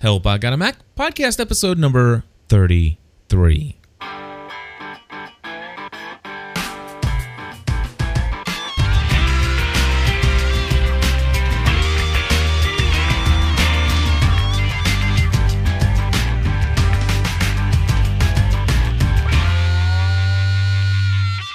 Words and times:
Help 0.00 0.26
I 0.26 0.38
Got 0.38 0.54
a 0.54 0.56
Mac 0.56 0.76
podcast 0.96 1.38
episode 1.38 1.76
number 1.78 2.24
33. 2.48 3.76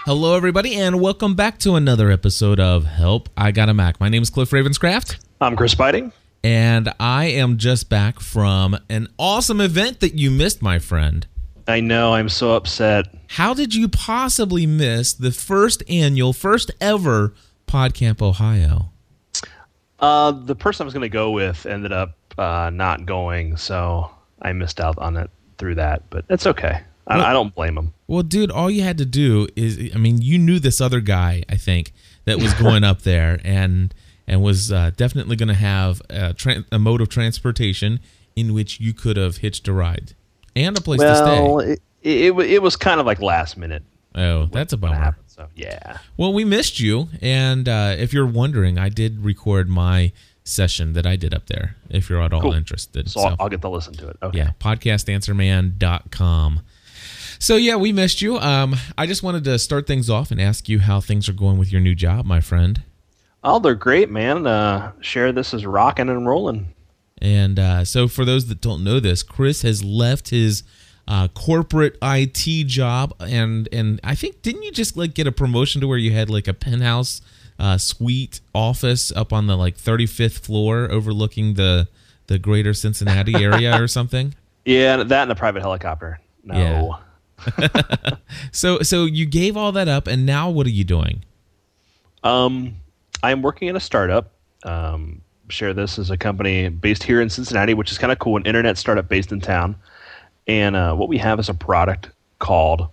Hello, 0.05 0.36
everybody, 0.36 0.75
and 0.75 1.02
welcome 1.02 1.34
back 1.34 1.57
to 1.57 1.73
another 1.73 2.12
episode 2.12 2.59
of 2.59 2.86
Help 2.86 3.27
I 3.36 3.50
Got 3.50 3.70
a 3.70 3.73
Mac. 3.73 4.00
My 4.00 4.07
name 4.07 4.21
is 4.21 4.30
Cliff 4.30 4.52
Ravenscraft. 4.52 5.18
I'm 5.41 5.55
Chris 5.55 5.73
Biting. 5.73 6.12
And 6.46 6.93
I 7.00 7.25
am 7.25 7.57
just 7.57 7.89
back 7.89 8.20
from 8.20 8.77
an 8.88 9.07
awesome 9.18 9.59
event 9.59 9.99
that 10.02 10.13
you 10.13 10.30
missed, 10.30 10.62
my 10.62 10.77
friend. 10.77 11.26
I 11.68 11.80
know, 11.80 12.13
I'm 12.13 12.30
so 12.30 12.54
upset. 12.54 13.08
How 13.30 13.55
did 13.55 13.73
you 13.73 13.88
possibly 13.88 14.68
miss 14.68 15.12
the 15.12 15.31
first 15.31 15.81
annual, 15.90 16.34
first 16.34 16.70
ever 16.80 17.34
PodCamp 17.66 18.21
Ohio? 18.21 18.91
Uh, 19.99 20.34
the 20.34 20.54
person 20.54 20.84
I 20.84 20.85
was 20.85 20.94
going 20.94 21.02
to 21.02 21.09
go 21.09 21.31
with 21.31 21.66
ended 21.66 21.91
up 21.91 22.16
uh, 22.38 22.70
not 22.71 23.07
going, 23.07 23.57
so 23.57 24.12
I 24.40 24.54
missed 24.54 24.80
out 24.80 24.99
on 24.99 25.18
it 25.18 25.32
through 25.57 25.73
that, 25.76 26.04
but 26.12 26.26
it's 26.30 26.46
okay. 26.46 26.82
I, 27.07 27.32
I 27.32 27.34
don't 27.34 27.55
blame 27.55 27.76
him. 27.76 27.91
Well, 28.05 28.21
dude, 28.21 28.52
all 28.52 28.70
you 28.70 28.84
had 28.84 28.99
to 28.99 29.05
do 29.05 29.48
is, 29.55 29.90
I 29.96 29.98
mean, 29.98 30.21
you 30.21 30.38
knew 30.38 30.59
this 30.59 30.80
other 30.80 30.99
guy, 30.99 31.41
I 31.49 31.55
think, 31.55 31.91
that 32.26 32.38
was 32.38 32.54
going 32.54 32.84
up 32.84 33.02
there 33.02 33.40
and 33.43 33.91
and 34.27 34.41
was 34.41 34.71
uh, 34.71 34.91
definitely 34.95 35.35
going 35.35 35.49
to 35.49 35.53
have 35.53 36.02
a, 36.09 36.34
tra- 36.34 36.65
a, 36.71 36.79
mode 36.79 37.02
of 37.02 37.09
transportation 37.09 37.99
in 38.35 38.53
which 38.53 38.79
you 38.79 38.93
could 38.93 39.17
have 39.17 39.38
hitched 39.38 39.67
a 39.67 39.73
ride 39.73 40.13
and 40.55 40.77
a 40.77 40.81
place 40.81 40.99
well, 40.99 41.59
to 41.59 41.63
stay. 41.63 41.73
It, 42.01 42.01
it, 42.01 42.40
it 42.40 42.62
was 42.62 42.76
kind 42.76 42.99
of 42.99 43.05
like 43.05 43.21
last 43.21 43.57
minute. 43.57 43.84
Oh, 44.15 44.45
that's 44.45 44.73
a 44.73 44.77
bummer. 44.77 44.95
Happened, 44.95 45.26
so 45.27 45.48
yeah. 45.55 45.98
Well, 46.15 46.34
we 46.34 46.45
missed 46.45 46.79
you, 46.79 47.09
and 47.21 47.67
uh, 47.67 47.95
if 47.98 48.13
you're 48.13 48.26
wondering, 48.26 48.77
I 48.77 48.90
did 48.90 49.26
record 49.26 49.70
my 49.70 50.13
session 50.45 50.93
that 50.93 51.05
I 51.05 51.17
did 51.17 51.34
up 51.34 51.48
there. 51.48 51.76
If 51.89 52.10
you're 52.10 52.21
at 52.21 52.32
all 52.32 52.41
cool. 52.41 52.54
interested, 52.54 53.10
so, 53.10 53.20
so 53.20 53.27
I'll, 53.27 53.35
I'll 53.41 53.49
get 53.49 53.62
to 53.62 53.70
listen 53.70 53.93
to 53.95 54.07
it. 54.07 54.17
Okay. 54.23 54.37
Yeah, 54.37 54.51
podcastanswerman.com. 54.60 56.62
So 57.39 57.57
yeah, 57.57 57.76
we 57.76 57.91
missed 57.91 58.21
you. 58.21 58.37
Um, 58.37 58.76
I 58.98 59.05
just 59.05 59.21
wanted 59.21 59.43
to 59.43 59.60
start 59.60 59.87
things 59.87 60.10
off 60.10 60.32
and 60.32 60.39
ask 60.39 60.70
you 60.70 60.79
how 60.79 61.01
things 61.01 61.27
are 61.27 61.34
going 61.34 61.57
with 61.57 61.71
your 61.71 61.82
new 61.82 61.95
job, 61.95 62.26
my 62.26 62.39
friend. 62.39 62.82
Oh, 63.48 63.60
they're 63.60 63.76
great, 63.76 64.09
man. 64.09 64.47
Uh, 64.47 64.91
share 65.01 65.31
this 65.31 65.53
is 65.53 65.68
rocking 65.68 66.09
and 66.09 66.28
rolling. 66.28 66.74
And 67.19 67.59
uh, 67.59 67.85
so, 67.85 68.07
for 68.07 68.25
those 68.25 68.47
that 68.47 68.59
don't 68.59 68.84
know 68.84 69.00
this, 69.00 69.22
Chris 69.22 69.62
has 69.62 69.84
left 69.84 70.31
his 70.31 70.63
uh, 71.07 71.28
corporate 71.29 71.96
IT 72.01 72.66
job, 72.66 73.13
and 73.19 73.69
and 73.72 74.00
I 74.03 74.16
think 74.16 74.41
didn't 74.41 74.63
you 74.63 74.72
just 74.72 74.97
like 74.97 75.13
get 75.13 75.28
a 75.28 75.31
promotion 75.31 75.79
to 75.81 75.88
where 75.88 76.00
you 76.00 76.12
had 76.12 76.28
like 76.28 76.47
a 76.47 76.56
penthouse 76.56 77.22
uh, 77.59 77.78
suite 77.78 78.41
office 78.56 79.12
up 79.12 79.31
on 79.31 79.46
the 79.46 79.56
like 79.56 79.78
35th 79.78 80.40
floor, 80.40 80.90
overlooking 80.91 81.53
the 81.53 81.88
the 82.25 82.40
greater 82.40 82.73
Cincinnati 82.73 83.35
area 83.35 83.79
or 83.79 83.88
something? 83.88 84.34
Yeah, 84.66 84.97
that 85.03 85.22
and 85.22 85.31
a 85.31 85.35
private 85.35 85.62
helicopter. 85.62 86.19
No. 86.44 86.97
Yeah. 87.47 88.16
so 88.51 88.79
so 88.79 89.06
you 89.06 89.28
gave 89.28 89.56
all 89.56 89.72
that 89.73 89.88
up, 89.88 90.07
and 90.07 90.25
now 90.25 90.50
what 90.50 90.66
are 90.66 90.72
you 90.72 90.84
doing? 90.84 91.23
Um, 92.23 92.78
I'm 93.25 93.41
working 93.41 93.68
in 93.68 93.75
a 93.75 93.79
startup. 93.79 94.31
Um, 94.63 95.22
share 95.50 95.73
this 95.73 96.00
as 96.00 96.09
a 96.09 96.18
company 96.18 96.69
based 96.69 97.03
here 97.03 97.22
in 97.22 97.29
Cincinnati, 97.29 97.73
which 97.73 97.91
is 97.91 97.97
kind 97.97 98.12
of 98.12 98.19
cool, 98.19 98.38
an 98.38 98.45
internet 98.45 98.78
startup 98.78 99.07
based 99.09 99.31
in 99.31 99.41
town. 99.41 99.75
And 100.47 100.75
uh, 100.75 100.95
what 100.95 101.09
we 101.09 101.17
have 101.17 101.40
is 101.40 101.50
a 101.50 101.53
product 101.53 102.09
called 102.40 102.88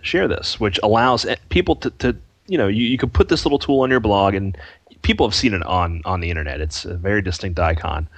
Share 0.00 0.28
This, 0.28 0.60
which 0.60 0.78
allows 0.82 1.26
people 1.48 1.76
to, 1.76 1.90
to 1.90 2.16
you 2.46 2.56
know, 2.56 2.68
you, 2.68 2.84
you 2.84 2.98
can 2.98 3.10
put 3.10 3.28
this 3.28 3.44
little 3.44 3.58
tool 3.58 3.80
on 3.80 3.90
your 3.90 4.00
blog 4.00 4.34
and 4.34 4.56
people 5.02 5.26
have 5.26 5.34
seen 5.34 5.54
it 5.54 5.62
on 5.62 6.02
on 6.04 6.20
the 6.20 6.30
internet. 6.30 6.60
It's 6.60 6.84
a 6.84 6.96
very 6.96 7.22
distinct 7.22 7.60
icon, 7.60 8.08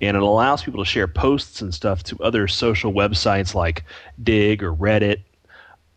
and 0.00 0.16
it 0.16 0.22
allows 0.22 0.62
people 0.62 0.84
to 0.84 0.88
share 0.88 1.08
posts 1.08 1.60
and 1.60 1.74
stuff 1.74 2.04
to 2.04 2.16
other 2.22 2.46
social 2.46 2.92
websites 2.92 3.54
like 3.54 3.84
Digg 4.22 4.62
or 4.62 4.72
Reddit, 4.72 5.22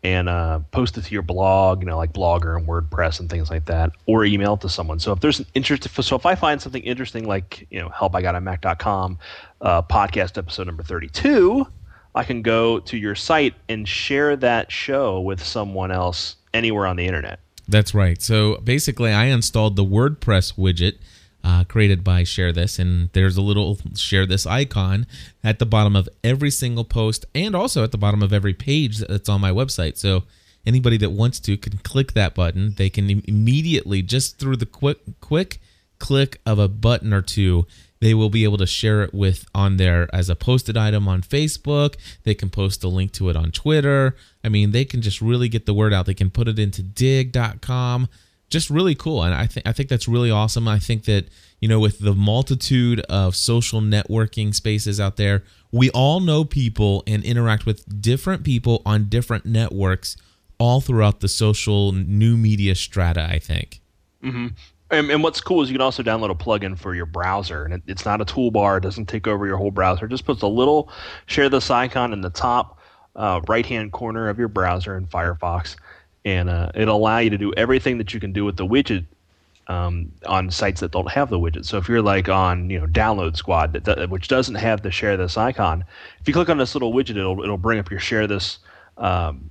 and 0.02 0.28
uh, 0.28 0.60
post 0.70 0.96
it 0.96 1.04
to 1.04 1.12
your 1.12 1.22
blog, 1.22 1.80
you 1.80 1.86
know, 1.86 1.96
like 1.96 2.12
Blogger 2.12 2.56
and 2.56 2.66
WordPress 2.66 3.20
and 3.20 3.28
things 3.28 3.50
like 3.50 3.66
that, 3.66 3.92
or 4.06 4.24
email 4.24 4.54
it 4.54 4.62
to 4.62 4.68
someone. 4.68 4.98
So 4.98 5.12
if 5.12 5.20
there's 5.20 5.40
an 5.40 5.46
interest, 5.54 5.88
so 6.02 6.16
if 6.16 6.24
I 6.24 6.34
find 6.34 6.60
something 6.60 6.82
interesting, 6.82 7.26
like 7.26 7.66
you 7.70 7.80
know, 7.80 7.88
help.I.got.a.mac.com, 7.90 9.18
uh, 9.60 9.82
podcast 9.82 10.38
episode 10.38 10.66
number 10.66 10.82
thirty-two. 10.82 11.66
I 12.14 12.24
can 12.24 12.42
go 12.42 12.80
to 12.80 12.96
your 12.96 13.14
site 13.14 13.54
and 13.68 13.86
share 13.86 14.34
that 14.36 14.72
show 14.72 15.20
with 15.20 15.44
someone 15.44 15.92
else 15.92 16.34
anywhere 16.52 16.86
on 16.86 16.96
the 16.96 17.06
internet. 17.06 17.38
That's 17.68 17.94
right. 17.94 18.20
So 18.20 18.56
basically, 18.56 19.12
I 19.12 19.26
installed 19.26 19.76
the 19.76 19.84
WordPress 19.84 20.54
widget 20.54 20.98
uh, 21.42 21.64
created 21.64 22.04
by 22.04 22.24
Share 22.24 22.52
This, 22.52 22.78
and 22.78 23.10
there's 23.12 23.36
a 23.36 23.42
little 23.42 23.78
Share 23.94 24.26
This 24.26 24.46
icon 24.46 25.06
at 25.42 25.58
the 25.58 25.66
bottom 25.66 25.96
of 25.96 26.08
every 26.22 26.50
single 26.50 26.84
post 26.84 27.26
and 27.34 27.54
also 27.54 27.84
at 27.84 27.92
the 27.92 27.98
bottom 27.98 28.22
of 28.22 28.32
every 28.32 28.54
page 28.54 28.98
that's 28.98 29.28
on 29.28 29.40
my 29.40 29.50
website. 29.50 29.96
So 29.96 30.24
anybody 30.66 30.96
that 30.98 31.10
wants 31.10 31.40
to 31.40 31.56
can 31.56 31.78
click 31.78 32.12
that 32.12 32.34
button. 32.34 32.74
They 32.76 32.90
can 32.90 33.22
immediately, 33.26 34.02
just 34.02 34.38
through 34.38 34.56
the 34.56 34.66
quick 34.66 34.98
quick 35.20 35.60
click 35.98 36.40
of 36.46 36.58
a 36.58 36.68
button 36.68 37.12
or 37.12 37.22
two, 37.22 37.66
they 38.00 38.14
will 38.14 38.30
be 38.30 38.44
able 38.44 38.56
to 38.56 38.66
share 38.66 39.02
it 39.02 39.12
with 39.12 39.44
on 39.54 39.76
there 39.76 40.08
as 40.12 40.30
a 40.30 40.34
posted 40.34 40.76
item 40.76 41.06
on 41.06 41.22
Facebook. 41.22 41.96
They 42.24 42.34
can 42.34 42.48
post 42.48 42.82
a 42.82 42.88
link 42.88 43.12
to 43.12 43.28
it 43.28 43.36
on 43.36 43.52
Twitter. 43.52 44.16
I 44.42 44.48
mean, 44.48 44.72
they 44.72 44.86
can 44.86 45.02
just 45.02 45.20
really 45.20 45.48
get 45.48 45.66
the 45.66 45.74
word 45.74 45.92
out. 45.92 46.06
They 46.06 46.14
can 46.14 46.30
put 46.30 46.48
it 46.48 46.58
into 46.58 46.82
digg.com. 46.82 48.08
Just 48.50 48.68
really 48.68 48.94
cool. 48.94 49.22
And 49.22 49.34
I 49.34 49.46
think 49.46 49.66
I 49.66 49.72
think 49.72 49.88
that's 49.88 50.08
really 50.08 50.30
awesome. 50.30 50.66
I 50.66 50.78
think 50.78 51.04
that, 51.04 51.28
you 51.60 51.68
know, 51.68 51.78
with 51.78 52.00
the 52.00 52.14
multitude 52.14 53.00
of 53.02 53.36
social 53.36 53.80
networking 53.80 54.54
spaces 54.54 55.00
out 55.00 55.16
there, 55.16 55.44
we 55.70 55.88
all 55.90 56.20
know 56.20 56.44
people 56.44 57.04
and 57.06 57.22
interact 57.22 57.64
with 57.64 58.02
different 58.02 58.42
people 58.42 58.82
on 58.84 59.08
different 59.08 59.46
networks 59.46 60.16
all 60.58 60.80
throughout 60.80 61.20
the 61.20 61.28
social 61.28 61.92
new 61.92 62.36
media 62.36 62.74
strata, 62.74 63.26
I 63.30 63.38
think. 63.38 63.80
Mm-hmm. 64.22 64.48
And, 64.90 65.10
and, 65.10 65.22
what's 65.22 65.40
cool 65.40 65.62
is 65.62 65.70
you 65.70 65.74
can 65.74 65.80
also 65.80 66.02
download 66.02 66.30
a 66.30 66.34
plugin 66.34 66.76
for 66.76 66.94
your 66.94 67.06
browser, 67.06 67.64
and 67.64 67.74
it, 67.74 67.82
it's 67.86 68.04
not 68.04 68.20
a 68.20 68.24
toolbar; 68.24 68.78
it 68.78 68.82
doesn't 68.82 69.06
take 69.06 69.28
over 69.28 69.46
your 69.46 69.56
whole 69.56 69.70
browser. 69.70 70.06
It 70.06 70.08
just 70.08 70.24
puts 70.24 70.42
a 70.42 70.48
little 70.48 70.90
share 71.26 71.48
this 71.48 71.70
icon 71.70 72.12
in 72.12 72.20
the 72.20 72.30
top 72.30 72.78
uh, 73.14 73.40
right-hand 73.48 73.92
corner 73.92 74.28
of 74.28 74.38
your 74.38 74.48
browser 74.48 74.96
in 74.96 75.06
Firefox, 75.06 75.76
and 76.24 76.48
uh, 76.48 76.70
it'll 76.74 76.96
allow 76.96 77.18
you 77.18 77.30
to 77.30 77.38
do 77.38 77.52
everything 77.56 77.98
that 77.98 78.12
you 78.12 78.20
can 78.20 78.32
do 78.32 78.44
with 78.44 78.56
the 78.56 78.66
widget 78.66 79.04
um, 79.68 80.10
on 80.26 80.50
sites 80.50 80.80
that 80.80 80.90
don't 80.90 81.10
have 81.10 81.30
the 81.30 81.38
widget. 81.38 81.64
So 81.64 81.78
if 81.78 81.88
you're 81.88 82.02
like 82.02 82.28
on 82.28 82.68
you 82.70 82.80
know 82.80 82.86
Download 82.86 83.36
Squad, 83.36 83.72
that, 83.72 83.84
that, 83.84 84.10
which 84.10 84.28
doesn't 84.28 84.56
have 84.56 84.82
the 84.82 84.90
share 84.90 85.16
this 85.16 85.36
icon, 85.36 85.84
if 86.20 86.28
you 86.28 86.34
click 86.34 86.48
on 86.48 86.58
this 86.58 86.74
little 86.74 86.92
widget, 86.92 87.16
it'll 87.16 87.42
it'll 87.42 87.58
bring 87.58 87.78
up 87.78 87.90
your 87.90 88.00
share 88.00 88.26
this 88.26 88.58
um, 88.98 89.50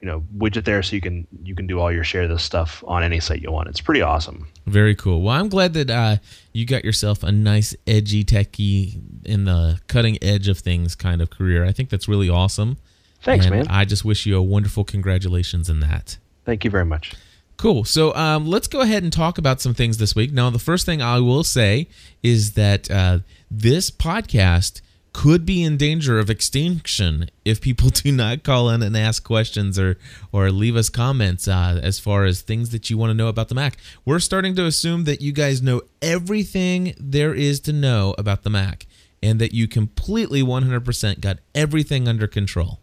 you 0.00 0.06
know 0.06 0.24
widget 0.38 0.64
there 0.64 0.82
so 0.82 0.94
you 0.94 1.02
can 1.02 1.26
you 1.42 1.54
can 1.54 1.66
do 1.66 1.80
all 1.80 1.90
your 1.90 2.04
share 2.04 2.28
this 2.28 2.42
stuff 2.42 2.84
on 2.86 3.02
any 3.02 3.18
site 3.20 3.42
you 3.42 3.50
want. 3.50 3.68
It's 3.68 3.80
pretty 3.80 4.00
awesome. 4.00 4.46
Very 4.66 4.94
cool. 4.94 5.22
Well 5.22 5.34
i'm 5.34 5.48
glad 5.48 5.74
that 5.74 5.90
uh, 5.90 6.16
you 6.52 6.64
got 6.64 6.84
yourself 6.84 7.22
a 7.22 7.32
nice 7.32 7.74
edgy 7.86 8.24
techie 8.24 9.00
in 9.24 9.44
the 9.44 9.80
cutting 9.88 10.18
edge 10.22 10.48
of 10.48 10.58
things 10.58 10.94
kind 10.94 11.20
of 11.20 11.30
career. 11.30 11.64
I 11.64 11.72
think 11.72 11.90
that's 11.90 12.08
really 12.08 12.30
awesome 12.30 12.78
thanks 13.26 13.44
and 13.44 13.54
man 13.54 13.66
i 13.68 13.84
just 13.84 14.04
wish 14.04 14.24
you 14.24 14.36
a 14.36 14.42
wonderful 14.42 14.84
congratulations 14.84 15.68
in 15.68 15.80
that 15.80 16.16
thank 16.44 16.64
you 16.64 16.70
very 16.70 16.86
much 16.86 17.14
Cool. 17.56 17.84
So 17.84 18.14
um, 18.14 18.46
let's 18.46 18.68
go 18.68 18.80
ahead 18.80 19.02
and 19.02 19.12
talk 19.12 19.38
about 19.38 19.60
some 19.60 19.72
things 19.72 19.96
this 19.96 20.14
week. 20.14 20.32
Now, 20.32 20.50
the 20.50 20.58
first 20.58 20.84
thing 20.84 21.00
I 21.00 21.20
will 21.20 21.42
say 21.42 21.88
is 22.22 22.52
that 22.52 22.90
uh, 22.90 23.20
this 23.50 23.90
podcast 23.90 24.82
could 25.14 25.46
be 25.46 25.62
in 25.62 25.78
danger 25.78 26.18
of 26.18 26.28
extinction 26.28 27.30
if 27.42 27.62
people 27.62 27.88
do 28.04 28.12
not 28.12 28.42
call 28.44 28.68
in 28.68 28.82
and 28.82 28.94
ask 28.94 29.24
questions 29.24 29.78
or 29.78 29.96
or 30.32 30.50
leave 30.50 30.76
us 30.76 30.90
comments 30.90 31.48
uh, 31.48 31.80
as 31.82 31.98
far 31.98 32.26
as 32.26 32.42
things 32.42 32.68
that 32.70 32.90
you 32.90 32.98
want 32.98 33.08
to 33.08 33.14
know 33.14 33.28
about 33.28 33.48
the 33.48 33.54
Mac. 33.54 33.78
We're 34.04 34.18
starting 34.18 34.54
to 34.56 34.66
assume 34.66 35.04
that 35.04 35.22
you 35.22 35.32
guys 35.32 35.62
know 35.62 35.80
everything 36.02 36.94
there 36.98 37.32
is 37.32 37.60
to 37.60 37.72
know 37.72 38.14
about 38.18 38.42
the 38.42 38.50
Mac 38.50 38.86
and 39.22 39.40
that 39.40 39.54
you 39.54 39.66
completely 39.66 40.42
100% 40.42 41.20
got 41.20 41.38
everything 41.54 42.06
under 42.06 42.26
control. 42.26 42.80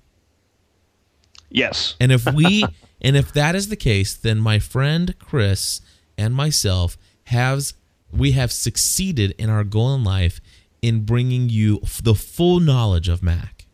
Yes. 1.53 1.95
And 1.99 2.11
if 2.11 2.29
we 2.33 2.65
and 3.01 3.15
if 3.15 3.31
that 3.33 3.55
is 3.55 3.69
the 3.69 3.75
case, 3.77 4.13
then 4.13 4.39
my 4.39 4.59
friend 4.59 5.15
Chris 5.19 5.79
and 6.17 6.35
myself 6.35 6.97
has 7.25 7.75
we 8.11 8.31
have 8.33 8.51
succeeded 8.51 9.33
in 9.37 9.49
our 9.49 9.63
goal 9.63 9.95
in 9.95 10.03
life 10.03 10.41
in 10.81 11.05
bringing 11.05 11.47
you 11.49 11.79
the 12.01 12.13
full 12.13 12.59
knowledge 12.59 13.07
of 13.07 13.23
Mac. 13.23 13.65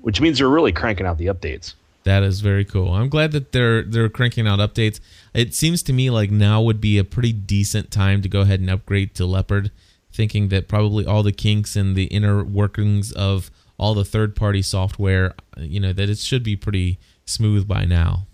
which 0.00 0.20
means 0.20 0.38
they're 0.38 0.48
really 0.48 0.72
cranking 0.72 1.06
out 1.06 1.18
the 1.18 1.26
updates. 1.26 1.74
That 2.04 2.22
is 2.22 2.40
very 2.40 2.64
cool. 2.64 2.92
I'm 2.92 3.08
glad 3.08 3.32
that 3.32 3.52
they're 3.52 3.82
they're 3.82 4.08
cranking 4.08 4.46
out 4.46 4.58
updates. 4.58 5.00
It 5.34 5.54
seems 5.54 5.82
to 5.84 5.92
me 5.92 6.10
like 6.10 6.30
now 6.30 6.60
would 6.60 6.80
be 6.80 6.98
a 6.98 7.04
pretty 7.04 7.32
decent 7.32 7.90
time 7.90 8.22
to 8.22 8.28
go 8.28 8.40
ahead 8.40 8.60
and 8.60 8.68
upgrade 8.68 9.14
to 9.14 9.26
Leopard, 9.26 9.70
thinking 10.12 10.48
that 10.48 10.68
probably 10.68 11.06
all 11.06 11.22
the 11.22 11.32
kinks 11.32 11.76
and 11.76 11.94
the 11.94 12.04
inner 12.04 12.42
workings 12.42 13.12
of 13.12 13.50
all 13.78 13.94
the 13.94 14.04
third 14.04 14.36
party 14.36 14.62
software, 14.62 15.34
you 15.56 15.80
know, 15.80 15.92
that 15.92 16.08
it 16.08 16.18
should 16.18 16.42
be 16.42 16.56
pretty 16.56 16.98
smooth 17.24 17.66
by 17.66 17.84
now. 17.84 18.26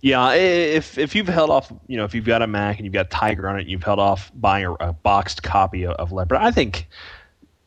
Yeah, 0.00 0.34
if 0.34 0.98
if 0.98 1.14
you've 1.14 1.28
held 1.28 1.50
off, 1.50 1.72
you 1.86 1.96
know, 1.96 2.04
if 2.04 2.14
you've 2.14 2.26
got 2.26 2.42
a 2.42 2.46
Mac 2.46 2.76
and 2.76 2.84
you've 2.84 2.92
got 2.92 3.10
Tiger 3.10 3.48
on 3.48 3.56
it, 3.56 3.62
and 3.62 3.70
you've 3.70 3.82
held 3.82 3.98
off 3.98 4.30
buying 4.34 4.66
a, 4.66 4.72
a 4.74 4.92
boxed 4.92 5.42
copy 5.42 5.84
of, 5.84 5.94
of 5.94 6.12
Leopard. 6.12 6.38
I 6.38 6.50
think 6.50 6.88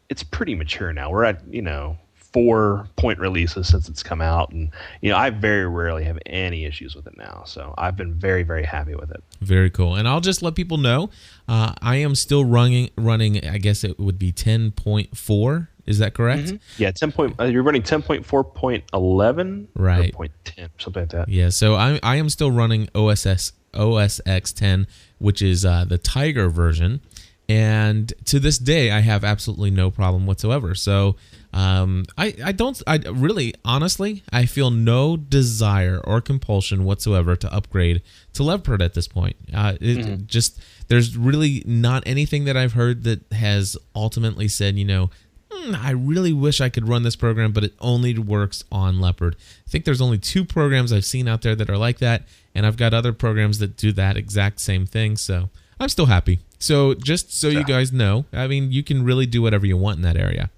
it's 0.09 0.24
pretty 0.24 0.56
mature 0.56 0.94
now. 0.94 1.09
We're 1.09 1.25
at 1.25 1.42
you 1.50 1.62
know 1.62 1.98
four 2.15 2.88
point 2.98 3.19
releases 3.19 3.68
since 3.68 3.89
it's 3.89 4.04
come 4.04 4.21
out, 4.21 4.51
and 4.51 4.69
you 5.01 5.09
know 5.09 5.18
I 5.18 5.30
very 5.30 5.68
rarely 5.68 6.04
have 6.04 6.19
any 6.25 6.65
issues 6.65 6.95
with 6.95 7.07
it 7.07 7.18
now. 7.18 7.44
So 7.45 7.74
I've 7.77 7.95
been 7.95 8.13
very 8.13 8.44
very 8.44 8.63
happy 8.63 8.95
with 8.95 9.12
it. 9.12 9.24
Very 9.42 9.69
cool. 9.69 9.95
And 9.95 10.07
I'll 10.07 10.21
just 10.21 10.42
let 10.42 10.56
people 10.56 10.77
know 10.77 11.09
uh, 11.48 11.74
I 11.81 11.98
am 11.98 12.15
still 12.15 12.45
running 12.45 12.89
running. 12.98 13.45
I 13.48 13.57
guess 13.57 13.83
it 13.83 14.00
would 14.00 14.19
be 14.19 14.31
ten 14.31 14.71
point 14.71 15.18
four. 15.18 15.69
Is 15.86 16.00
that 16.00 16.13
correct? 16.13 16.48
Mm-hmm. 16.48 16.83
Yeah, 16.83 16.92
ten 16.92 17.12
point. 17.12 17.39
Uh, 17.39 17.45
you're 17.45 17.63
running 17.63 17.83
ten 17.83 18.01
point 18.01 18.25
four 18.25 18.44
point 18.44 18.83
eleven, 18.94 19.68
right? 19.74 20.13
Point 20.13 20.33
ten, 20.44 20.69
something 20.77 21.03
like 21.03 21.12
that. 21.12 21.30
Yeah. 21.30 21.50
So 21.50 21.75
I 21.75 22.00
I 22.03 22.18
am 22.18 22.30
still 22.30 22.51
running 22.51 22.89
OSS 22.94 23.53
OS 23.74 24.21
X 24.25 24.51
ten, 24.51 24.88
which 25.18 25.42
is 25.42 25.65
uh, 25.65 25.86
the 25.86 25.98
Tiger 25.98 26.50
version 26.50 27.01
and 27.49 28.13
to 28.25 28.39
this 28.39 28.57
day 28.57 28.91
i 28.91 28.99
have 28.99 29.23
absolutely 29.23 29.71
no 29.71 29.89
problem 29.89 30.25
whatsoever 30.25 30.75
so 30.75 31.15
um, 31.53 32.03
I, 32.17 32.35
I 32.44 32.51
don't 32.51 32.81
i 32.85 32.97
really 32.97 33.53
honestly 33.63 34.23
i 34.31 34.45
feel 34.45 34.69
no 34.69 35.15
desire 35.15 36.01
or 36.03 36.19
compulsion 36.21 36.83
whatsoever 36.83 37.35
to 37.38 37.53
upgrade 37.53 38.01
to 38.33 38.44
leopard 38.44 38.81
at 38.81 38.94
this 38.94 39.07
point 39.07 39.38
uh, 39.53 39.75
it 39.79 39.97
mm-hmm. 39.97 40.25
just 40.25 40.59
there's 40.89 41.17
really 41.17 41.63
not 41.65 42.03
anything 42.05 42.45
that 42.45 42.57
i've 42.57 42.73
heard 42.73 43.03
that 43.05 43.21
has 43.31 43.77
ultimately 43.95 44.47
said 44.47 44.77
you 44.77 44.85
know 44.85 45.09
hmm, 45.51 45.75
I 45.75 45.91
really 45.91 46.33
wish 46.33 46.59
I 46.59 46.69
could 46.69 46.88
run 46.88 47.03
this 47.03 47.15
program, 47.15 47.51
but 47.51 47.63
it 47.63 47.73
only 47.79 48.17
works 48.17 48.63
on 48.71 49.00
Leopard. 49.00 49.35
I 49.65 49.69
think 49.69 49.85
there's 49.85 50.01
only 50.01 50.17
two 50.17 50.43
programs 50.43 50.91
I've 50.91 51.05
seen 51.05 51.27
out 51.27 51.41
there 51.41 51.55
that 51.55 51.69
are 51.69 51.77
like 51.77 52.00
that, 52.00 52.23
and 52.53 52.65
I've 52.65 52.77
got 52.77 52.93
other 52.93 53.13
programs 53.13 53.59
that 53.59 53.77
do 53.77 53.91
that 53.93 54.17
exact 54.17 54.59
same 54.59 54.85
thing. 54.85 55.15
So 55.15 55.50
I'm 55.79 55.89
still 55.89 56.07
happy. 56.07 56.39
So 56.59 56.94
just 56.95 57.33
so 57.33 57.50
you 57.50 57.63
guys 57.63 57.91
know, 57.91 58.25
I 58.33 58.47
mean, 58.47 58.71
you 58.71 58.83
can 58.83 59.03
really 59.03 59.25
do 59.25 59.41
whatever 59.41 59.65
you 59.65 59.77
want 59.77 59.97
in 59.97 60.03
that 60.03 60.18
area. 60.18 60.50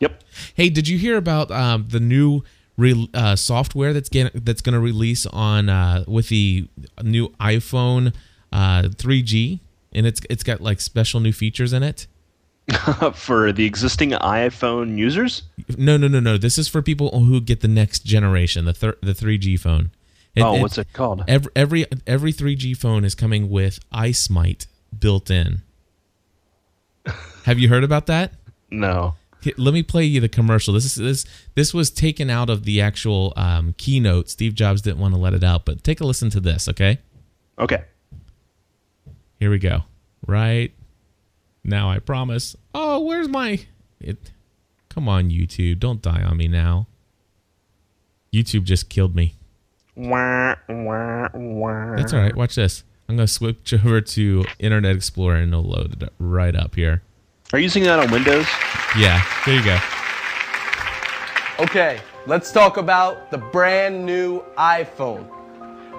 Yep. 0.00 0.22
Hey, 0.54 0.68
did 0.68 0.88
you 0.88 0.98
hear 0.98 1.16
about 1.16 1.50
um, 1.50 1.86
the 1.88 2.00
new 2.00 2.42
re- 2.76 3.08
uh, 3.14 3.36
software 3.36 3.92
that's 3.92 4.08
getting, 4.08 4.42
that's 4.42 4.60
going 4.60 4.72
to 4.74 4.80
release 4.80 5.24
on 5.26 5.68
uh, 5.68 6.04
with 6.06 6.28
the 6.28 6.68
new 7.02 7.28
iPhone 7.40 8.12
uh, 8.52 8.82
3G, 8.82 9.60
and 9.92 10.06
it's 10.06 10.20
it's 10.28 10.42
got 10.42 10.60
like 10.60 10.80
special 10.80 11.20
new 11.20 11.32
features 11.32 11.72
in 11.72 11.82
it. 11.82 12.06
for 13.14 13.52
the 13.52 13.66
existing 13.66 14.12
iPhone 14.12 14.96
users? 14.96 15.42
No, 15.76 15.96
no, 15.96 16.08
no, 16.08 16.18
no. 16.18 16.38
This 16.38 16.56
is 16.56 16.66
for 16.66 16.80
people 16.80 17.10
who 17.24 17.40
get 17.40 17.60
the 17.60 17.68
next 17.68 18.04
generation, 18.04 18.64
the 18.64 18.72
thir- 18.72 18.96
the 19.02 19.12
3G 19.12 19.60
phone. 19.60 19.90
It, 20.34 20.42
oh, 20.42 20.54
what's 20.54 20.78
it 20.78 20.92
called? 20.92 21.22
Every 21.28 21.52
every 21.54 21.86
every 22.06 22.32
3G 22.32 22.76
phone 22.76 23.04
is 23.04 23.14
coming 23.14 23.50
with 23.50 23.78
iSmite 23.92 24.66
built 24.98 25.30
in. 25.30 25.62
Have 27.44 27.58
you 27.58 27.68
heard 27.68 27.84
about 27.84 28.06
that? 28.06 28.32
No. 28.70 29.14
Let 29.58 29.74
me 29.74 29.82
play 29.82 30.04
you 30.04 30.20
the 30.20 30.28
commercial. 30.28 30.72
This 30.72 30.84
is 30.86 30.94
this 30.94 31.26
this 31.54 31.74
was 31.74 31.90
taken 31.90 32.30
out 32.30 32.48
of 32.48 32.64
the 32.64 32.80
actual 32.80 33.32
um, 33.36 33.74
keynote. 33.76 34.30
Steve 34.30 34.54
Jobs 34.54 34.80
didn't 34.82 34.98
want 34.98 35.14
to 35.14 35.20
let 35.20 35.34
it 35.34 35.44
out, 35.44 35.64
but 35.64 35.84
take 35.84 36.00
a 36.00 36.06
listen 36.06 36.30
to 36.30 36.40
this, 36.40 36.68
okay? 36.68 36.98
Okay. 37.58 37.84
Here 39.38 39.50
we 39.50 39.58
go. 39.58 39.82
Right 40.26 40.72
now, 41.62 41.90
I 41.90 41.98
promise. 41.98 42.56
Oh, 42.74 43.00
where's 43.00 43.28
my 43.28 43.60
it? 44.00 44.32
Come 44.88 45.08
on, 45.08 45.28
YouTube! 45.28 45.78
Don't 45.78 46.00
die 46.00 46.22
on 46.22 46.38
me 46.38 46.48
now. 46.48 46.86
YouTube 48.32 48.64
just 48.64 48.88
killed 48.88 49.14
me. 49.14 49.34
Wah, 49.96 50.56
wah, 50.68 51.28
wah. 51.34 51.96
That's 51.96 52.12
all 52.12 52.20
right. 52.20 52.34
Watch 52.34 52.56
this. 52.56 52.84
I'm 53.08 53.16
going 53.16 53.26
to 53.26 53.32
switch 53.32 53.72
over 53.74 54.00
to 54.00 54.44
Internet 54.58 54.96
Explorer 54.96 55.36
and 55.36 55.52
it'll 55.52 55.64
load 55.64 56.02
it 56.02 56.12
right 56.18 56.56
up 56.56 56.74
here. 56.74 57.02
Are 57.52 57.58
you 57.58 57.64
using 57.64 57.84
that 57.84 57.98
on 57.98 58.10
Windows? 58.10 58.46
Yeah, 58.98 59.24
there 59.46 59.56
you 59.56 59.64
go. 59.64 59.78
Okay, 61.60 62.00
let's 62.26 62.50
talk 62.50 62.78
about 62.78 63.30
the 63.30 63.38
brand 63.38 64.04
new 64.04 64.42
iPhone. 64.58 65.30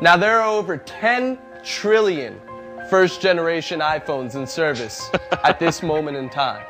Now, 0.02 0.18
there 0.18 0.42
are 0.42 0.50
over 0.50 0.78
10 0.78 1.38
trillion 1.64 2.42
first 2.90 3.22
generation 3.22 3.80
iPhones 3.80 4.36
in 4.36 4.46
service 4.46 5.10
at 5.44 5.60
this 5.60 5.82
moment 5.82 6.18
in 6.18 6.30
time. 6.30 6.66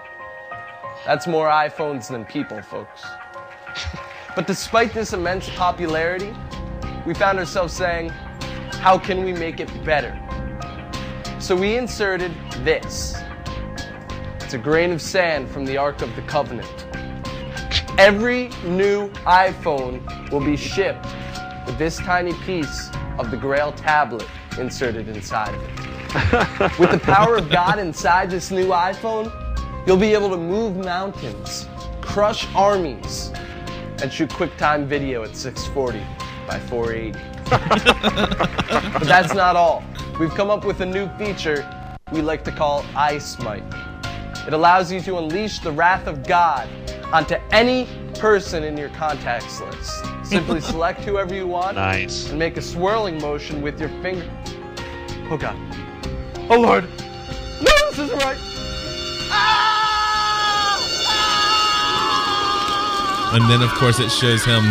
That's 1.06 1.26
more 1.28 1.48
iPhones 1.48 2.08
than 2.10 2.26
people, 2.26 2.62
folks. 2.62 3.04
But 4.36 4.48
despite 4.48 4.94
this 4.94 5.14
immense 5.14 5.50
popularity, 5.50 6.34
we 7.06 7.14
found 7.14 7.38
ourselves 7.38 7.72
saying, 7.74 8.10
how 8.82 8.98
can 8.98 9.24
we 9.24 9.32
make 9.32 9.60
it 9.60 9.70
better? 9.86 10.20
So 11.40 11.56
we 11.56 11.78
inserted 11.78 12.32
this. 12.64 13.16
It's 14.42 14.56
a 14.56 14.58
grain 14.58 14.92
of 14.92 15.02
sand 15.02 15.50
from 15.50 15.66
the 15.66 15.78
Ark 15.78 16.02
of 16.02 16.16
the 16.16 16.24
Covenant. 16.24 16.88
Every 18.00 18.50
new 18.64 19.10
iPhone 19.24 20.32
will 20.32 20.44
be 20.44 20.58
shipped 20.58 21.06
with 21.66 21.78
this 21.78 21.98
tiny 21.98 22.34
piece 22.44 22.90
of 23.20 23.30
the 23.32 23.38
Grail 23.38 23.72
tablet 23.72 24.28
inserted 24.60 25.08
inside 25.08 25.54
of 25.54 25.64
it. 25.64 26.80
with 26.80 26.92
the 26.92 27.00
power 27.04 27.38
of 27.38 27.50
God 27.50 27.78
inside 27.78 28.32
this 28.32 28.50
new 28.50 28.68
iPhone, 28.68 29.32
you'll 29.86 29.98
be 29.98 30.14
able 30.14 30.30
to 30.30 30.38
move 30.38 30.78
mountains, 30.78 31.68
crush 32.02 32.48
armies, 32.56 33.32
and 34.02 34.12
shoot 34.12 34.30
QuickTime 34.30 34.88
video 34.88 35.24
at 35.24 35.36
640 35.36 36.25
by 36.48 36.60
480. 36.60 37.20
but 37.50 39.04
that's 39.04 39.34
not 39.34 39.56
all. 39.56 39.84
We've 40.20 40.34
come 40.34 40.50
up 40.50 40.66
with 40.66 40.82
a 40.82 40.86
new 40.86 41.08
feature 41.18 41.68
we 42.12 42.22
like 42.22 42.44
to 42.46 42.52
call 42.52 42.84
iSmite. 42.94 43.64
It 44.48 44.54
allows 44.54 44.92
you 44.92 45.02
to 45.02 45.18
unleash 45.18 45.60
the 45.60 45.72
wrath 45.72 46.08
of 46.08 46.26
God 46.28 46.70
onto 47.12 47.36
any 47.52 47.88
person 48.20 48.64
in 48.64 48.78
your 48.78 48.90
contacts 48.90 49.60
list. 49.60 50.06
Simply 50.24 50.62
select 50.72 51.02
whoever 51.02 51.34
you 51.34 51.48
want 51.48 51.76
Nice. 51.76 52.30
and 52.30 52.38
make 52.40 52.58
a 52.58 52.62
swirling 52.62 53.20
motion 53.20 53.62
with 53.62 53.80
your 53.80 53.90
finger. 54.02 54.30
Oh 55.32 55.38
God. 55.38 55.56
Oh 56.50 56.60
Lord. 56.62 56.84
No, 56.86 57.72
this 57.90 58.00
isn't 58.00 58.20
right. 58.24 58.38
Ah! 59.32 59.72
And 63.34 63.50
then, 63.50 63.62
of 63.62 63.70
course, 63.72 64.00
it 64.00 64.10
shows 64.12 64.46
him 64.46 64.64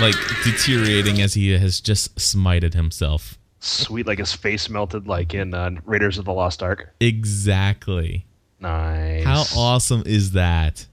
like 0.00 0.14
deteriorating 0.42 1.20
as 1.20 1.34
he 1.34 1.50
has 1.52 1.80
just 1.80 2.16
smited 2.16 2.74
himself. 2.74 3.38
Sweet, 3.60 4.06
like 4.06 4.18
his 4.18 4.32
face 4.32 4.68
melted, 4.68 5.06
like 5.06 5.34
in 5.34 5.54
uh, 5.54 5.70
Raiders 5.84 6.18
of 6.18 6.24
the 6.24 6.32
Lost 6.32 6.62
Ark. 6.62 6.94
Exactly. 7.00 8.26
Nice. 8.60 9.24
How 9.24 9.44
awesome 9.56 10.02
is 10.06 10.32
that? 10.32 10.86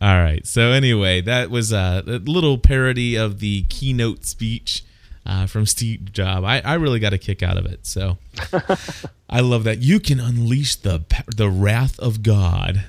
All 0.00 0.18
right. 0.18 0.46
So 0.46 0.72
anyway, 0.72 1.20
that 1.22 1.50
was 1.50 1.72
a, 1.72 2.02
a 2.06 2.18
little 2.18 2.58
parody 2.58 3.16
of 3.16 3.40
the 3.40 3.62
keynote 3.64 4.24
speech 4.24 4.84
uh, 5.24 5.46
from 5.46 5.66
Steve 5.66 6.12
Jobs. 6.12 6.44
I, 6.46 6.60
I 6.60 6.74
really 6.74 7.00
got 7.00 7.12
a 7.12 7.18
kick 7.18 7.42
out 7.42 7.56
of 7.56 7.66
it. 7.66 7.86
So 7.86 8.18
I 9.30 9.40
love 9.40 9.64
that 9.64 9.78
you 9.78 10.00
can 10.00 10.20
unleash 10.20 10.76
the 10.76 11.04
the 11.34 11.48
wrath 11.48 11.98
of 11.98 12.22
God 12.22 12.84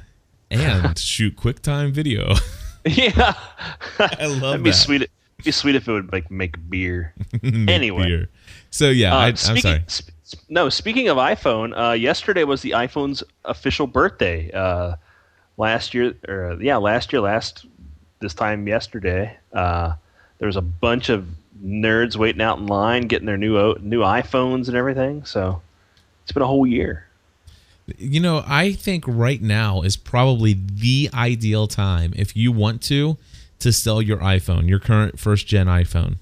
and 0.49 0.97
shoot 0.99 1.35
QuickTime 1.35 1.91
video. 1.91 2.33
yeah. 2.97 3.33
I 3.99 4.25
love 4.27 4.41
That'd 4.41 4.63
be 4.63 4.69
that. 4.71 4.75
sweet. 4.75 5.01
It'd 5.03 5.45
be 5.45 5.51
sweet 5.51 5.75
if 5.75 5.87
it 5.87 5.91
would 5.91 6.11
like 6.11 6.29
make 6.31 6.55
beer. 6.69 7.13
Make 7.41 7.69
Anyway. 7.69 8.05
beer. 8.05 8.29
So 8.71 8.89
yeah, 8.89 9.15
Uh, 9.15 9.19
I, 9.19 9.27
I'm 9.27 9.35
speaking, 9.35 9.61
sorry. 9.61 9.83
sp- 9.87 10.11
no, 10.49 10.69
speaking 10.69 11.07
of 11.09 11.17
iPhone, 11.17 11.77
uh, 11.77 11.93
yesterday 11.93 12.43
was 12.43 12.61
the 12.61 12.71
iPhone's 12.71 13.23
official 13.45 13.87
birthday. 13.87 14.51
Uh, 14.51 14.95
last 15.57 15.93
year, 15.93 16.13
or 16.27 16.57
yeah, 16.61 16.77
last 16.77 17.11
year, 17.13 17.21
last 17.21 17.65
this 18.19 18.33
time 18.33 18.67
yesterday, 18.67 19.35
uh, 19.53 19.93
there 20.39 20.47
was 20.47 20.57
a 20.57 20.61
bunch 20.61 21.09
of 21.09 21.27
nerds 21.63 22.15
waiting 22.15 22.41
out 22.41 22.59
in 22.59 22.67
line 22.67 23.03
getting 23.07 23.25
their 23.25 23.37
new 23.37 23.75
new 23.79 24.01
iPhones 24.01 24.67
and 24.67 24.75
everything. 24.77 25.23
So 25.25 25.61
it's 26.23 26.31
been 26.31 26.43
a 26.43 26.47
whole 26.47 26.67
year. 26.67 27.06
You 27.97 28.19
know, 28.19 28.43
I 28.45 28.73
think 28.73 29.05
right 29.07 29.41
now 29.41 29.81
is 29.81 29.95
probably 29.95 30.53
the 30.53 31.09
ideal 31.13 31.67
time 31.67 32.13
if 32.15 32.35
you 32.35 32.51
want 32.51 32.81
to 32.83 33.17
to 33.59 33.71
sell 33.71 34.01
your 34.01 34.17
iPhone, 34.17 34.67
your 34.67 34.79
current 34.79 35.19
first 35.19 35.47
gen 35.47 35.67
iPhone. 35.67 36.17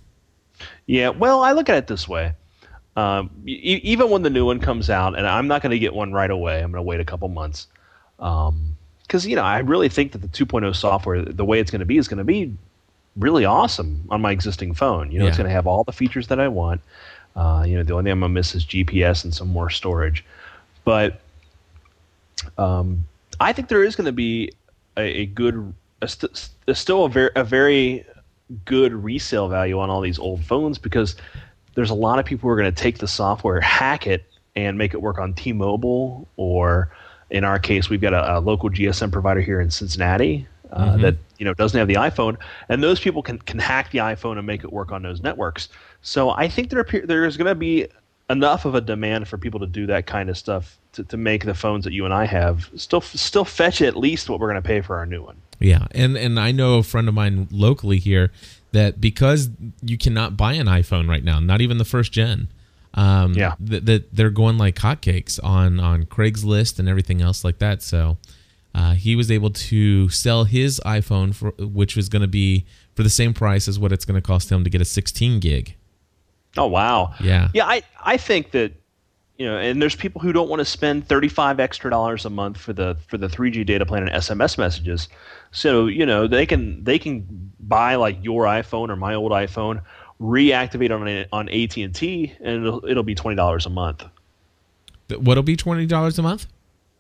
Yeah, 0.86 1.10
well, 1.10 1.43
I 1.43 1.51
look 1.51 1.69
at 1.69 1.75
it 1.77 1.88
this 1.88 2.07
way. 2.07 2.34
Um, 2.95 3.29
e- 3.45 3.81
even 3.84 4.10
when 4.10 4.22
the 4.22 4.29
new 4.29 4.45
one 4.45 4.60
comes 4.60 4.89
out, 4.89 5.17
and 5.17 5.27
I'm 5.27 5.48
not 5.48 5.62
going 5.62 5.72
to 5.72 5.79
get 5.79 5.93
one 5.93 6.13
right 6.13 6.31
away. 6.31 6.62
I'm 6.62 6.72
going 6.72 6.84
to 6.84 6.88
wait 6.88 7.00
a 7.00 7.05
couple 7.05 7.27
months. 7.27 7.67
Because, 8.17 9.27
you 9.27 9.36
know, 9.36 9.43
I 9.43 9.60
really 9.60 9.89
think 9.89 10.13
that 10.13 10.19
the 10.19 10.27
2.0 10.27 10.74
software, 10.75 11.22
the 11.22 11.43
way 11.43 11.60
it's 11.60 11.72
going 11.72 11.79
to 11.79 11.86
be, 11.86 11.98
is 11.98 12.07
going 12.07 12.19
to 12.19 12.24
be 12.24 12.55
really 13.17 13.43
awesome 13.43 14.03
on 14.10 14.22
my 14.22 14.31
existing 14.31 14.74
phone. 14.74 15.12
You 15.12 15.19
know, 15.19 15.25
it's 15.27 15.38
going 15.38 15.50
to 15.50 15.53
have 15.53 15.67
all 15.67 15.84
the 15.84 15.91
features 15.91 16.27
that 16.27 16.39
I 16.39 16.48
want. 16.48 16.81
Uh, 17.36 17.65
you 17.67 17.75
know, 17.75 17.84
the 17.84 17.93
only 17.93 18.03
thing 18.03 18.12
I'm 18.13 18.19
going 18.22 18.31
to 18.31 18.34
miss 18.34 18.55
is 18.55 18.65
GPS 18.65 19.25
and 19.25 19.34
some 19.34 19.50
more 19.50 19.69
storage. 19.69 20.24
But 20.86 21.19
um, 22.58 23.06
I 23.39 23.54
think 23.54 23.68
there 23.68 23.84
is 23.84 23.96
going 23.96 24.06
to 24.06 24.12
be 24.12 24.51
a, 24.98 25.22
a 25.22 25.25
good, 25.27 25.74
a 26.01 26.08
st- 26.08 26.50
still 26.74 27.06
a 27.06 27.10
very, 27.10 27.32
a 27.36 27.44
very 27.44 28.06
good 28.65 28.94
resale 28.94 29.48
value 29.48 29.80
on 29.80 29.89
all 29.89 30.01
these 30.01 30.20
old 30.20 30.44
phones 30.44 30.77
because 30.77 31.15
there's 31.75 31.89
a 31.89 31.96
lot 31.96 32.20
of 32.20 32.25
people 32.25 32.48
who 32.48 32.54
are 32.54 32.58
going 32.58 32.74
to 32.74 32.84
take 32.84 33.00
the 33.00 33.08
software, 33.08 33.60
hack 33.60 34.08
it, 34.08 34.25
and 34.56 34.77
make 34.77 34.94
it 34.94 35.01
work 35.01 35.18
on 35.18 35.34
T-Mobile 35.34 36.27
or, 36.38 36.89
in 37.30 37.44
our 37.44 37.60
case, 37.60 37.89
we've 37.89 38.01
got 38.01 38.13
a, 38.13 38.38
a 38.38 38.39
local 38.39 38.70
GSM 38.70 39.12
provider 39.12 39.42
here 39.42 39.60
in 39.60 39.70
Cincinnati 39.70 40.48
uh, 40.72 40.98
that 40.98 41.15
you 41.38 41.46
know 41.46 41.54
doesn't 41.54 41.77
have 41.77 41.88
the 41.88 41.96
iPhone, 41.96 42.38
and 42.70 42.84
those 42.84 43.00
people 43.00 43.22
can 43.22 43.39
can 43.39 43.60
hack 43.60 43.92
the 43.92 44.00
iPhone 44.00 44.38
and 44.38 44.46
make 44.46 44.63
it 44.63 44.72
work 44.72 44.92
on 44.92 45.04
those 45.04 45.22
networks. 45.22 45.70
So 46.01 46.32
I 46.32 46.48
think 46.48 46.70
there 46.70 46.80
appear, 46.80 47.06
there's 47.06 47.38
going 47.38 47.48
to 47.48 47.56
be 47.56 47.88
enough 48.30 48.65
of 48.65 48.75
a 48.75 48.82
demand 48.82 49.27
for 49.27 49.38
people 49.38 49.60
to 49.60 49.68
do 49.68 49.86
that 49.88 50.08
kind 50.08 50.30
of 50.30 50.38
stuff 50.38 50.77
to, 50.96 51.04
to 51.06 51.18
make 51.18 51.46
the 51.46 51.54
phones 51.54 51.84
that 51.86 51.94
you 51.94 52.06
and 52.06 52.14
I 52.14 52.25
have 52.25 52.70
still 52.75 53.02
still 53.02 53.46
fetch 53.46 53.82
at 53.82 53.96
least 53.96 54.30
what 54.30 54.40
we're 54.40 54.50
going 54.52 54.62
to 54.62 54.68
pay 54.68 54.82
for 54.82 54.98
our 54.98 55.06
new 55.06 55.24
one. 55.24 55.38
Yeah, 55.60 55.88
and 55.92 56.18
and 56.18 56.40
I 56.40 56.52
know 56.52 56.80
a 56.80 56.84
friend 56.84 57.08
of 57.08 57.14
mine 57.14 57.48
locally 57.52 57.98
here 58.00 58.32
that 58.72 59.00
because 59.00 59.50
you 59.82 59.98
cannot 59.98 60.36
buy 60.36 60.54
an 60.54 60.68
iPhone 60.68 61.08
right 61.08 61.24
now, 61.24 61.40
not 61.40 61.62
even 61.62 61.78
the 61.78 61.86
first 61.86 62.12
gen. 62.12 62.50
Um, 62.94 63.34
Yeah. 63.34 63.56
that 63.60 63.86
that 63.86 64.16
they're 64.16 64.30
going 64.30 64.58
like 64.58 64.75
hotcakes 64.75 65.40
on 65.44 65.80
on 65.80 66.06
Craigslist 66.06 66.80
and 66.80 66.88
everything 66.90 67.22
else 67.22 67.44
like 67.44 67.60
that. 67.60 67.82
So 67.82 68.18
uh, 68.74 68.94
he 68.94 69.16
was 69.16 69.32
able 69.32 69.50
to 69.52 70.10
sell 70.10 70.44
his 70.46 70.82
iPhone 70.86 71.34
for 71.34 71.52
which 71.58 71.96
was 71.96 72.10
going 72.10 72.22
to 72.22 72.28
be 72.28 72.66
for 72.94 73.04
the 73.04 73.10
same 73.10 73.34
price 73.34 73.68
as 73.68 73.78
what 73.80 73.92
it's 73.92 74.06
going 74.06 74.16
to 74.22 74.25
cost 74.25 74.50
him 74.52 74.64
to 74.64 74.70
get 74.70 74.82
a 74.82 74.86
16 74.86 75.40
gig. 75.40 75.75
Oh 76.58 76.68
wow. 76.68 77.14
Yeah. 77.22 77.50
Yeah, 77.54 77.66
I 77.66 77.84
I 78.04 78.18
think 78.18 78.52
that 78.52 78.74
you 79.38 79.46
know, 79.46 79.58
and 79.58 79.82
there's 79.82 79.96
people 79.96 80.22
who 80.22 80.32
don't 80.32 80.50
want 80.50 80.62
to 80.62 80.65
spend 80.65 81.08
35 81.08 81.60
extra 81.60 81.89
dollars 81.92 82.25
a 82.25 82.30
month 82.30 82.58
for 82.58 82.74
the 82.74 82.98
for 83.08 83.18
the 83.18 83.27
3G 83.27 83.65
data 83.65 83.86
plan 83.86 84.04
and 84.04 84.12
SMS 84.12 84.58
messages. 84.58 85.10
So, 85.51 85.88
you 85.88 86.06
know, 86.06 86.27
they 86.27 86.46
can 86.46 86.84
they 86.84 87.00
can 87.00 87.51
buy 87.60 87.96
like 87.96 88.24
your 88.24 88.46
iPhone 88.46 88.89
or 88.89 88.96
my 88.96 89.13
old 89.13 89.32
iPhone, 89.32 89.82
reactivate 90.22 90.92
on 90.92 91.25
on 91.34 91.50
AT&T 91.50 92.34
and 92.39 92.65
it'll, 92.65 92.86
it'll 92.86 93.04
be 93.04 93.15
$20 93.15 93.65
a 93.65 93.70
month. 93.70 94.06
What'll 95.10 95.44
be 95.44 95.56
twenty 95.56 95.86
dollars 95.86 96.18
a 96.18 96.24
month? 96.24 96.48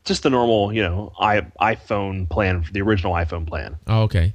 Just 0.03 0.23
the 0.23 0.29
normal, 0.29 0.71
you 0.71 0.83
know, 0.83 1.11
i 1.19 1.41
iPhone 1.59 2.29
plan, 2.29 2.63
the 2.71 2.81
original 2.81 3.13
iPhone 3.13 3.47
plan. 3.47 3.77
Oh, 3.87 4.03
okay. 4.03 4.33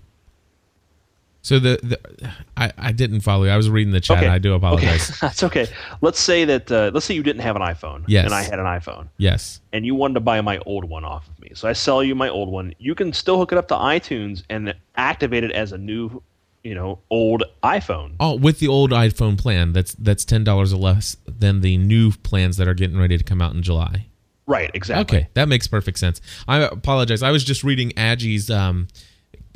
So 1.42 1.59
the, 1.59 1.78
the 1.82 2.30
I, 2.56 2.70
I 2.76 2.92
didn't 2.92 3.20
follow 3.20 3.44
you. 3.44 3.50
I 3.50 3.56
was 3.56 3.70
reading 3.70 3.92
the 3.92 4.00
chat. 4.00 4.25
I 4.25 4.38
do 4.38 4.52
apologize. 4.52 5.09
Okay. 5.11 5.16
That's 5.23 5.42
okay. 5.44 5.66
Let's 6.02 6.20
say 6.20 6.44
that 6.44 6.70
uh, 6.70 6.90
let's 6.92 7.06
say 7.06 7.14
you 7.14 7.23
didn't 7.23 7.40
have 7.42 7.56
an 7.56 7.62
iPhone 7.62 8.04
Yes. 8.06 8.26
and 8.26 8.35
I 8.35 8.42
had 8.42 8.59
an 8.59 8.66
iPhone. 8.66 9.09
Yes. 9.16 9.61
and 9.73 9.87
you 9.87 9.94
wanted 9.94 10.14
to 10.14 10.20
buy 10.20 10.40
my 10.42 10.59
old 10.66 10.85
one 10.85 11.04
off 11.04 11.26
of 11.28 11.40
me. 11.40 11.52
So 11.54 11.66
I 11.68 11.73
sell 11.73 12.02
you 12.04 12.14
my 12.14 12.28
old 12.28 12.50
one. 12.50 12.75
You 12.78 12.94
can 12.94 13.12
still 13.14 13.38
hook 13.38 13.52
it 13.52 13.59
up 13.59 13.68
to 13.68 13.75
iTunes 13.75 14.42
and 14.50 14.75
activate 14.97 15.42
it 15.44 15.52
as 15.52 15.73
a 15.73 15.78
new, 15.78 16.23
you 16.62 16.75
know, 16.75 16.99
old 17.09 17.42
iPhone. 17.62 18.16
Oh, 18.20 18.37
with 18.37 18.59
the 18.59 18.68
old 18.68 18.90
iPhone 18.90 19.38
plan, 19.38 19.73
that's 19.73 19.94
that's 19.94 20.26
ten 20.26 20.44
dollars 20.44 20.75
or 20.75 20.76
less 20.78 21.16
than 21.26 21.62
the 21.62 21.78
new 21.78 22.12
plans 22.12 22.59
that 22.59 22.68
are 22.68 22.75
getting 22.75 22.99
ready 22.99 23.16
to 23.16 23.25
come 23.25 23.40
out 23.40 23.54
in 23.54 23.62
July. 23.62 24.09
Right, 24.47 24.70
exactly. 24.75 25.18
Okay, 25.20 25.28
that 25.35 25.49
makes 25.49 25.66
perfect 25.68 25.99
sense. 25.99 26.20
I 26.47 26.59
apologize. 26.59 27.23
I 27.23 27.30
was 27.30 27.44
just 27.44 27.64
reading 27.64 27.92
Aggie's. 27.97 28.50
um, 28.50 28.88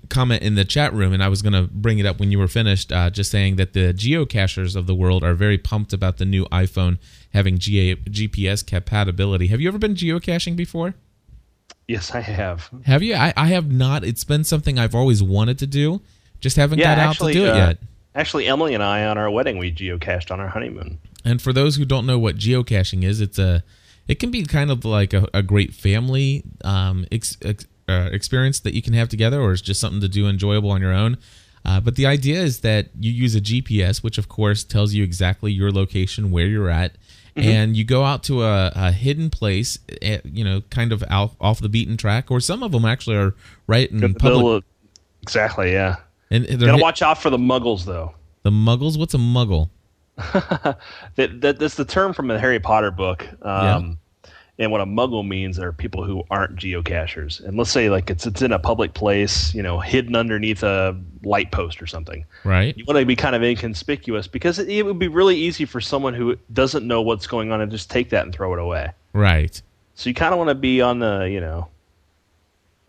comment 0.08 0.42
in 0.42 0.54
the 0.54 0.64
chat 0.64 0.92
room, 0.92 1.12
and 1.12 1.22
I 1.22 1.28
was 1.28 1.42
going 1.42 1.52
to 1.52 1.62
bring 1.72 1.98
it 1.98 2.06
up 2.06 2.18
when 2.20 2.30
you 2.30 2.38
were 2.38 2.48
finished, 2.48 2.92
uh, 2.92 3.10
just 3.10 3.30
saying 3.30 3.56
that 3.56 3.72
the 3.72 3.92
geocachers 3.94 4.76
of 4.76 4.86
the 4.86 4.94
world 4.94 5.24
are 5.24 5.34
very 5.34 5.58
pumped 5.58 5.92
about 5.92 6.18
the 6.18 6.24
new 6.24 6.44
iPhone 6.46 6.98
having 7.32 7.58
GA- 7.58 7.96
GPS 7.96 8.66
compatibility. 8.66 9.48
Have 9.48 9.60
you 9.60 9.68
ever 9.68 9.78
been 9.78 9.94
geocaching 9.94 10.56
before? 10.56 10.94
Yes, 11.88 12.12
I 12.14 12.20
have. 12.20 12.70
Have 12.86 13.02
you? 13.02 13.14
I, 13.14 13.32
I 13.36 13.46
have 13.48 13.70
not. 13.70 14.04
It's 14.04 14.24
been 14.24 14.44
something 14.44 14.78
I've 14.78 14.94
always 14.94 15.22
wanted 15.22 15.58
to 15.58 15.66
do, 15.66 16.00
just 16.40 16.56
haven't 16.56 16.78
Yeah, 16.78 16.94
got 16.94 16.98
out 17.02 17.10
actually, 17.10 17.34
to 17.34 17.38
do 17.38 17.44
it 17.46 17.50
uh, 17.50 17.56
yet. 17.56 17.78
Actually, 18.14 18.46
Emily 18.46 18.74
and 18.74 18.82
I 18.82 19.04
on 19.04 19.18
our 19.18 19.30
wedding 19.30 19.58
we 19.58 19.72
geocached 19.72 20.30
on 20.30 20.40
our 20.40 20.48
honeymoon. 20.48 20.98
And 21.24 21.42
for 21.42 21.52
those 21.52 21.76
who 21.76 21.84
don't 21.84 22.06
know 22.06 22.18
what 22.18 22.36
geocaching 22.36 23.02
is, 23.02 23.20
it's 23.20 23.38
a 23.38 23.64
it 24.06 24.18
can 24.18 24.30
be 24.30 24.44
kind 24.44 24.70
of 24.70 24.84
like 24.84 25.12
a, 25.12 25.26
a 25.32 25.42
great 25.42 25.72
family 25.74 26.44
um, 26.62 27.06
ex, 27.10 27.36
ex, 27.42 27.66
uh, 27.88 28.08
experience 28.12 28.60
that 28.60 28.74
you 28.74 28.82
can 28.82 28.92
have 28.94 29.08
together, 29.08 29.40
or 29.40 29.52
it's 29.52 29.62
just 29.62 29.80
something 29.80 30.00
to 30.00 30.08
do 30.08 30.26
enjoyable 30.28 30.70
on 30.70 30.80
your 30.80 30.92
own. 30.92 31.18
Uh, 31.66 31.80
but 31.80 31.96
the 31.96 32.04
idea 32.06 32.40
is 32.42 32.60
that 32.60 32.88
you 33.00 33.10
use 33.10 33.34
a 33.34 33.40
GPS, 33.40 34.02
which 34.02 34.18
of 34.18 34.28
course 34.28 34.64
tells 34.64 34.92
you 34.94 35.02
exactly 35.02 35.50
your 35.52 35.70
location, 35.72 36.30
where 36.30 36.46
you're 36.46 36.70
at, 36.70 36.92
Mm-hmm. 37.36 37.48
and 37.48 37.76
you 37.76 37.82
go 37.82 38.04
out 38.04 38.22
to 38.22 38.44
a, 38.44 38.70
a 38.76 38.92
hidden 38.92 39.28
place, 39.28 39.76
eh, 40.02 40.20
you 40.24 40.44
know, 40.44 40.60
kind 40.70 40.92
of 40.92 41.02
out, 41.10 41.32
off 41.40 41.58
the 41.58 41.68
beaten 41.68 41.96
track, 41.96 42.30
or 42.30 42.38
some 42.38 42.62
of 42.62 42.70
them 42.70 42.84
actually 42.84 43.16
are 43.16 43.34
right 43.66 43.90
in 43.90 44.04
In 44.04 44.12
the 44.12 44.18
public. 44.20 44.58
of- 44.58 44.64
exactly, 45.20 45.72
yeah. 45.72 45.96
and 46.30 46.44
they're 46.44 46.58
Gotta 46.58 46.74
hit- 46.74 46.80
watch 46.82 47.02
out 47.02 47.20
for 47.20 47.30
the 47.30 47.36
muggles, 47.36 47.86
though. 47.86 48.14
the 48.44 48.50
muggles. 48.52 48.96
What's 48.96 49.14
a 49.14 49.18
muggle? 49.18 49.68
That, 51.16 51.40
that 51.40 51.58
that's 51.58 51.74
the 51.74 51.84
term 51.84 52.12
from 52.12 52.28
the 52.28 52.38
Harry 52.38 52.60
Potter 52.60 52.92
book. 52.92 53.26
Um, 53.42 53.98
And 54.56 54.70
what 54.70 54.80
a 54.80 54.86
muggle 54.86 55.26
means 55.26 55.58
are 55.58 55.72
people 55.72 56.04
who 56.04 56.22
aren't 56.30 56.54
geocachers. 56.56 57.44
And 57.44 57.56
let's 57.56 57.70
say 57.70 57.90
like 57.90 58.08
it's 58.08 58.24
it's 58.24 58.40
in 58.40 58.52
a 58.52 58.58
public 58.58 58.94
place, 58.94 59.52
you 59.52 59.62
know, 59.62 59.80
hidden 59.80 60.14
underneath 60.14 60.62
a 60.62 60.96
light 61.24 61.50
post 61.50 61.82
or 61.82 61.86
something. 61.86 62.24
Right. 62.44 62.76
you 62.76 62.84
want 62.86 62.98
to 62.98 63.04
be 63.04 63.16
kind 63.16 63.34
of 63.34 63.42
inconspicuous 63.42 64.28
because 64.28 64.60
it, 64.60 64.68
it 64.68 64.84
would 64.84 64.98
be 64.98 65.08
really 65.08 65.36
easy 65.36 65.64
for 65.64 65.80
someone 65.80 66.14
who 66.14 66.36
doesn't 66.52 66.86
know 66.86 67.02
what's 67.02 67.26
going 67.26 67.50
on 67.50 67.60
and 67.60 67.70
just 67.70 67.90
take 67.90 68.10
that 68.10 68.24
and 68.24 68.32
throw 68.32 68.52
it 68.52 68.60
away. 68.60 68.92
Right. 69.12 69.60
So 69.94 70.08
you 70.08 70.14
kind 70.14 70.32
of 70.32 70.38
want 70.38 70.50
to 70.50 70.54
be 70.54 70.80
on 70.80 71.00
the, 71.00 71.28
you 71.30 71.40
know, 71.40 71.68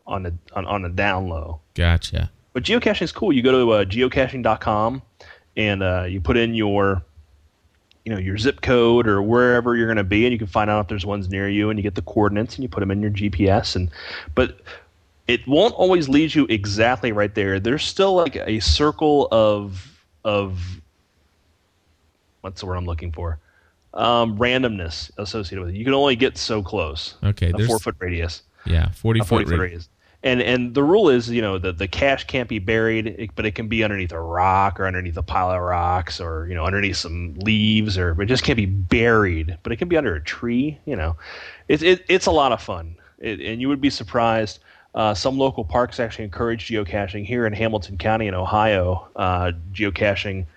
on 0.06 0.22
the 0.22 0.36
on, 0.54 0.66
on 0.68 0.84
the 0.84 0.90
down 0.90 1.30
low. 1.30 1.62
Gotcha. 1.74 2.30
but 2.54 2.64
geocaching 2.64 3.02
is 3.02 3.12
cool. 3.12 3.34
You 3.34 3.42
go 3.42 3.52
to 3.52 3.72
uh, 3.72 3.86
geocaching.com 3.86 5.02
and 5.58 5.84
uh, 5.84 6.06
you 6.08 6.22
put 6.22 6.38
in 6.38 6.54
your 6.54 7.04
you 8.06 8.14
know 8.14 8.20
your 8.20 8.38
zip 8.38 8.62
code 8.62 9.08
or 9.08 9.22
wherever 9.22 9.76
you're 9.76 9.88
going 9.88 9.98
to 9.98 10.04
be 10.04 10.26
and 10.26 10.32
you 10.32 10.38
can 10.38 10.48
find 10.48 10.70
out 10.70 10.80
if 10.80 10.88
there's 10.88 11.06
ones 11.06 11.28
near 11.28 11.50
you 11.50 11.70
and 11.70 11.78
you 11.78 11.84
get 11.84 11.96
the 11.96 12.04
coordinates 12.04 12.56
and 12.56 12.64
you 12.64 12.70
put 12.70 12.80
them 12.80 12.92
in 12.92 13.02
your 13.02 13.12
gps 13.12 13.76
and 13.76 13.90
but 14.36 14.62
it 15.28 15.48
won't 15.48 15.74
always 15.74 16.08
lead 16.08 16.34
you 16.36 16.46
exactly 16.50 17.12
right 17.12 17.34
there. 17.34 17.60
There's 17.60 17.84
still 17.84 18.14
like 18.14 18.36
a 18.36 18.60
circle 18.60 19.28
of 19.32 19.92
of 20.24 20.82
what's 22.42 22.62
the 22.62 22.68
word 22.68 22.76
i'm 22.76 22.86
looking 22.86 23.12
for? 23.12 23.40
Um, 23.94 24.38
randomness 24.38 25.10
associated 25.18 25.66
with 25.66 25.74
it. 25.74 25.78
You 25.78 25.86
can 25.86 25.94
only 25.94 26.16
get 26.16 26.38
so 26.38 26.62
close. 26.62 27.16
Okay, 27.24 27.52
a 27.56 27.66
four 27.66 27.80
foot 27.80 27.96
radius. 28.00 28.44
Yeah, 28.66 28.92
40 28.92 29.20
a 29.20 29.24
foot 29.24 29.30
40 29.30 29.46
foot 29.46 29.60
radius. 29.60 29.90
And 30.26 30.42
and 30.42 30.74
the 30.74 30.82
rule 30.82 31.08
is, 31.10 31.30
you 31.30 31.42
know, 31.42 31.60
that 31.60 31.78
the 31.78 31.88
cache 31.88 32.26
can't 32.26 32.50
be 32.50 32.58
buried, 32.58 33.32
but 33.36 33.46
it 33.46 33.52
can 33.52 33.68
be 33.68 33.84
underneath 33.84 34.12
a 34.12 34.20
rock 34.20 34.80
or 34.80 34.88
underneath 34.88 35.18
a 35.18 35.22
pile 35.22 35.52
of 35.52 35.62
rocks 35.62 36.20
or 36.20 36.48
you 36.50 36.56
know 36.56 36.66
underneath 36.66 36.98
some 36.98 37.36
leaves 37.36 37.96
or 37.96 38.20
it 38.20 38.26
just 38.26 38.44
can't 38.44 38.58
be 38.58 38.66
buried. 38.66 39.56
But 39.62 39.72
it 39.72 39.76
can 39.76 39.88
be 39.88 39.96
under 39.96 40.16
a 40.16 40.22
tree. 40.22 40.80
You 40.86 40.96
know, 40.96 41.16
it's 41.68 41.84
it, 41.84 42.04
it's 42.10 42.26
a 42.26 42.32
lot 42.32 42.52
of 42.52 42.62
fun, 42.62 42.96
it, 43.20 43.40
and 43.40 43.62
you 43.62 43.70
would 43.70 43.80
be 43.80 43.92
surprised. 43.92 44.60
Uh, 44.96 45.14
some 45.14 45.38
local 45.38 45.64
parks 45.64 46.00
actually 46.00 46.26
encourage 46.26 46.70
geocaching. 46.70 47.24
Here 47.24 47.46
in 47.46 47.54
Hamilton 47.54 47.98
County 47.98 48.28
in 48.28 48.34
Ohio, 48.34 49.08
uh, 49.16 49.52
geocaching, 49.74 50.48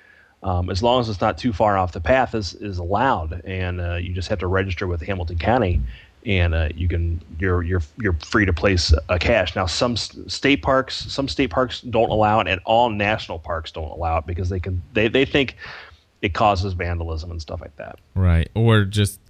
um, 0.45 0.71
as 0.71 0.83
long 0.83 1.01
as 1.01 1.11
it's 1.11 1.21
not 1.21 1.37
too 1.37 1.53
far 1.53 1.77
off 1.77 1.93
the 1.93 2.01
path, 2.01 2.35
is 2.35 2.55
is 2.55 2.79
allowed, 2.79 3.43
and 3.45 3.83
uh, 3.83 3.97
you 3.97 4.15
just 4.15 4.31
have 4.31 4.39
to 4.39 4.47
register 4.47 4.87
with 4.87 5.03
Hamilton 5.03 5.37
County, 5.37 5.83
and 6.29 6.55
uh, 6.55 6.69
you 6.77 6.87
can 6.87 7.21
you're 7.41 7.63
you're 7.63 7.83
you're 8.01 8.13
free 8.13 8.45
to 8.47 8.53
place 8.53 8.93
a 9.09 9.19
cache. 9.19 9.57
Now, 9.57 9.67
some 9.67 9.97
state 9.97 10.63
parks, 10.63 10.95
some 11.11 11.27
state 11.27 11.49
parks 11.51 11.81
don't 11.81 12.11
allow 12.11 12.39
it, 12.41 12.47
and 12.47 12.61
all 12.67 12.91
national 12.91 13.39
parks 13.41 13.73
don't 13.73 13.91
allow 13.91 14.19
it 14.19 14.27
because 14.27 14.51
they 14.51 14.61
can 14.61 14.83
they 14.93 15.09
they 15.09 15.25
think 15.25 15.57
it 16.21 16.35
causes 16.35 16.75
vandalism 16.75 17.31
and 17.31 17.41
stuff 17.41 17.61
like 17.63 17.75
that. 17.77 17.99
Right. 18.15 18.49
Or 18.55 18.85
just 18.85 19.21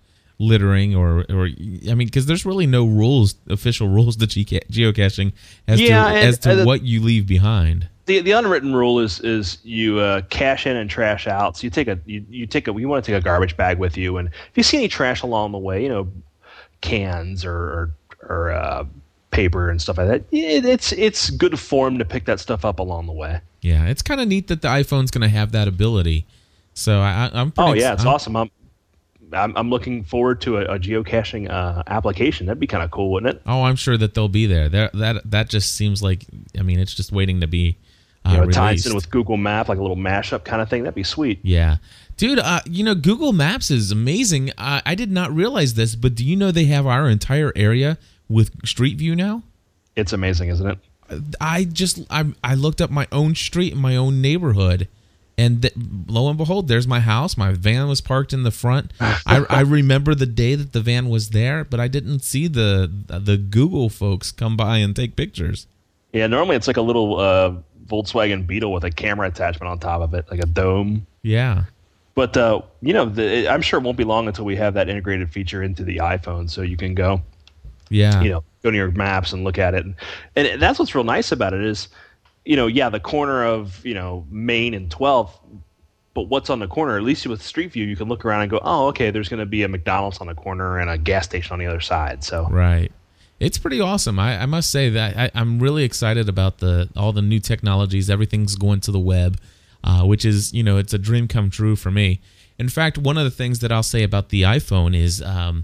littering 0.40 0.94
or 0.94 1.24
or 1.30 1.48
I 1.90 1.94
mean 1.94 2.08
cuz 2.10 2.26
there's 2.26 2.44
really 2.46 2.66
no 2.66 2.84
rules 2.86 3.34
official 3.48 3.88
rules 3.98 4.16
to 4.16 4.26
geocaching 4.26 5.32
as 5.66 5.80
Yeah, 5.80 6.10
to 6.12 6.18
as 6.18 6.38
to 6.40 6.56
the- 6.56 6.64
what 6.64 6.82
you 6.82 7.00
leave 7.00 7.26
behind. 7.26 7.88
the 8.06 8.20
the 8.20 8.32
unwritten 8.32 8.74
rule 8.74 8.98
is 9.00 9.20
is 9.20 9.58
you 9.62 9.98
uh, 10.00 10.22
cash 10.30 10.66
in 10.66 10.76
and 10.76 10.88
trash 10.90 11.26
out. 11.28 11.56
So 11.56 11.64
you 11.64 11.70
take 11.70 11.86
a 11.88 11.98
you, 12.06 12.24
you 12.28 12.46
take 12.46 12.66
a 12.68 12.72
you 12.72 12.88
want 12.88 13.04
to 13.04 13.12
take 13.12 13.20
a 13.20 13.24
garbage 13.24 13.56
bag 13.56 13.78
with 13.78 13.96
you, 13.96 14.16
and 14.16 14.28
if 14.28 14.56
you 14.56 14.62
see 14.64 14.78
any 14.78 14.88
trash 14.88 15.22
along 15.22 15.52
the 15.52 15.58
way, 15.58 15.82
you 15.82 15.88
know, 15.88 16.08
cans 16.80 17.44
or 17.44 17.54
or, 17.54 17.90
or 18.28 18.50
uh, 18.52 18.84
paper 19.30 19.70
and 19.70 19.80
stuff 19.80 19.98
like 19.98 20.08
that, 20.08 20.24
it, 20.32 20.64
it's 20.64 20.92
it's 20.92 21.30
good 21.30 21.58
form 21.58 21.98
to 21.98 22.04
pick 22.04 22.24
that 22.26 22.40
stuff 22.40 22.64
up 22.64 22.78
along 22.78 23.06
the 23.06 23.12
way. 23.12 23.40
Yeah, 23.60 23.86
it's 23.86 24.02
kind 24.02 24.20
of 24.20 24.28
neat 24.28 24.48
that 24.48 24.62
the 24.62 24.68
iPhone's 24.68 25.10
going 25.10 25.22
to 25.22 25.28
have 25.28 25.52
that 25.52 25.66
ability. 25.68 26.26
So 26.74 27.00
I, 27.00 27.28
pretty 27.32 27.52
Oh 27.58 27.72
yeah, 27.74 27.92
it's 27.94 28.04
I'm- 28.04 28.14
awesome. 28.14 28.36
I'm, 28.36 28.50
I'm 29.32 29.56
I'm 29.56 29.68
looking 29.68 30.04
forward 30.04 30.40
to 30.42 30.58
a, 30.58 30.76
a 30.76 30.78
geocaching 30.78 31.50
uh, 31.50 31.82
application. 31.86 32.46
That'd 32.46 32.60
be 32.60 32.66
kind 32.66 32.82
of 32.82 32.90
cool, 32.90 33.10
wouldn't 33.10 33.34
it? 33.36 33.42
Oh, 33.46 33.64
I'm 33.64 33.76
sure 33.76 33.96
that 33.98 34.14
they'll 34.14 34.28
be 34.28 34.46
there. 34.46 34.68
There 34.68 34.90
that 34.94 35.30
that 35.30 35.48
just 35.50 35.74
seems 35.74 36.02
like 36.02 36.24
I 36.58 36.62
mean, 36.62 36.78
it's 36.78 36.94
just 36.94 37.12
waiting 37.12 37.40
to 37.40 37.46
be 37.46 37.76
You 38.26 38.36
know, 38.36 38.50
ties 38.50 38.84
in 38.86 38.94
with 38.94 39.10
Google 39.10 39.36
Map, 39.36 39.68
like 39.68 39.78
a 39.78 39.80
little 39.80 39.96
mashup 39.96 40.44
kind 40.44 40.60
of 40.60 40.68
thing. 40.68 40.82
That'd 40.82 40.94
be 40.94 41.02
sweet. 41.02 41.38
Yeah. 41.42 41.78
Dude, 42.18 42.38
uh, 42.40 42.60
you 42.68 42.84
know, 42.84 42.94
Google 42.94 43.32
Maps 43.32 43.70
is 43.70 43.90
amazing. 43.90 44.50
I, 44.58 44.82
I 44.84 44.94
did 44.94 45.10
not 45.10 45.32
realize 45.32 45.74
this, 45.74 45.94
but 45.94 46.14
do 46.14 46.24
you 46.24 46.36
know 46.36 46.50
they 46.50 46.64
have 46.64 46.86
our 46.86 47.08
entire 47.08 47.52
area 47.54 47.96
with 48.28 48.66
Street 48.66 48.98
View 48.98 49.14
now? 49.14 49.44
It's 49.96 50.12
amazing, 50.12 50.48
isn't 50.50 50.66
it? 50.66 50.78
I 51.40 51.64
just 51.64 52.00
I, 52.10 52.26
I 52.44 52.54
looked 52.54 52.80
up 52.80 52.90
my 52.90 53.06
own 53.12 53.34
street 53.34 53.72
in 53.72 53.78
my 53.78 53.96
own 53.96 54.20
neighborhood, 54.20 54.88
and 55.38 55.62
th- 55.62 55.74
lo 56.06 56.28
and 56.28 56.36
behold, 56.36 56.68
there's 56.68 56.86
my 56.86 57.00
house. 57.00 57.36
My 57.36 57.52
van 57.52 57.88
was 57.88 58.00
parked 58.00 58.32
in 58.32 58.42
the 58.42 58.50
front. 58.50 58.92
I, 59.00 59.46
I 59.48 59.60
remember 59.60 60.14
the 60.14 60.26
day 60.26 60.54
that 60.54 60.72
the 60.72 60.80
van 60.80 61.08
was 61.08 61.30
there, 61.30 61.64
but 61.64 61.80
I 61.80 61.88
didn't 61.88 62.20
see 62.20 62.46
the 62.46 62.90
the 63.06 63.36
Google 63.36 63.88
folks 63.88 64.32
come 64.32 64.56
by 64.56 64.78
and 64.78 64.94
take 64.94 65.16
pictures. 65.16 65.66
Yeah, 66.12 66.26
normally 66.26 66.56
it's 66.56 66.66
like 66.66 66.76
a 66.76 66.82
little 66.82 67.18
uh, 67.18 67.54
Volkswagen 67.86 68.46
Beetle 68.46 68.72
with 68.72 68.84
a 68.84 68.90
camera 68.90 69.28
attachment 69.28 69.70
on 69.70 69.78
top 69.78 70.00
of 70.00 70.14
it, 70.14 70.26
like 70.30 70.40
a 70.40 70.46
dome. 70.46 71.06
Yeah, 71.22 71.64
But 72.14 72.36
uh, 72.36 72.62
you 72.80 72.92
know, 72.92 73.04
the, 73.04 73.48
I'm 73.48 73.62
sure 73.62 73.78
it 73.78 73.82
won't 73.82 73.98
be 73.98 74.04
long 74.04 74.26
until 74.26 74.44
we 74.44 74.56
have 74.56 74.74
that 74.74 74.88
integrated 74.88 75.30
feature 75.30 75.62
into 75.62 75.84
the 75.84 75.98
iPhone, 75.98 76.48
so 76.48 76.62
you 76.62 76.76
can 76.76 76.94
go, 76.94 77.20
yeah, 77.90 78.22
you 78.22 78.30
know, 78.30 78.42
go 78.62 78.70
to 78.70 78.76
your 78.76 78.90
maps 78.92 79.32
and 79.32 79.44
look 79.44 79.58
at 79.58 79.74
it, 79.74 79.84
and, 79.84 79.94
and 80.36 80.60
that's 80.60 80.78
what's 80.78 80.94
real 80.94 81.04
nice 81.04 81.32
about 81.32 81.52
it 81.52 81.62
is, 81.62 81.88
you 82.44 82.56
know, 82.56 82.66
yeah, 82.66 82.88
the 82.88 83.00
corner 83.00 83.44
of 83.44 83.84
you 83.84 83.94
know 83.94 84.26
Main 84.30 84.74
and 84.74 84.90
12th, 84.90 85.32
but 86.14 86.22
what's 86.28 86.50
on 86.50 86.58
the 86.58 86.66
corner? 86.66 86.96
At 86.96 87.04
least 87.04 87.26
with 87.28 87.40
Street 87.40 87.72
View, 87.72 87.84
you 87.84 87.94
can 87.94 88.08
look 88.08 88.24
around 88.24 88.42
and 88.42 88.50
go, 88.50 88.60
oh, 88.64 88.88
okay, 88.88 89.12
there's 89.12 89.28
going 89.28 89.38
to 89.38 89.46
be 89.46 89.62
a 89.62 89.68
McDonald's 89.68 90.18
on 90.18 90.26
the 90.26 90.34
corner 90.34 90.78
and 90.78 90.90
a 90.90 90.98
gas 90.98 91.24
station 91.26 91.52
on 91.52 91.60
the 91.60 91.66
other 91.66 91.78
side. 91.78 92.24
So 92.24 92.48
right. 92.50 92.90
It's 93.40 93.58
pretty 93.58 93.80
awesome. 93.80 94.18
I, 94.18 94.42
I 94.42 94.46
must 94.46 94.70
say 94.70 94.88
that 94.90 95.16
I, 95.16 95.30
I'm 95.34 95.60
really 95.60 95.84
excited 95.84 96.28
about 96.28 96.58
the 96.58 96.88
all 96.96 97.12
the 97.12 97.22
new 97.22 97.38
technologies. 97.38 98.10
Everything's 98.10 98.56
going 98.56 98.80
to 98.80 98.90
the 98.90 98.98
web, 98.98 99.38
uh, 99.84 100.04
which 100.04 100.24
is 100.24 100.52
you 100.52 100.62
know 100.62 100.76
it's 100.76 100.92
a 100.92 100.98
dream 100.98 101.28
come 101.28 101.50
true 101.50 101.76
for 101.76 101.90
me. 101.90 102.20
In 102.58 102.68
fact, 102.68 102.98
one 102.98 103.16
of 103.16 103.24
the 103.24 103.30
things 103.30 103.60
that 103.60 103.70
I'll 103.70 103.84
say 103.84 104.02
about 104.02 104.30
the 104.30 104.42
iPhone 104.42 104.96
is 104.96 105.22
um, 105.22 105.62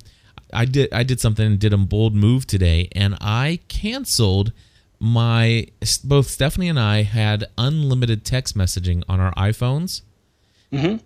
I 0.52 0.64
did 0.64 0.92
I 0.92 1.02
did 1.02 1.20
something 1.20 1.56
did 1.56 1.72
a 1.72 1.76
bold 1.76 2.14
move 2.14 2.46
today, 2.46 2.88
and 2.92 3.16
I 3.20 3.58
canceled 3.68 4.52
my 5.00 5.66
both 6.04 6.28
Stephanie 6.28 6.68
and 6.68 6.78
I 6.78 7.02
had 7.02 7.46
unlimited 7.58 8.24
text 8.24 8.56
messaging 8.56 9.02
on 9.08 9.18
our 9.20 9.34
iPhones. 9.34 10.02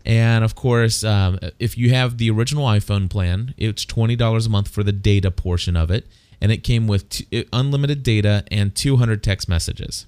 And 0.04 0.44
of 0.44 0.54
course, 0.54 1.02
um, 1.04 1.38
if 1.58 1.76
you 1.76 1.90
have 1.90 2.16
the 2.18 2.30
original 2.30 2.64
iPhone 2.66 3.08
plan, 3.10 3.54
it's 3.56 3.84
twenty 3.84 4.16
dollars 4.16 4.46
a 4.46 4.50
month 4.50 4.68
for 4.68 4.82
the 4.82 4.92
data 4.92 5.30
portion 5.30 5.76
of 5.76 5.90
it, 5.90 6.06
and 6.40 6.52
it 6.52 6.58
came 6.58 6.86
with 6.86 7.08
t- 7.08 7.46
unlimited 7.52 8.02
data 8.02 8.44
and 8.50 8.74
two 8.74 8.96
hundred 8.96 9.22
text 9.22 9.48
messages. 9.48 10.06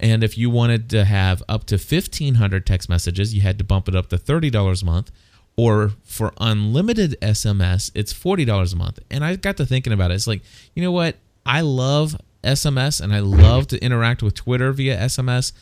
And 0.00 0.22
if 0.22 0.38
you 0.38 0.48
wanted 0.48 0.88
to 0.90 1.04
have 1.04 1.42
up 1.48 1.64
to 1.64 1.78
fifteen 1.78 2.36
hundred 2.36 2.66
text 2.66 2.88
messages, 2.88 3.34
you 3.34 3.40
had 3.40 3.58
to 3.58 3.64
bump 3.64 3.88
it 3.88 3.96
up 3.96 4.08
to 4.08 4.18
thirty 4.18 4.50
dollars 4.50 4.82
a 4.82 4.86
month. 4.86 5.10
Or 5.56 5.90
for 6.04 6.32
unlimited 6.40 7.16
SMS, 7.20 7.90
it's 7.94 8.12
forty 8.12 8.44
dollars 8.44 8.72
a 8.72 8.76
month. 8.76 9.00
And 9.10 9.24
I 9.24 9.34
got 9.36 9.56
to 9.56 9.66
thinking 9.66 9.92
about 9.92 10.12
it. 10.12 10.14
It's 10.14 10.28
like, 10.28 10.42
you 10.74 10.82
know 10.82 10.92
what? 10.92 11.16
I 11.44 11.62
love 11.62 12.16
SMS 12.44 13.00
and 13.00 13.12
I 13.12 13.18
love 13.20 13.66
to 13.68 13.82
interact 13.82 14.22
with 14.22 14.34
Twitter 14.34 14.72
via 14.72 14.96
SMS. 14.96 15.52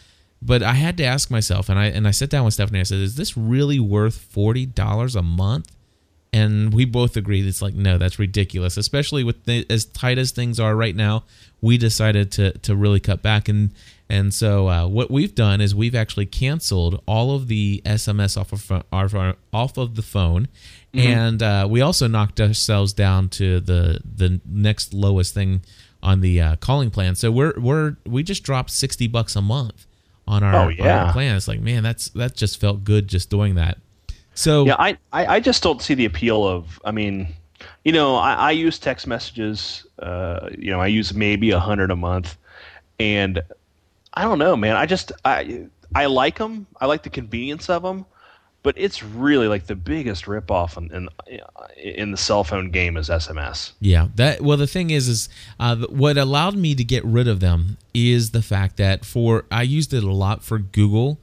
But 0.43 0.63
I 0.63 0.75
had 0.75 0.99
to 0.99 1.05
ask 1.05 1.31
myself, 1.31 1.71
and 1.71 1.79
I 1.79 1.87
and 1.87 2.07
I 2.07 2.11
sat 2.11 2.29
down 2.29 2.45
with 2.45 2.55
Stephanie. 2.55 2.81
I 2.81 2.83
said, 2.83 2.99
"Is 2.99 3.17
this 3.17 3.37
really 3.37 3.81
worth 3.81 4.19
forty 4.19 4.67
dollars 4.67 5.17
a 5.17 5.23
month?" 5.23 5.73
And 6.37 6.75
we 6.75 6.85
both 6.85 7.17
agreed 7.17 7.47
it's 7.47 7.63
like, 7.63 7.75
no, 7.75 7.99
that's 7.99 8.19
ridiculous. 8.19 8.77
Especially 8.77 9.25
with 9.25 9.45
the, 9.45 9.65
as 9.71 9.85
tight 9.85 10.19
as 10.19 10.31
things 10.33 10.59
are 10.61 10.75
right 10.77 10.95
now, 10.97 11.25
we 11.61 11.79
decided 11.79 12.31
to 12.33 12.53
to 12.59 12.75
really 12.77 13.01
cut 13.01 13.23
back. 13.23 13.49
And 13.49 13.71
and 14.09 14.33
so 14.33 14.69
uh, 14.69 14.87
what 14.87 15.11
we've 15.11 15.35
done 15.35 15.61
is 15.61 15.75
we've 15.75 15.95
actually 15.95 16.27
canceled 16.27 17.03
all 17.07 17.35
of 17.37 17.49
the 17.49 17.83
SMS 17.85 18.37
off 18.41 18.53
of 18.53 18.85
our, 18.93 19.35
off 19.53 19.77
of 19.79 19.95
the 19.97 20.03
phone, 20.03 20.49
and 20.95 21.43
uh, 21.43 21.67
we 21.69 21.81
also 21.81 22.07
knocked 22.07 22.41
ourselves 22.41 22.93
down 22.93 23.29
to 23.31 23.61
the 23.61 24.01
the 24.05 24.41
next 24.47 24.95
lowest 24.95 25.35
thing 25.35 25.63
on 26.03 26.21
the 26.21 26.41
uh, 26.41 26.57
calling 26.57 26.91
plan. 26.91 27.15
So 27.15 27.31
we're 27.31 27.55
we're 27.59 27.97
we 28.07 28.23
just 28.23 28.43
dropped 28.45 28.71
sixty 28.71 29.07
bucks 29.09 29.35
a 29.37 29.43
month 29.43 29.87
on 30.29 30.43
our, 30.43 30.55
Oh, 30.55 30.71
on 30.71 30.75
our 31.07 31.13
plan. 31.13 31.37
It's 31.37 31.49
like, 31.49 31.61
man, 31.61 31.83
that's 31.83 32.09
that 32.11 32.37
just 32.37 32.61
felt 32.61 32.85
good 32.85 33.09
just 33.09 33.31
doing 33.31 33.55
that. 33.57 33.79
So 34.37 34.67
Yeah, 34.67 34.77
I, 34.79 34.97
I, 35.13 35.27
I 35.37 35.41
just 35.41 35.63
don't 35.63 35.83
see 35.83 35.95
the 35.95 36.05
appeal 36.05 36.47
of. 36.47 36.81
I 36.85 36.93
mean, 36.93 37.35
you 37.85 37.93
know, 37.93 38.17
I, 38.17 38.35
I 38.35 38.51
use 38.53 38.79
text 38.79 39.07
messages. 39.07 39.85
Uh, 39.99 40.51
you 40.57 40.71
know, 40.71 40.81
I 40.81 40.87
use 40.87 41.13
maybe 41.15 41.51
a 41.51 41.59
hundred 41.59 41.91
a 41.91 41.97
month, 41.97 42.37
and 43.01 43.43
I 44.15 44.23
don't 44.23 44.39
know, 44.39 44.57
man. 44.57 44.77
I 44.77 44.87
just 44.87 45.11
I 45.25 45.67
I 45.95 46.07
like 46.07 46.39
them. 46.39 46.67
I 46.81 46.87
like 46.87 47.03
the 47.03 47.11
convenience 47.11 47.71
of 47.71 47.83
them, 47.83 48.05
but 48.63 48.75
it's 48.77 49.03
really 49.03 49.49
like 49.49 49.67
the 49.67 49.75
biggest 49.75 50.27
ripoff 50.27 50.77
in, 50.77 50.93
in 50.93 51.09
in 51.77 52.11
the 52.11 52.17
cell 52.19 52.45
phone 52.45 52.71
game 52.71 52.97
is 52.97 53.09
SMS. 53.09 53.73
Yeah, 53.81 54.09
that 54.17 54.43
well, 54.43 54.59
the 54.59 54.67
thing 54.67 54.91
is, 54.91 55.09
is 55.09 55.29
uh, 55.59 55.77
what 55.89 56.19
allowed 56.19 56.57
me 56.57 56.75
to 56.75 56.85
get 56.85 57.05
rid 57.05 57.27
of 57.27 57.41
them 57.41 57.79
is 57.95 58.33
the 58.33 58.43
fact 58.43 58.77
that 58.77 59.05
for 59.05 59.47
I 59.51 59.63
used 59.63 59.95
it 59.95 60.05
a 60.05 60.13
lot 60.13 60.43
for 60.43 60.59
Google, 60.59 61.19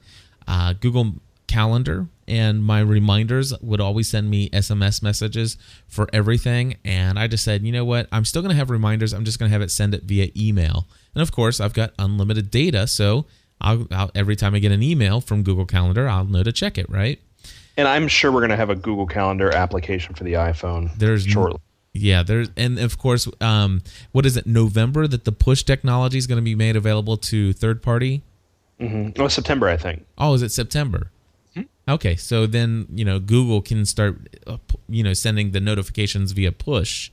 uh, 0.48 0.72
Google 0.72 1.14
Calendar, 1.46 2.08
and 2.26 2.62
my 2.62 2.80
reminders 2.80 3.58
would 3.60 3.80
always 3.80 4.08
send 4.08 4.30
me 4.30 4.48
SMS 4.50 5.02
messages 5.02 5.56
for 5.86 6.08
everything. 6.12 6.76
And 6.84 7.18
I 7.18 7.26
just 7.26 7.44
said, 7.44 7.62
you 7.62 7.72
know 7.72 7.84
what, 7.84 8.08
I'm 8.12 8.24
still 8.24 8.42
gonna 8.42 8.54
have 8.54 8.70
reminders. 8.70 9.12
I'm 9.12 9.24
just 9.24 9.38
gonna 9.38 9.50
have 9.50 9.62
it 9.62 9.70
send 9.70 9.94
it 9.94 10.04
via 10.04 10.28
email. 10.36 10.86
And 11.14 11.22
of 11.22 11.32
course, 11.32 11.60
I've 11.60 11.74
got 11.74 11.92
unlimited 11.98 12.50
data, 12.50 12.86
so 12.86 13.26
I'll, 13.60 13.86
I'll 13.90 14.10
every 14.14 14.36
time 14.36 14.54
I 14.54 14.58
get 14.58 14.72
an 14.72 14.82
email 14.82 15.20
from 15.20 15.42
Google 15.42 15.66
Calendar, 15.66 16.08
I'll 16.08 16.24
know 16.24 16.42
to 16.42 16.52
check 16.52 16.78
it. 16.78 16.88
Right? 16.90 17.20
And 17.76 17.88
I'm 17.88 18.08
sure 18.08 18.30
we're 18.30 18.40
going 18.40 18.50
to 18.50 18.56
have 18.56 18.70
a 18.70 18.76
Google 18.76 19.06
Calendar 19.06 19.52
application 19.52 20.14
for 20.14 20.24
the 20.24 20.34
iPhone 20.34 20.96
There's 20.96 21.24
shortly. 21.24 21.60
Yeah, 21.92 22.22
there's 22.24 22.50
and 22.56 22.78
of 22.78 22.98
course, 22.98 23.28
um, 23.40 23.82
what 24.12 24.26
is 24.26 24.36
it? 24.36 24.46
November 24.46 25.06
that 25.06 25.24
the 25.24 25.32
push 25.32 25.62
technology 25.62 26.18
is 26.18 26.26
going 26.26 26.38
to 26.38 26.42
be 26.42 26.56
made 26.56 26.76
available 26.76 27.16
to 27.18 27.52
third 27.52 27.82
party. 27.82 28.22
Mm-hmm. 28.80 29.20
Oh, 29.22 29.28
September, 29.28 29.68
I 29.68 29.76
think. 29.76 30.04
Oh, 30.18 30.34
is 30.34 30.42
it 30.42 30.50
September? 30.50 31.10
Okay, 31.86 32.16
so 32.16 32.46
then 32.46 32.86
you 32.94 33.04
know 33.04 33.18
Google 33.18 33.60
can 33.60 33.84
start, 33.84 34.16
uh, 34.46 34.56
you 34.88 35.02
know, 35.02 35.12
sending 35.12 35.50
the 35.50 35.60
notifications 35.60 36.32
via 36.32 36.50
push 36.50 37.10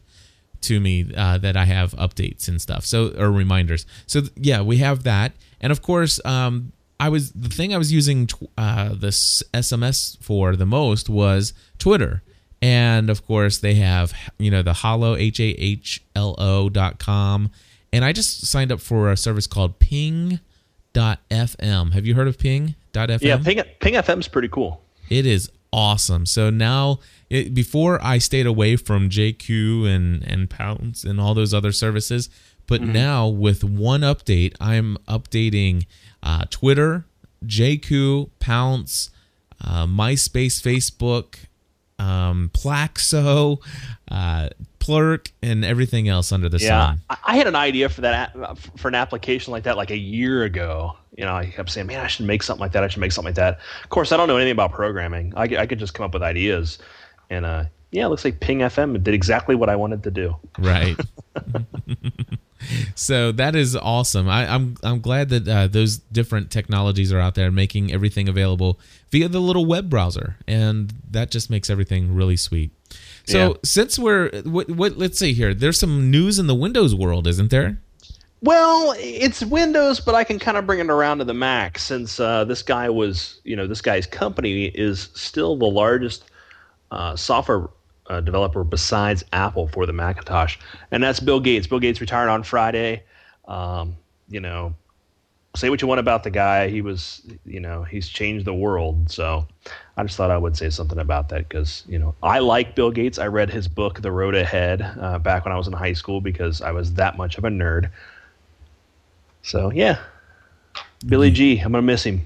to 0.61 0.79
me 0.79 1.11
uh, 1.15 1.37
that 1.39 1.57
I 1.57 1.65
have 1.65 1.91
updates 1.93 2.47
and 2.47 2.61
stuff. 2.61 2.85
So 2.85 3.13
or 3.17 3.31
reminders. 3.31 3.85
So 4.07 4.23
yeah, 4.35 4.61
we 4.61 4.77
have 4.77 5.03
that, 5.03 5.33
and 5.59 5.71
of 5.71 5.81
course, 5.81 6.23
um, 6.25 6.71
I 6.99 7.09
was 7.09 7.31
the 7.31 7.49
thing 7.49 7.73
I 7.73 7.77
was 7.77 7.91
using 7.91 8.27
tw- 8.27 8.49
uh, 8.57 8.93
this 8.93 9.43
SMS 9.53 10.21
for 10.23 10.55
the 10.55 10.65
most 10.65 11.09
was 11.09 11.53
Twitter, 11.77 12.21
and 12.61 13.09
of 13.09 13.25
course 13.25 13.57
they 13.57 13.73
have 13.75 14.13
you 14.37 14.51
know 14.51 14.61
the 14.61 14.73
Hahlo 14.73 15.19
H 15.19 15.39
A 15.39 15.49
H 15.49 16.01
L 16.15 16.35
O 16.37 16.69
dot 16.69 16.97
com, 16.97 17.51
and 17.91 18.05
I 18.05 18.13
just 18.13 18.45
signed 18.45 18.71
up 18.71 18.79
for 18.79 19.11
a 19.11 19.17
service 19.17 19.47
called 19.47 19.79
Ping. 19.79 20.39
Dot 20.93 21.19
FM. 21.29 21.93
Have 21.93 22.05
you 22.05 22.15
heard 22.15 22.27
of 22.27 22.37
Ping? 22.37 22.75
Dot 22.91 23.09
FM? 23.09 23.21
Yeah, 23.21 23.37
Ping, 23.37 23.61
Ping 23.79 23.93
FM's 23.93 24.27
pretty 24.27 24.47
cool. 24.49 24.81
It 25.09 25.25
is 25.25 25.49
awesome. 25.71 26.25
So 26.25 26.49
now, 26.49 26.99
it, 27.29 27.53
before 27.53 28.03
I 28.03 28.17
stayed 28.17 28.45
away 28.45 28.75
from 28.75 29.09
Jaiku 29.09 29.87
and 29.87 30.23
and 30.23 30.49
Pownce 30.49 31.05
and 31.05 31.19
all 31.19 31.33
those 31.33 31.53
other 31.53 31.71
services, 31.71 32.29
but 32.67 32.81
now 32.81 33.27
with 33.27 33.63
one 33.63 34.01
update, 34.01 34.55
I'm 34.59 34.97
updating 35.07 35.85
uh, 36.23 36.45
Twitter, 36.49 37.05
Jaiku, 37.45 38.29
Pownce, 38.39 39.09
uh, 39.63 39.85
MySpace, 39.85 40.61
Facebook, 40.61 41.35
um, 41.99 42.49
Plaxo, 42.53 43.57
uh, 44.09 44.49
Plurk, 44.81 45.29
and 45.41 45.63
everything 45.63 46.09
else 46.09 46.33
under 46.33 46.49
the 46.49 46.57
Yeah, 46.57 46.67
sun. 46.87 47.01
I, 47.09 47.17
I 47.27 47.35
had 47.37 47.47
an 47.47 47.55
idea 47.55 47.87
for 47.87 48.01
that 48.01 48.33
for 48.77 48.89
an 48.89 48.95
application 48.95 49.51
like 49.53 49.63
that 49.63 49.77
like 49.77 49.91
a 49.91 49.97
year 49.97 50.43
ago. 50.43 50.97
You 51.17 51.23
know, 51.23 51.33
I 51.33 51.45
kept 51.45 51.69
saying, 51.69 51.87
"Man, 51.87 51.99
I 52.03 52.07
should 52.07 52.25
make 52.25 52.43
something 52.43 52.59
like 52.61 52.73
that. 52.73 52.83
I 52.83 52.87
should 52.89 52.99
make 52.99 53.13
something 53.13 53.29
like 53.29 53.35
that." 53.35 53.59
Of 53.83 53.89
course, 53.89 54.11
I 54.11 54.17
don't 54.17 54.27
know 54.27 54.35
anything 54.35 54.51
about 54.51 54.73
programming. 54.73 55.31
I, 55.37 55.47
could- 55.47 55.57
I 55.59 55.65
could 55.65 55.79
just 55.79 55.93
come 55.93 56.03
up 56.05 56.13
with 56.13 56.23
ideas, 56.23 56.79
and 57.29 57.45
uh, 57.45 57.65
yeah, 57.91 58.05
it 58.05 58.09
looks 58.09 58.25
like 58.25 58.39
Ping 58.41 58.59
FM 58.59 59.01
did 59.03 59.13
exactly 59.13 59.55
what 59.55 59.69
I 59.69 59.75
wanted 59.75 60.03
to 60.03 60.11
do. 60.11 60.35
Right. 60.57 60.97
so 62.95 63.31
that 63.33 63.55
is 63.55 63.75
awesome. 63.75 64.27
I, 64.29 64.53
I'm 64.53 64.75
I'm 64.83 65.01
glad 65.01 65.29
that 65.29 65.47
uh, 65.47 65.67
those 65.67 65.97
different 65.97 66.51
technologies 66.51 67.11
are 67.11 67.19
out 67.19 67.35
there, 67.35 67.51
making 67.51 67.91
everything 67.91 68.27
available 68.29 68.79
via 69.11 69.27
the 69.27 69.39
little 69.39 69.65
web 69.65 69.89
browser, 69.89 70.37
and 70.47 70.93
that 71.09 71.31
just 71.31 71.49
makes 71.49 71.69
everything 71.69 72.13
really 72.13 72.37
sweet. 72.37 72.71
So 73.27 73.37
Yeah. 73.49 73.53
since 73.63 73.99
we're 73.99 74.29
what, 74.43 74.69
what 74.69 74.97
let's 74.97 75.19
see 75.19 75.33
here, 75.33 75.53
there's 75.53 75.79
some 75.79 76.09
news 76.11 76.39
in 76.39 76.47
the 76.47 76.55
Windows 76.55 76.95
world, 76.95 77.27
isn't 77.27 77.51
there? 77.51 77.77
Well, 78.43 78.95
it's 78.97 79.43
Windows, 79.43 79.99
but 79.99 80.15
I 80.15 80.23
can 80.23 80.39
kind 80.39 80.57
of 80.57 80.65
bring 80.65 80.79
it 80.79 80.89
around 80.89 81.19
to 81.19 81.25
the 81.25 81.33
Mac 81.33 81.77
since 81.77 82.19
uh, 82.19 82.43
this 82.43 82.63
guy 82.63 82.89
was, 82.89 83.39
you 83.43 83.55
know, 83.55 83.67
this 83.67 83.81
guy's 83.81 84.07
company 84.07 84.65
is 84.65 85.09
still 85.13 85.55
the 85.55 85.67
largest 85.67 86.23
uh, 86.89 87.15
software 87.15 87.69
uh, 88.07 88.19
developer 88.19 88.63
besides 88.63 89.23
Apple 89.31 89.67
for 89.67 89.85
the 89.85 89.93
Macintosh, 89.93 90.57
and 90.89 91.03
that's 91.03 91.19
Bill 91.19 91.39
Gates. 91.39 91.67
Bill 91.67 91.79
Gates 91.79 92.01
retired 92.01 92.29
on 92.29 92.41
Friday. 92.41 93.03
Um, 93.47 93.95
you 94.27 94.39
know, 94.39 94.73
say 95.55 95.69
what 95.69 95.81
you 95.81 95.87
want 95.87 95.99
about 95.99 96.23
the 96.23 96.29
guy, 96.29 96.69
he 96.69 96.81
was, 96.81 97.21
you 97.45 97.59
know, 97.59 97.83
he's 97.83 98.07
changed 98.07 98.45
the 98.45 98.53
world. 98.53 99.11
So 99.11 99.45
I 99.97 100.03
just 100.03 100.15
thought 100.15 100.31
I 100.31 100.37
would 100.37 100.55
say 100.55 100.69
something 100.69 100.99
about 100.99 101.29
that 101.29 101.49
because, 101.49 101.83
you 101.87 101.99
know, 101.99 102.15
I 102.23 102.39
like 102.39 102.75
Bill 102.75 102.91
Gates. 102.91 103.19
I 103.19 103.27
read 103.27 103.49
his 103.49 103.67
book, 103.67 104.01
The 104.01 104.11
Road 104.11 104.35
Ahead, 104.35 104.81
uh, 104.81 105.19
back 105.19 105.45
when 105.45 105.53
I 105.53 105.57
was 105.57 105.67
in 105.67 105.73
high 105.73 105.93
school 105.93 106.21
because 106.21 106.61
I 106.61 106.71
was 106.71 106.93
that 106.93 107.17
much 107.17 107.37
of 107.37 107.43
a 107.43 107.49
nerd. 107.49 107.89
So 109.43 109.71
yeah, 109.71 109.99
Billy 111.05 111.31
G. 111.31 111.59
I'm 111.59 111.71
gonna 111.71 111.81
miss 111.81 112.03
him. 112.03 112.25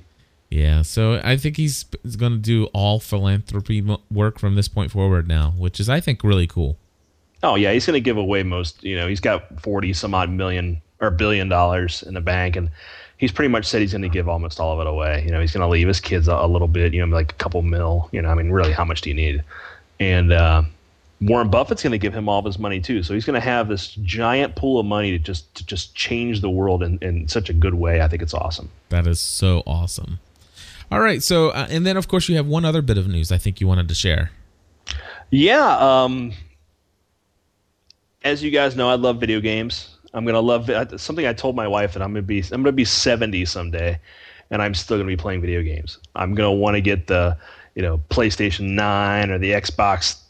Yeah. 0.50 0.84
So 0.84 1.20
I 1.24 1.38
think 1.38 1.58
he's, 1.58 1.84
going 1.84 2.34
to 2.34 2.38
do 2.38 2.66
all 2.66 3.00
philanthropy 3.00 3.82
work 4.12 4.40
from 4.40 4.56
this 4.56 4.68
point 4.68 4.92
forward 4.92 5.28
now, 5.28 5.54
which 5.58 5.80
is 5.80 5.90
I 5.90 6.00
think 6.00 6.24
really 6.24 6.48
cool. 6.48 6.78
Oh 7.44 7.56
yeah, 7.56 7.72
he's 7.74 7.86
gonna 7.86 8.00
give 8.00 8.18
away 8.18 8.44
most. 8.44 8.84
You 8.84 8.96
know, 8.96 9.08
he's 9.08 9.20
got 9.20 9.62
forty 9.62 9.94
some 9.94 10.14
odd 10.14 10.30
million 10.30 10.82
or 11.00 11.12
billion 11.12 11.50
dollars 11.50 12.04
in 12.04 12.14
the 12.14 12.22
bank, 12.22 12.56
and 12.56 12.70
he's 13.18 13.32
pretty 13.32 13.50
much 13.50 13.66
said 13.66 13.82
he's 13.82 13.94
gonna 13.94 14.10
give 14.10 14.28
almost 14.28 14.60
all 14.60 14.74
of 14.74 14.86
it 14.86 14.90
away. 14.90 15.24
You 15.26 15.32
know, 15.32 15.42
he's 15.42 15.52
gonna 15.52 15.70
leave 15.70 15.88
his 15.88 16.00
kids 16.00 16.28
a, 16.28 16.34
a 16.34 16.48
little 16.48 16.68
bit. 16.68 16.94
You 16.94 17.06
know, 17.06 17.16
like 17.16 17.32
a 17.32 17.36
couple 17.36 17.62
mil. 17.62 18.10
You 18.12 18.22
know, 18.22 18.30
I 18.30 18.36
mean, 18.36 18.52
really, 18.52 18.72
how 18.72 18.86
much 18.86 19.02
do 19.02 19.10
you 19.10 19.16
need? 19.16 19.44
And 20.00 20.34
uh, 20.34 20.64
Warren 21.22 21.50
Buffett's 21.50 21.84
gonna 21.84 21.98
give 21.98 22.14
him 22.14 22.28
all 22.28 22.40
of 22.40 22.46
his 22.46 22.60
money 22.60 22.80
too. 22.80 23.04
So 23.04 23.14
he's 23.14 23.26
gonna 23.26 23.40
have 23.40 23.68
this 23.68 23.90
giant 24.04 24.56
pool 24.56 24.80
of 24.80 24.86
money 24.86 25.12
to 25.12 25.20
just 25.20 25.54
to 25.56 25.66
just 25.66 25.96
change 25.96 26.42
the 26.42 26.50
world 26.50 26.84
in, 26.84 26.98
in 27.02 27.28
such 27.28 27.50
a 27.50 27.54
good 27.54 27.76
way. 27.76 28.02
I 28.02 28.08
think 28.08 28.22
it's 28.22 28.34
awesome. 28.34 28.70
That 28.90 29.08
is 29.08 29.20
so 29.20 29.64
awesome. 29.66 30.20
All 30.92 31.00
right. 31.00 31.24
So 31.24 31.50
uh, 31.50 31.68
and 31.70 31.86
then 31.86 31.98
of 31.98 32.08
course 32.08 32.30
you 32.30 32.36
have 32.36 32.48
one 32.48 32.66
other 32.66 32.82
bit 32.82 32.98
of 32.98 33.08
news 33.08 33.32
I 33.32 33.38
think 33.38 33.62
you 33.62 33.68
wanted 33.68 33.88
to 33.88 33.96
share. 33.96 34.32
Yeah. 35.32 35.78
Um, 35.78 36.34
as 38.24 38.44
you 38.44 38.52
guys 38.52 38.76
know, 38.76 38.90
I 38.90 38.96
love 38.96 39.20
video 39.20 39.40
games. 39.40 39.95
I'm 40.16 40.26
gonna 40.26 40.40
love 40.40 40.72
something. 41.00 41.28
I 41.28 41.34
told 41.34 41.56
my 41.56 41.68
wife 41.68 41.94
that 41.94 42.02
I'm 42.02 42.14
gonna 42.14 42.22
be 42.22 42.40
I'm 42.40 42.64
gonna 42.64 42.72
be 42.72 42.86
70 42.86 43.44
someday, 43.46 44.00
and 44.50 44.62
I'm 44.62 44.74
still 44.74 44.98
gonna 44.98 45.08
be 45.08 45.18
playing 45.18 45.42
video 45.42 45.62
games. 45.62 46.00
I'm 46.16 46.34
gonna 46.34 46.54
want 46.54 46.76
to 46.76 46.82
get 46.82 47.08
the 47.08 47.38
you 47.76 47.82
know 47.82 48.02
PlayStation 48.10 48.72
9 48.72 49.30
or 49.30 49.38
the 49.38 49.52
Xbox 49.52 50.22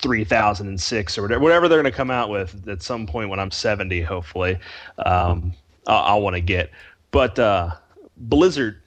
3006 0.00 1.16
or 1.16 1.22
whatever, 1.22 1.40
whatever 1.40 1.68
they're 1.68 1.78
gonna 1.78 1.92
come 1.92 2.10
out 2.10 2.28
with 2.28 2.66
at 2.68 2.82
some 2.82 3.06
point 3.06 3.30
when 3.30 3.38
I'm 3.38 3.52
70. 3.52 4.02
Hopefully, 4.02 4.58
um, 4.98 5.52
I'll, 5.86 6.02
I'll 6.02 6.22
want 6.22 6.34
to 6.34 6.40
get. 6.40 6.70
But 7.12 7.38
uh, 7.38 7.70
Blizzard 8.16 8.82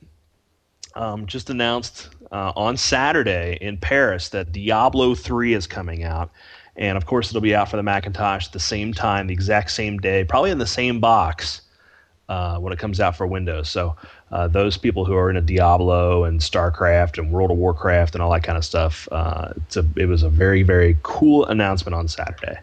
um, 0.96 1.26
just 1.26 1.50
announced 1.50 2.10
uh, 2.34 2.52
on 2.56 2.76
Saturday 2.76 3.58
in 3.62 3.78
Paris 3.78 4.28
that 4.30 4.52
Diablo 4.52 5.16
3 5.16 5.54
is 5.54 5.68
coming 5.68 6.04
out. 6.04 6.32
And 6.80 6.98
of 6.98 7.06
course, 7.06 7.30
it'll 7.30 7.42
be 7.42 7.54
out 7.54 7.70
for 7.70 7.78
the 7.78 7.84
Macintosh 7.84 8.48
at 8.48 8.54
the 8.54 8.60
same 8.60 8.94
time, 8.94 9.28
the 9.28 9.34
exact 9.34 9.70
same 9.72 9.98
day, 10.00 10.24
probably 10.24 10.50
in 10.50 10.58
the 10.58 10.66
same 10.66 11.02
box 11.02 11.62
uh, 12.30 12.58
when 12.58 12.72
it 12.72 12.80
comes 12.80 13.02
out 13.02 13.18
for 13.18 13.28
Windows. 13.28 13.70
So, 13.70 13.96
uh, 14.32 14.48
those 14.48 14.78
people 14.78 15.04
who 15.04 15.16
are 15.16 15.30
into 15.30 15.42
Diablo 15.42 16.24
and 16.24 16.40
StarCraft 16.40 17.18
and 17.18 17.32
World 17.32 17.52
of 17.52 17.58
Warcraft 17.58 18.16
and 18.16 18.22
all 18.22 18.32
that 18.32 18.44
kind 18.44 18.58
of 18.58 18.64
stuff, 18.64 19.10
uh, 19.12 19.54
a, 19.76 19.86
it 19.98 20.06
was 20.06 20.24
a 20.24 20.30
very, 20.30 20.64
very 20.64 20.98
cool 21.04 21.46
announcement 21.46 21.96
on 21.96 22.08
Saturday. 22.08 22.58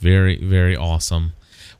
Very, 0.00 0.42
very 0.44 0.74
awesome. 0.74 1.32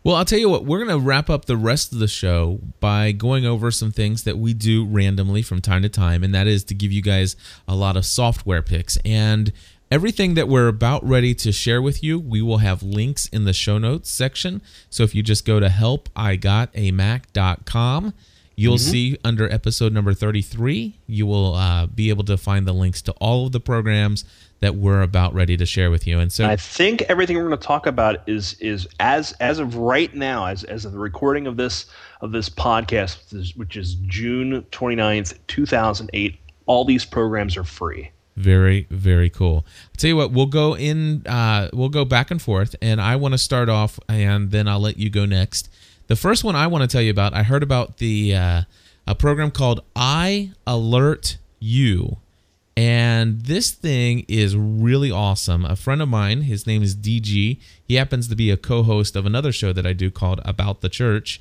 Well, 0.05 0.15
I'll 0.15 0.25
tell 0.25 0.39
you 0.39 0.49
what, 0.49 0.65
we're 0.65 0.79
going 0.79 0.97
to 0.97 1.05
wrap 1.05 1.29
up 1.29 1.47
the 1.47 1.57
rest 1.57 1.93
of 1.93 1.99
the 1.99 2.07
show 2.07 2.61
by 2.79 3.11
going 3.11 3.45
over 3.45 3.73
some 3.73 3.91
things 3.91 4.23
that 4.23 4.39
we 4.39 4.55
do 4.55 4.85
randomly 4.85 5.43
from 5.43 5.61
time 5.61 5.83
to 5.83 5.89
time, 5.89 6.23
and 6.23 6.33
that 6.33 6.47
is 6.47 6.63
to 6.65 6.75
give 6.75 6.93
you 6.93 7.03
guys 7.03 7.35
a 7.67 7.75
lot 7.75 7.97
of 7.97 8.07
software 8.07 8.63
picks. 8.63 8.99
And 9.05 9.53
everything 9.91 10.35
that 10.35 10.49
we're 10.49 10.69
about 10.69 11.03
ready 11.07 11.35
to 11.35 11.53
share 11.53 11.81
with 11.81 12.03
you, 12.03 12.19
we 12.19 12.43
will 12.43 12.59
have 12.59 12.83
links 12.83 13.27
in 13.27 13.45
the 13.45 13.53
show 13.53 13.79
notes 13.79 14.11
section. 14.11 14.61
So 14.91 15.05
if 15.05 15.15
you 15.15 15.23
just 15.23 15.47
go 15.47 15.61
to 15.61 15.69
helpigotamac.com, 15.69 18.15
you'll 18.57 18.79
see 18.79 19.17
under 19.23 19.53
episode 19.53 19.93
number 19.93 20.15
33, 20.15 20.99
you 21.07 21.27
will 21.27 21.55
uh, 21.55 21.87
be 21.87 22.09
able 22.09 22.25
to 22.25 22.37
find 22.37 22.67
the 22.67 22.73
links 22.73 23.03
to 23.03 23.13
all 23.13 23.47
of 23.47 23.53
the 23.53 23.61
programs 23.61 24.25
that 24.61 24.75
we're 24.75 25.03
about 25.03 25.35
ready 25.35 25.57
to 25.57 25.67
share 25.67 25.91
with 25.91 26.07
you. 26.07 26.19
And 26.19 26.33
so 26.33 26.47
I 26.47 26.57
think 26.57 27.03
everything 27.03 27.37
we're 27.37 27.47
going 27.47 27.59
to 27.59 27.67
talk 27.67 27.87
about 27.87 28.27
is 28.27 28.55
is 28.55 28.89
as 28.99 29.33
as 29.33 29.59
of 29.59 29.77
right 29.77 30.13
now, 30.15 30.47
as 30.47 30.65
as 30.65 30.87
of 30.87 30.93
the 30.93 30.99
recording 30.99 31.47
of 31.47 31.59
this 31.59 31.87
of 32.23 32.33
this 32.33 32.49
podcast, 32.49 33.19
which 33.19 33.41
is, 33.41 33.57
which 33.57 33.77
is 33.77 33.95
June 34.07 34.65
29th, 34.73 35.39
2008. 35.47 36.39
All 36.65 36.85
these 36.85 37.05
programs 37.05 37.57
are 37.57 37.65
free. 37.65 38.11
Very, 38.37 38.87
very 38.91 39.31
cool. 39.31 39.65
I'll 39.67 39.97
tell 39.97 40.09
you 40.09 40.17
what, 40.17 40.31
we'll 40.31 40.47
go 40.47 40.77
in, 40.77 41.27
uh, 41.27 41.71
we'll 41.73 41.89
go 41.89 42.05
back 42.05 42.31
and 42.31 42.41
forth, 42.41 42.77
and 42.83 43.01
I 43.01 43.17
want 43.17 43.33
to 43.33 43.39
start 43.39 43.69
off, 43.69 43.99
and 44.09 44.51
then 44.51 44.69
I'll 44.69 44.81
let 44.81 44.99
you 44.99 45.09
go 45.09 45.25
next. 45.25 45.71
The 46.09 46.17
first 46.17 46.45
one 46.45 46.55
I 46.55 46.67
want 46.67 46.83
to 46.83 46.89
tell 46.89 47.03
you 47.03 47.11
about, 47.11 47.33
I 47.33 47.43
heard 47.43 47.63
about 47.63 47.97
the 47.97 48.35
uh, 48.35 48.63
a 49.07 49.15
program 49.15 49.51
called 49.51 49.83
I 49.97 50.53
Alert 50.67 51.39
You, 51.61 52.19
and 52.77 53.41
this 53.43 53.71
thing 53.71 54.27
is 54.29 54.55
really 54.55 55.11
awesome. 55.11 55.65
A 55.65 55.77
friend 55.77 56.03
of 56.03 56.09
mine, 56.09 56.43
his 56.43 56.67
name 56.67 56.83
is 56.83 56.95
DG. 56.95 57.59
He 57.89 57.95
happens 57.95 58.29
to 58.29 58.37
be 58.37 58.51
a 58.51 58.59
co-host 58.59 59.17
of 59.17 59.25
another 59.25 59.51
show 59.51 59.73
that 59.73 59.87
I 59.87 59.95
do 59.95 60.11
called 60.11 60.43
About 60.45 60.83
the 60.83 60.91
Church. 60.91 61.41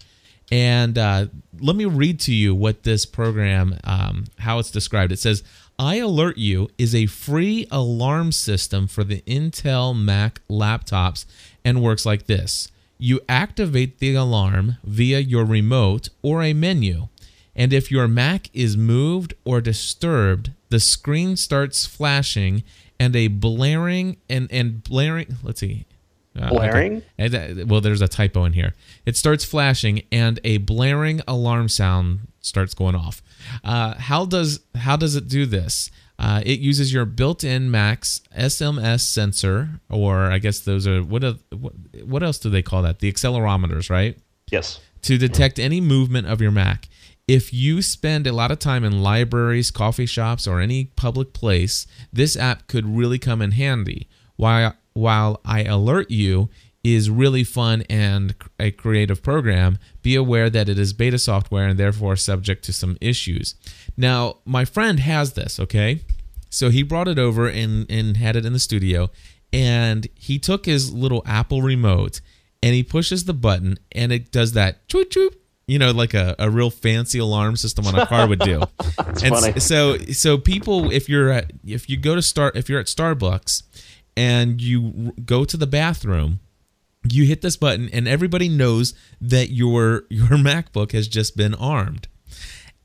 And 0.49 0.97
uh, 0.97 1.25
let 1.60 1.75
me 1.75 1.86
read 1.86 2.19
to 2.21 2.34
you 2.34 2.55
what 2.55 2.84
this 2.84 3.05
program, 3.05 3.79
um, 3.84 4.25
how 4.39 4.60
it's 4.60 4.71
described. 4.71 5.12
It 5.12 5.19
says, 5.19 5.43
iAlertU 5.79 6.69
is 6.77 6.95
a 6.95 7.05
free 7.07 7.67
alarm 7.71 8.31
system 8.31 8.88
for 8.88 9.03
the 9.03 9.21
Intel 9.21 9.97
Mac 9.97 10.41
laptops 10.49 11.25
and 11.63 11.81
works 11.83 12.05
like 12.05 12.27
this. 12.27 12.71
You 12.97 13.19
activate 13.27 13.99
the 13.99 14.15
alarm 14.15 14.77
via 14.83 15.19
your 15.19 15.43
remote 15.43 16.09
or 16.21 16.41
a 16.41 16.53
menu. 16.53 17.09
And 17.55 17.73
if 17.73 17.91
your 17.91 18.07
Mac 18.07 18.49
is 18.53 18.77
moved 18.77 19.33
or 19.43 19.59
disturbed, 19.61 20.51
the 20.69 20.79
screen 20.79 21.35
starts 21.35 21.85
flashing 21.85 22.63
and 22.99 23.15
a 23.15 23.27
blaring 23.27 24.17
and 24.29 24.49
and 24.51 24.83
blaring. 24.83 25.38
Let's 25.43 25.59
see. 25.59 25.85
Uh, 26.38 26.49
Blaring? 26.49 27.01
okay. 27.19 27.61
Uh, 27.61 27.65
Well, 27.65 27.79
there's 27.79 28.01
a 28.01 28.09
typo 28.09 28.43
in 28.43 28.53
here. 28.53 28.73
It 29.05 29.15
starts 29.15 29.45
flashing 29.45 30.03
and 30.11 30.38
a 30.43 30.57
blaring 30.57 31.21
alarm 31.29 31.69
sound 31.69 32.27
starts 32.41 32.73
going 32.73 32.95
off. 32.95 33.21
Uh, 33.63 33.95
how 33.95 34.25
does 34.25 34.60
how 34.75 34.95
does 34.95 35.15
it 35.15 35.27
do 35.27 35.45
this? 35.45 35.91
Uh, 36.17 36.41
it 36.45 36.60
uses 36.60 36.93
your 36.93 37.03
built-in 37.03 37.69
Mac's 37.69 38.21
SMS 38.38 39.01
sensor, 39.01 39.81
or 39.89 40.31
I 40.31 40.38
guess 40.39 40.60
those 40.60 40.88
are 40.88 41.03
what, 41.03 41.23
are, 41.23 41.36
what 41.51 41.73
what 42.05 42.23
else 42.23 42.38
do 42.39 42.49
they 42.49 42.62
call 42.62 42.81
that? 42.84 42.99
The 42.99 43.12
accelerometers, 43.12 43.89
right? 43.89 44.17
Yes. 44.51 44.79
to 45.01 45.17
detect 45.17 45.60
any 45.60 45.81
movement 45.81 46.27
of 46.27 46.39
your 46.41 46.51
Mac. 46.51 46.88
If 47.27 47.51
you 47.51 47.81
spend 47.81 48.27
a 48.27 48.31
lot 48.31 48.51
of 48.51 48.60
time 48.60 48.84
in 48.84 49.01
libraries, 49.01 49.71
coffee 49.71 50.05
shops, 50.05 50.47
or 50.47 50.60
any 50.60 50.86
public 50.95 51.34
place, 51.34 51.88
this 52.13 52.38
app 52.38 52.67
could 52.67 52.86
really 52.86 53.17
come 53.17 53.41
in 53.41 53.51
handy. 53.51 54.08
While 54.36 54.75
while 54.93 55.41
iAlertU 55.45 56.49
is 56.85 57.09
really 57.09 57.43
fun 57.43 57.83
and 57.89 58.35
a 58.59 58.69
creative 58.69 59.23
program, 59.23 59.79
be 60.03 60.15
aware 60.15 60.51
that 60.51 60.69
it 60.69 60.77
is 60.77 60.93
beta 60.93 61.17
software 61.17 61.67
and 61.67 61.79
therefore 61.79 62.15
subject 62.15 62.63
to 62.63 62.71
some 62.71 62.95
issues. 63.01 63.55
Now, 63.97 64.37
my 64.45 64.65
friend 64.65 64.99
has 64.99 65.33
this, 65.33 65.59
okay? 65.59 66.01
So 66.51 66.69
he 66.69 66.83
brought 66.83 67.07
it 67.07 67.17
over 67.17 67.47
and, 67.47 67.89
and 67.89 68.17
had 68.17 68.35
it 68.35 68.45
in 68.45 68.53
the 68.53 68.59
studio, 68.59 69.09
and 69.51 70.07
he 70.13 70.37
took 70.37 70.67
his 70.67 70.93
little 70.93 71.23
Apple 71.25 71.63
remote 71.63 72.21
and 72.61 72.75
he 72.75 72.83
pushes 72.83 73.25
the 73.25 73.33
button 73.33 73.77
and 73.91 74.11
it 74.11 74.31
does 74.31 74.53
that 74.53 74.87
choop 74.87 75.05
choop 75.05 75.35
you 75.67 75.77
know 75.77 75.91
like 75.91 76.13
a, 76.13 76.35
a 76.39 76.49
real 76.49 76.69
fancy 76.69 77.19
alarm 77.19 77.55
system 77.55 77.85
on 77.85 77.93
a 77.93 78.05
car 78.07 78.27
would 78.27 78.39
do 78.39 78.61
and 78.97 79.35
funny. 79.35 79.59
so 79.59 79.97
so 79.97 80.37
people 80.37 80.91
if 80.91 81.07
you're 81.07 81.29
at 81.29 81.51
if 81.63 81.89
you 81.89 81.95
go 81.95 82.15
to 82.15 82.21
start 82.21 82.55
if 82.55 82.69
you're 82.69 82.79
at 82.79 82.87
starbucks 82.87 83.63
and 84.17 84.61
you 84.61 85.13
go 85.25 85.45
to 85.45 85.57
the 85.57 85.67
bathroom 85.67 86.39
you 87.13 87.25
hit 87.25 87.41
this 87.41 87.57
button 87.57 87.89
and 87.91 88.07
everybody 88.07 88.49
knows 88.49 88.93
that 89.21 89.49
your 89.49 90.03
your 90.09 90.37
macbook 90.37 90.91
has 90.91 91.07
just 91.07 91.37
been 91.37 91.53
armed. 91.55 92.07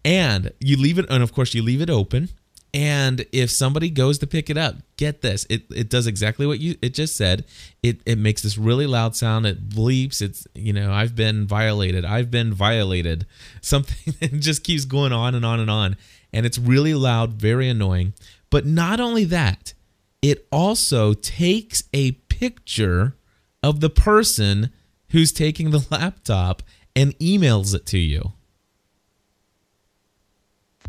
And 0.04 0.52
you 0.61 0.76
leave 0.76 0.98
it 0.98 1.06
and 1.11 1.22
of 1.22 1.33
course 1.33 1.54
you 1.54 1.62
leave 1.62 1.80
it 1.80 1.90
open. 1.90 2.30
And 2.72 3.26
if 3.33 3.50
somebody 3.50 3.90
goes 3.90 4.18
to 4.18 4.28
pick 4.28 4.48
it 4.48 4.56
up 4.56 4.76
get 4.96 5.22
this 5.22 5.44
it, 5.50 5.62
it 5.74 5.90
does 5.90 6.06
exactly 6.06 6.46
what 6.46 6.61
you 6.61 6.76
it 6.80 6.94
just 6.94 7.16
said. 7.16 7.44
It 7.83 8.00
it 8.06 8.16
makes 8.16 8.42
this 8.42 8.56
really 8.56 8.87
loud 8.87 9.16
sound. 9.16 9.46
It 9.46 9.68
bleeps. 9.68 10.22
It's 10.22 10.46
you 10.54 10.72
know 10.72 10.92
i've 10.92 11.16
been 11.16 11.46
violated. 11.46 12.04
I've 12.04 12.30
been 12.30 12.52
violated. 12.52 13.26
Something 13.61 14.40
just 14.40 14.62
keeps 14.64 14.85
going 14.85 15.12
on 15.12 15.35
and 15.35 15.44
on 15.44 15.61
and 15.61 15.70
on. 15.70 15.96
And 16.33 16.46
it's 16.46 16.59
really 16.59 16.94
loud 16.94 17.35
very 17.35 17.68
annoying. 17.68 18.14
But 18.50 18.66
not 18.66 19.00
only 19.00 19.24
that 19.24 19.74
it 20.22 20.46
also 20.52 21.14
takes 21.14 21.83
a 21.92 22.12
picture 22.12 23.14
of 23.62 23.81
the 23.81 23.90
person 23.90 24.70
who's 25.11 25.33
taking 25.33 25.70
the 25.70 25.87
laptop 25.90 26.62
and 26.96 27.18
emails 27.18 27.75
it 27.75 27.87
to 27.87 27.99
you 27.99 28.33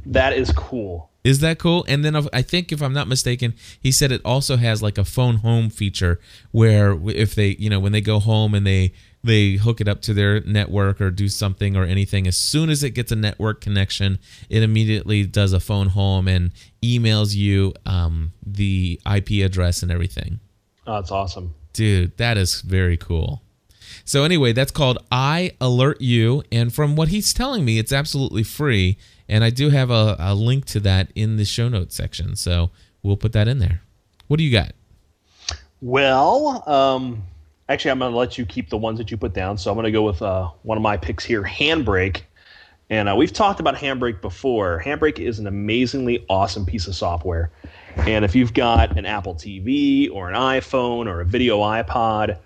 That 0.06 0.34
is 0.34 0.52
cool. 0.52 1.12
Is 1.24 1.40
that 1.42 1.60
cool? 1.60 1.86
And 1.88 2.04
then 2.04 2.16
I 2.34 2.42
think 2.42 2.72
if 2.72 2.82
I'm 2.82 2.94
not 2.94 3.08
mistaken, 3.08 3.54
he 3.80 3.92
said 3.92 4.12
it 4.12 4.22
also 4.26 4.58
has 4.58 4.82
like 4.82 4.98
a 4.98 5.06
phone 5.06 5.38
home 5.38 5.70
feature 5.70 6.20
where 6.50 6.98
if 7.10 7.36
they, 7.36 7.50
you 7.60 7.70
know, 7.70 7.80
when 7.80 7.92
they 7.92 8.02
go 8.02 8.20
home 8.20 8.56
and 8.56 8.66
they 8.66 8.94
they 9.24 9.54
hook 9.54 9.80
it 9.80 9.88
up 9.88 10.02
to 10.02 10.16
their 10.16 10.42
network 10.42 11.00
or 11.00 11.12
do 11.12 11.28
something 11.28 11.78
or 11.78 11.84
anything, 11.84 12.26
as 12.26 12.38
soon 12.38 12.72
as 12.72 12.84
it 12.84 12.92
gets 12.92 13.12
a 13.12 13.16
network 13.16 13.62
connection, 13.62 14.18
it 14.50 14.64
immediately 14.64 15.24
does 15.28 15.54
a 15.54 15.60
phone 15.60 15.90
home 15.90 16.28
and 16.28 16.52
emails 16.82 17.36
you 17.36 17.72
um, 17.86 18.34
the 18.44 19.00
IP 19.06 19.46
address 19.46 19.84
and 19.84 19.92
everything. 19.92 20.40
Oh, 20.88 20.96
that's 20.96 21.12
awesome. 21.12 21.54
Dude, 21.74 22.18
that 22.18 22.38
is 22.38 22.62
very 22.62 22.98
cool. 22.98 23.42
So 24.04 24.24
anyway, 24.24 24.54
that's 24.54 24.72
called 24.72 24.98
I 25.12 25.52
Alert 25.62 26.02
You, 26.02 26.44
and 26.52 26.74
from 26.74 26.96
what 26.96 27.10
he's 27.10 27.34
telling 27.34 27.64
me, 27.64 27.78
it's 27.78 27.94
absolutely 27.94 28.44
free. 28.44 28.98
And 29.30 29.44
I 29.44 29.50
do 29.50 29.70
have 29.70 29.90
a, 29.90 30.16
a 30.20 30.36
link 30.36 30.66
to 30.66 30.80
that 30.82 31.12
in 31.16 31.38
the 31.38 31.46
show 31.46 31.70
notes 31.70 31.96
section, 31.96 32.36
so 32.36 32.72
we'll 33.04 33.18
put 33.18 33.34
that 33.34 33.48
in 33.48 33.60
there. 33.60 33.82
What 34.28 34.38
do 34.38 34.44
you 34.44 34.52
got? 34.52 34.74
Well, 35.82 36.68
um, 36.70 37.24
actually, 37.70 37.92
I'm 37.92 38.00
going 38.00 38.12
to 38.12 38.18
let 38.18 38.38
you 38.38 38.46
keep 38.46 38.70
the 38.70 38.78
ones 38.78 38.98
that 38.98 39.12
you 39.12 39.18
put 39.18 39.34
down. 39.34 39.58
So 39.58 39.72
I'm 39.72 39.76
going 39.76 39.86
to 39.86 39.92
go 39.92 40.04
with 40.04 40.22
uh, 40.22 40.50
one 40.64 40.78
of 40.78 40.82
my 40.82 40.98
picks 40.98 41.24
here, 41.24 41.44
Handbrake. 41.44 42.22
And 42.90 43.10
uh, 43.10 43.16
we've 43.16 43.34
talked 43.34 43.60
about 43.60 43.76
Handbrake 43.76 44.22
before. 44.22 44.82
Handbrake 44.86 45.20
is 45.20 45.40
an 45.40 45.48
amazingly 45.48 46.26
awesome 46.30 46.66
piece 46.66 46.88
of 46.88 46.96
software. 46.96 47.52
And 47.98 48.26
if 48.26 48.36
you've 48.36 48.54
got 48.54 48.98
an 48.98 49.06
Apple 49.06 49.36
TV 49.36 50.12
or 50.12 50.30
an 50.30 50.36
iPhone 50.36 51.08
or 51.08 51.22
a 51.22 51.26
video 51.26 51.60
iPod, 51.60 52.38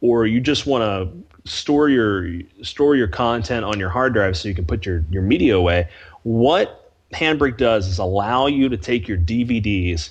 or 0.00 0.26
you 0.26 0.40
just 0.40 0.66
want 0.66 0.82
to 0.82 1.48
store 1.50 1.88
your 1.88 2.28
store 2.62 2.94
your 2.96 3.08
content 3.08 3.64
on 3.64 3.78
your 3.78 3.88
hard 3.88 4.12
drive 4.12 4.36
so 4.36 4.48
you 4.48 4.54
can 4.54 4.64
put 4.64 4.86
your, 4.86 5.04
your 5.10 5.22
media 5.22 5.56
away, 5.56 5.88
what 6.22 6.90
Handbrake 7.12 7.56
does 7.56 7.86
is 7.88 7.98
allow 7.98 8.46
you 8.46 8.68
to 8.68 8.76
take 8.76 9.08
your 9.08 9.18
DVDs 9.18 10.10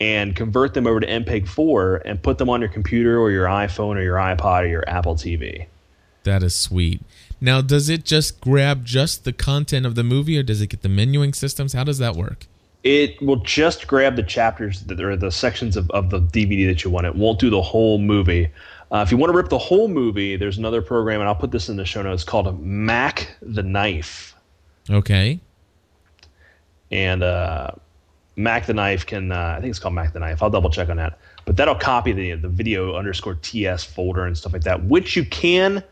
and 0.00 0.36
convert 0.36 0.74
them 0.74 0.86
over 0.86 1.00
to 1.00 1.06
MPEG 1.06 1.48
4 1.48 2.02
and 2.04 2.22
put 2.22 2.38
them 2.38 2.50
on 2.50 2.60
your 2.60 2.68
computer 2.68 3.18
or 3.18 3.30
your 3.30 3.46
iPhone 3.46 3.96
or 3.96 4.02
your 4.02 4.16
iPod 4.16 4.64
or 4.64 4.66
your 4.66 4.88
Apple 4.88 5.14
TV. 5.14 5.66
That 6.24 6.42
is 6.42 6.54
sweet. 6.54 7.00
Now, 7.40 7.60
does 7.60 7.88
it 7.88 8.04
just 8.04 8.40
grab 8.40 8.84
just 8.84 9.24
the 9.24 9.32
content 9.32 9.86
of 9.86 9.94
the 9.94 10.02
movie, 10.02 10.38
or 10.38 10.42
does 10.42 10.60
it 10.60 10.68
get 10.68 10.82
the 10.82 10.88
menuing 10.88 11.34
systems? 11.34 11.72
How 11.72 11.84
does 11.84 11.98
that 11.98 12.16
work? 12.16 12.46
It 12.86 13.20
will 13.20 13.36
just 13.42 13.88
grab 13.88 14.14
the 14.14 14.22
chapters 14.22 14.82
that 14.84 15.00
are 15.00 15.16
the 15.16 15.32
sections 15.32 15.76
of, 15.76 15.90
of 15.90 16.10
the 16.10 16.20
DVD 16.20 16.68
that 16.68 16.84
you 16.84 16.90
want. 16.90 17.04
It 17.04 17.16
won't 17.16 17.40
do 17.40 17.50
the 17.50 17.60
whole 17.60 17.98
movie. 17.98 18.48
Uh, 18.92 19.02
if 19.04 19.10
you 19.10 19.16
want 19.16 19.32
to 19.32 19.36
rip 19.36 19.48
the 19.48 19.58
whole 19.58 19.88
movie, 19.88 20.36
there's 20.36 20.56
another 20.58 20.80
program, 20.80 21.18
and 21.20 21.28
I'll 21.28 21.34
put 21.34 21.50
this 21.50 21.68
in 21.68 21.76
the 21.76 21.84
show 21.84 22.02
notes 22.02 22.22
called 22.22 22.60
Mac 22.64 23.34
the 23.42 23.64
Knife. 23.64 24.36
Okay. 24.88 25.40
and 26.92 27.24
uh, 27.24 27.72
Mac 28.36 28.66
the 28.66 28.74
Knife 28.74 29.04
can 29.04 29.32
uh, 29.32 29.54
I 29.56 29.60
think 29.60 29.70
it's 29.70 29.80
called 29.80 29.94
Mac 29.94 30.12
the 30.12 30.20
Knife. 30.20 30.40
I'll 30.42 30.50
double 30.50 30.70
check 30.70 30.88
on 30.88 30.96
that. 30.98 31.18
But 31.44 31.56
that'll 31.56 31.74
copy 31.74 32.12
the 32.12 32.34
the 32.34 32.48
video 32.48 32.94
underscore 32.94 33.34
TS 33.34 33.82
folder 33.82 34.26
and 34.26 34.38
stuff 34.38 34.52
like 34.52 34.62
that, 34.62 34.84
which 34.84 35.16
you 35.16 35.24
can 35.24 35.82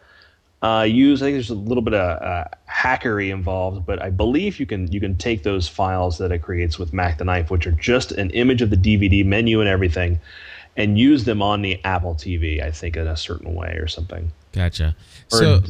uh, 0.64 0.82
use. 0.82 1.20
I 1.22 1.26
think 1.26 1.34
there's 1.36 1.50
a 1.50 1.54
little 1.54 1.82
bit 1.82 1.92
of 1.94 2.22
uh, 2.22 2.44
hackery 2.70 3.30
involved, 3.30 3.84
but 3.86 4.00
I 4.02 4.08
believe 4.10 4.58
you 4.58 4.66
can 4.66 4.90
you 4.90 4.98
can 5.00 5.14
take 5.16 5.42
those 5.42 5.68
files 5.68 6.16
that 6.18 6.32
it 6.32 6.38
creates 6.40 6.78
with 6.78 6.92
Mac 6.94 7.18
the 7.18 7.24
Knife, 7.24 7.50
which 7.50 7.66
are 7.66 7.72
just 7.72 8.12
an 8.12 8.30
image 8.30 8.62
of 8.62 8.70
the 8.70 8.76
DVD 8.76 9.24
menu 9.26 9.60
and 9.60 9.68
everything, 9.68 10.18
and 10.76 10.98
use 10.98 11.24
them 11.24 11.42
on 11.42 11.60
the 11.62 11.78
Apple 11.84 12.14
TV. 12.14 12.62
I 12.62 12.70
think 12.70 12.96
in 12.96 13.06
a 13.06 13.16
certain 13.16 13.54
way 13.54 13.72
or 13.78 13.86
something, 13.86 14.32
Gotcha. 14.52 14.96
or 15.32 15.38
So, 15.38 15.62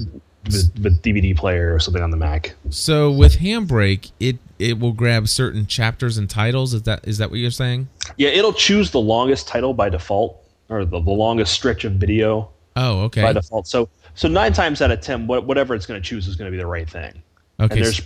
DVD 0.45 1.35
player 1.37 1.75
or 1.75 1.81
something 1.81 2.03
on 2.03 2.11
the 2.11 2.17
Mac. 2.19 2.55
so 2.71 3.11
with 3.11 3.39
Handbrake, 3.39 4.13
it 4.21 4.37
it 4.59 4.79
will 4.79 4.93
grab 4.93 5.27
certain 5.29 5.67
chapters 5.67 6.19
and 6.19 6.29
titles. 6.31 6.75
Is 6.75 6.83
that 6.83 7.07
is 7.09 7.19
that 7.19 7.31
what 7.31 7.39
you're 7.41 7.51
saying? 7.51 7.89
Yeah, 8.17 8.29
it'll 8.29 8.53
choose 8.53 8.91
the 8.91 9.01
longest 9.01 9.49
title 9.49 9.75
by 9.75 9.89
default, 9.89 10.41
or 10.69 10.85
the, 10.85 11.01
the 11.01 11.11
longest 11.11 11.53
stretch 11.53 11.85
of 11.85 11.93
video 11.95 12.51
Oh, 12.77 13.03
okay. 13.05 13.23
by 13.23 13.33
default. 13.33 13.67
So 13.67 13.89
so 14.15 14.29
nine 14.29 14.53
times 14.53 14.81
out 14.81 14.91
of 14.91 15.01
ten, 15.01 15.27
what, 15.27 15.45
whatever 15.47 15.75
it's 15.75 15.87
going 15.87 16.01
to 16.01 16.07
choose 16.07 16.27
is 16.27 16.37
going 16.37 16.47
to 16.47 16.53
be 16.53 16.61
the 16.61 16.67
right 16.67 16.89
thing. 16.89 17.23
okay. 17.61 17.75
and 17.75 17.85
there's 17.85 18.01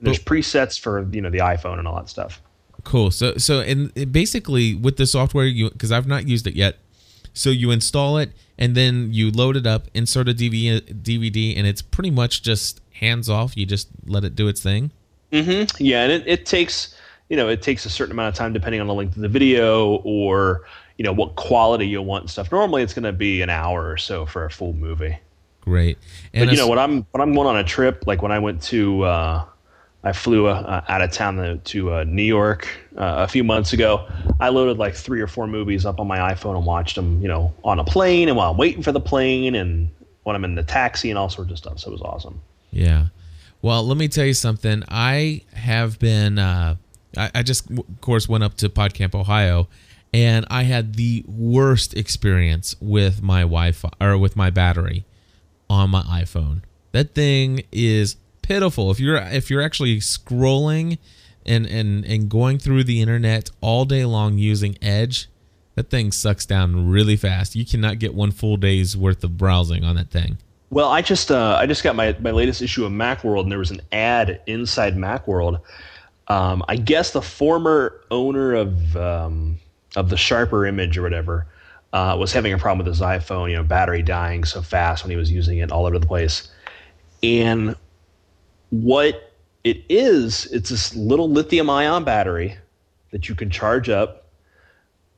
there's 0.00 0.18
presets 0.18 0.78
for 0.78 1.06
you 1.12 1.20
know 1.20 1.30
the 1.30 1.38
iPhone 1.38 1.78
and 1.78 1.86
all 1.86 1.96
that 1.96 2.08
stuff. 2.08 2.40
Cool. 2.84 3.10
So 3.10 3.36
so 3.36 3.60
and 3.60 4.12
basically 4.12 4.74
with 4.74 4.96
the 4.96 5.06
software 5.06 5.44
you 5.44 5.70
because 5.70 5.92
I've 5.92 6.06
not 6.06 6.26
used 6.26 6.46
it 6.46 6.54
yet. 6.54 6.78
So 7.32 7.50
you 7.50 7.70
install 7.70 8.18
it 8.18 8.32
and 8.58 8.76
then 8.76 9.12
you 9.12 9.30
load 9.30 9.56
it 9.56 9.66
up, 9.66 9.86
insert 9.94 10.28
a 10.28 10.34
DVD, 10.34 10.80
DVD 10.80 11.56
and 11.56 11.66
it's 11.66 11.80
pretty 11.80 12.10
much 12.10 12.42
just 12.42 12.80
hands 12.92 13.28
off. 13.28 13.56
You 13.56 13.66
just 13.66 13.88
let 14.04 14.24
it 14.24 14.34
do 14.34 14.48
its 14.48 14.62
thing. 14.62 14.90
Mm-hmm. 15.32 15.82
Yeah, 15.82 16.02
and 16.02 16.12
it, 16.12 16.26
it 16.26 16.46
takes 16.46 16.94
you 17.28 17.36
know 17.36 17.48
it 17.48 17.62
takes 17.62 17.84
a 17.84 17.90
certain 17.90 18.12
amount 18.12 18.34
of 18.34 18.34
time 18.38 18.52
depending 18.52 18.80
on 18.80 18.86
the 18.86 18.94
length 18.94 19.16
of 19.16 19.22
the 19.22 19.28
video 19.28 19.96
or 20.04 20.62
you 20.96 21.04
know 21.04 21.12
what 21.12 21.36
quality 21.36 21.86
you 21.86 22.02
want 22.02 22.24
and 22.24 22.30
stuff. 22.30 22.50
Normally, 22.50 22.82
it's 22.82 22.94
going 22.94 23.04
to 23.04 23.12
be 23.12 23.42
an 23.42 23.50
hour 23.50 23.88
or 23.88 23.96
so 23.96 24.26
for 24.26 24.44
a 24.44 24.50
full 24.50 24.72
movie. 24.72 25.18
Great. 25.60 25.98
And 26.32 26.46
but 26.46 26.52
you 26.52 26.58
know 26.58 26.68
when 26.68 26.78
I'm 26.78 27.06
when 27.10 27.20
I'm 27.20 27.32
going 27.34 27.46
on 27.46 27.56
a 27.56 27.64
trip, 27.64 28.04
like 28.06 28.22
when 28.22 28.32
I 28.32 28.38
went 28.38 28.62
to 28.62 29.02
uh, 29.04 29.44
I 30.02 30.12
flew 30.12 30.46
uh, 30.46 30.82
out 30.88 31.02
of 31.02 31.12
town 31.12 31.36
to, 31.36 31.58
to 31.58 31.94
uh, 31.94 32.04
New 32.04 32.22
York 32.22 32.66
uh, 32.96 33.16
a 33.18 33.28
few 33.28 33.44
months 33.44 33.72
ago. 33.72 34.08
I 34.40 34.48
loaded 34.48 34.78
like 34.78 34.94
three 34.94 35.20
or 35.20 35.26
four 35.26 35.46
movies 35.46 35.84
up 35.84 36.00
on 36.00 36.06
my 36.06 36.18
iPhone 36.32 36.56
and 36.56 36.64
watched 36.64 36.96
them, 36.96 37.20
you 37.20 37.28
know, 37.28 37.52
on 37.64 37.78
a 37.78 37.84
plane 37.84 38.28
and 38.28 38.36
while 38.36 38.50
I'm 38.50 38.56
waiting 38.56 38.82
for 38.82 38.92
the 38.92 39.00
plane 39.00 39.54
and 39.54 39.90
when 40.22 40.36
I'm 40.36 40.44
in 40.44 40.54
the 40.54 40.62
taxi 40.62 41.10
and 41.10 41.18
all 41.18 41.28
sorts 41.28 41.50
of 41.50 41.58
stuff. 41.58 41.78
So 41.80 41.90
it 41.90 41.92
was 41.92 42.02
awesome. 42.02 42.40
Yeah. 42.70 43.06
Well, 43.60 43.86
let 43.86 43.98
me 43.98 44.08
tell 44.08 44.24
you 44.24 44.32
something. 44.32 44.84
I 44.88 45.42
have 45.52 45.98
been, 45.98 46.38
uh, 46.38 46.76
I, 47.16 47.30
I 47.34 47.42
just, 47.42 47.70
of 47.70 48.00
course, 48.00 48.26
went 48.26 48.42
up 48.42 48.54
to 48.58 48.70
PodCamp, 48.70 49.14
Ohio, 49.14 49.68
and 50.14 50.46
I 50.48 50.62
had 50.62 50.94
the 50.94 51.24
worst 51.28 51.94
experience 51.94 52.74
with 52.80 53.20
my 53.20 53.42
Wi 53.42 53.72
Fi 53.72 53.90
or 54.00 54.16
with 54.16 54.34
my 54.34 54.48
battery 54.48 55.04
on 55.70 55.88
my 55.88 56.02
iPhone. 56.02 56.60
That 56.92 57.14
thing 57.14 57.62
is 57.72 58.16
pitiful. 58.42 58.90
If 58.90 58.98
you're 58.98 59.16
if 59.16 59.48
you're 59.48 59.62
actually 59.62 59.98
scrolling 60.00 60.98
and 61.46 61.64
and 61.66 62.04
and 62.04 62.28
going 62.28 62.58
through 62.58 62.84
the 62.84 63.00
internet 63.00 63.48
all 63.60 63.84
day 63.84 64.04
long 64.04 64.36
using 64.36 64.76
Edge, 64.82 65.28
that 65.76 65.88
thing 65.88 66.10
sucks 66.10 66.44
down 66.44 66.90
really 66.90 67.16
fast. 67.16 67.54
You 67.54 67.64
cannot 67.64 68.00
get 68.00 68.12
one 68.12 68.32
full 68.32 68.56
day's 68.56 68.96
worth 68.96 69.22
of 69.22 69.38
browsing 69.38 69.84
on 69.84 69.96
that 69.96 70.10
thing. 70.10 70.38
Well, 70.70 70.90
I 70.90 71.02
just 71.02 71.30
uh, 71.30 71.56
I 71.58 71.66
just 71.66 71.82
got 71.82 71.96
my, 71.96 72.14
my 72.20 72.32
latest 72.32 72.60
issue 72.60 72.84
of 72.84 72.92
MacWorld, 72.92 73.44
and 73.44 73.52
there 73.52 73.58
was 73.58 73.70
an 73.70 73.80
ad 73.92 74.40
inside 74.46 74.96
MacWorld. 74.96 75.60
Um, 76.28 76.64
I 76.68 76.76
guess 76.76 77.12
the 77.12 77.22
former 77.22 78.00
owner 78.10 78.54
of 78.54 78.96
um, 78.96 79.58
of 79.96 80.10
the 80.10 80.16
Sharper 80.16 80.66
image 80.66 80.98
or 80.98 81.02
whatever 81.02 81.46
uh, 81.92 82.16
was 82.18 82.32
having 82.32 82.52
a 82.52 82.58
problem 82.58 82.78
with 82.78 82.86
his 82.86 83.00
iPhone. 83.00 83.50
You 83.50 83.56
know, 83.56 83.62
battery 83.62 84.02
dying 84.02 84.44
so 84.44 84.62
fast 84.62 85.04
when 85.04 85.10
he 85.10 85.16
was 85.16 85.30
using 85.30 85.58
it 85.58 85.70
all 85.70 85.86
over 85.86 85.98
the 85.98 86.06
place. 86.06 86.48
And 87.22 87.76
what 88.70 89.34
it 89.64 89.84
is, 89.88 90.46
it's 90.46 90.70
this 90.70 90.94
little 90.94 91.30
lithium 91.30 91.68
ion 91.68 92.04
battery 92.04 92.56
that 93.10 93.28
you 93.28 93.34
can 93.34 93.50
charge 93.50 93.88
up, 93.88 94.28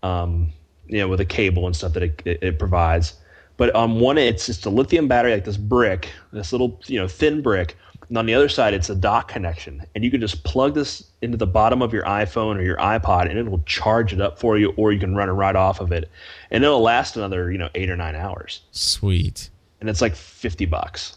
um, 0.02 0.52
you 0.86 0.98
know, 0.98 1.08
with 1.08 1.20
a 1.20 1.24
cable 1.24 1.66
and 1.66 1.76
stuff 1.76 1.92
that 1.92 2.02
it, 2.02 2.22
it, 2.24 2.42
it 2.42 2.58
provides 2.58 3.14
but 3.56 3.74
on 3.74 4.00
one, 4.00 4.18
it's 4.18 4.46
just 4.46 4.66
a 4.66 4.70
lithium 4.70 5.08
battery, 5.08 5.32
like 5.32 5.44
this 5.44 5.56
brick, 5.56 6.10
this 6.32 6.52
little 6.52 6.80
you 6.86 6.98
know 6.98 7.08
thin 7.08 7.42
brick. 7.42 7.76
And 8.12 8.18
on 8.18 8.26
the 8.26 8.34
other 8.34 8.50
side, 8.50 8.74
it's 8.74 8.90
a 8.90 8.94
dock 8.94 9.28
connection, 9.28 9.86
and 9.94 10.04
you 10.04 10.10
can 10.10 10.20
just 10.20 10.44
plug 10.44 10.74
this 10.74 11.02
into 11.22 11.38
the 11.38 11.46
bottom 11.46 11.80
of 11.80 11.94
your 11.94 12.04
iPhone 12.04 12.58
or 12.58 12.62
your 12.62 12.76
iPod, 12.76 13.30
and 13.30 13.38
it 13.38 13.50
will 13.50 13.62
charge 13.64 14.12
it 14.12 14.20
up 14.20 14.38
for 14.38 14.58
you, 14.58 14.74
or 14.76 14.92
you 14.92 15.00
can 15.00 15.16
run 15.16 15.30
it 15.30 15.32
right 15.32 15.56
off 15.56 15.80
of 15.80 15.92
it, 15.92 16.10
and 16.50 16.62
it'll 16.62 16.82
last 16.82 17.16
another 17.16 17.50
you 17.50 17.56
know 17.56 17.70
eight 17.74 17.88
or 17.88 17.96
nine 17.96 18.14
hours. 18.14 18.60
Sweet. 18.70 19.48
And 19.80 19.88
it's 19.88 20.02
like 20.02 20.14
fifty 20.14 20.66
bucks. 20.66 21.16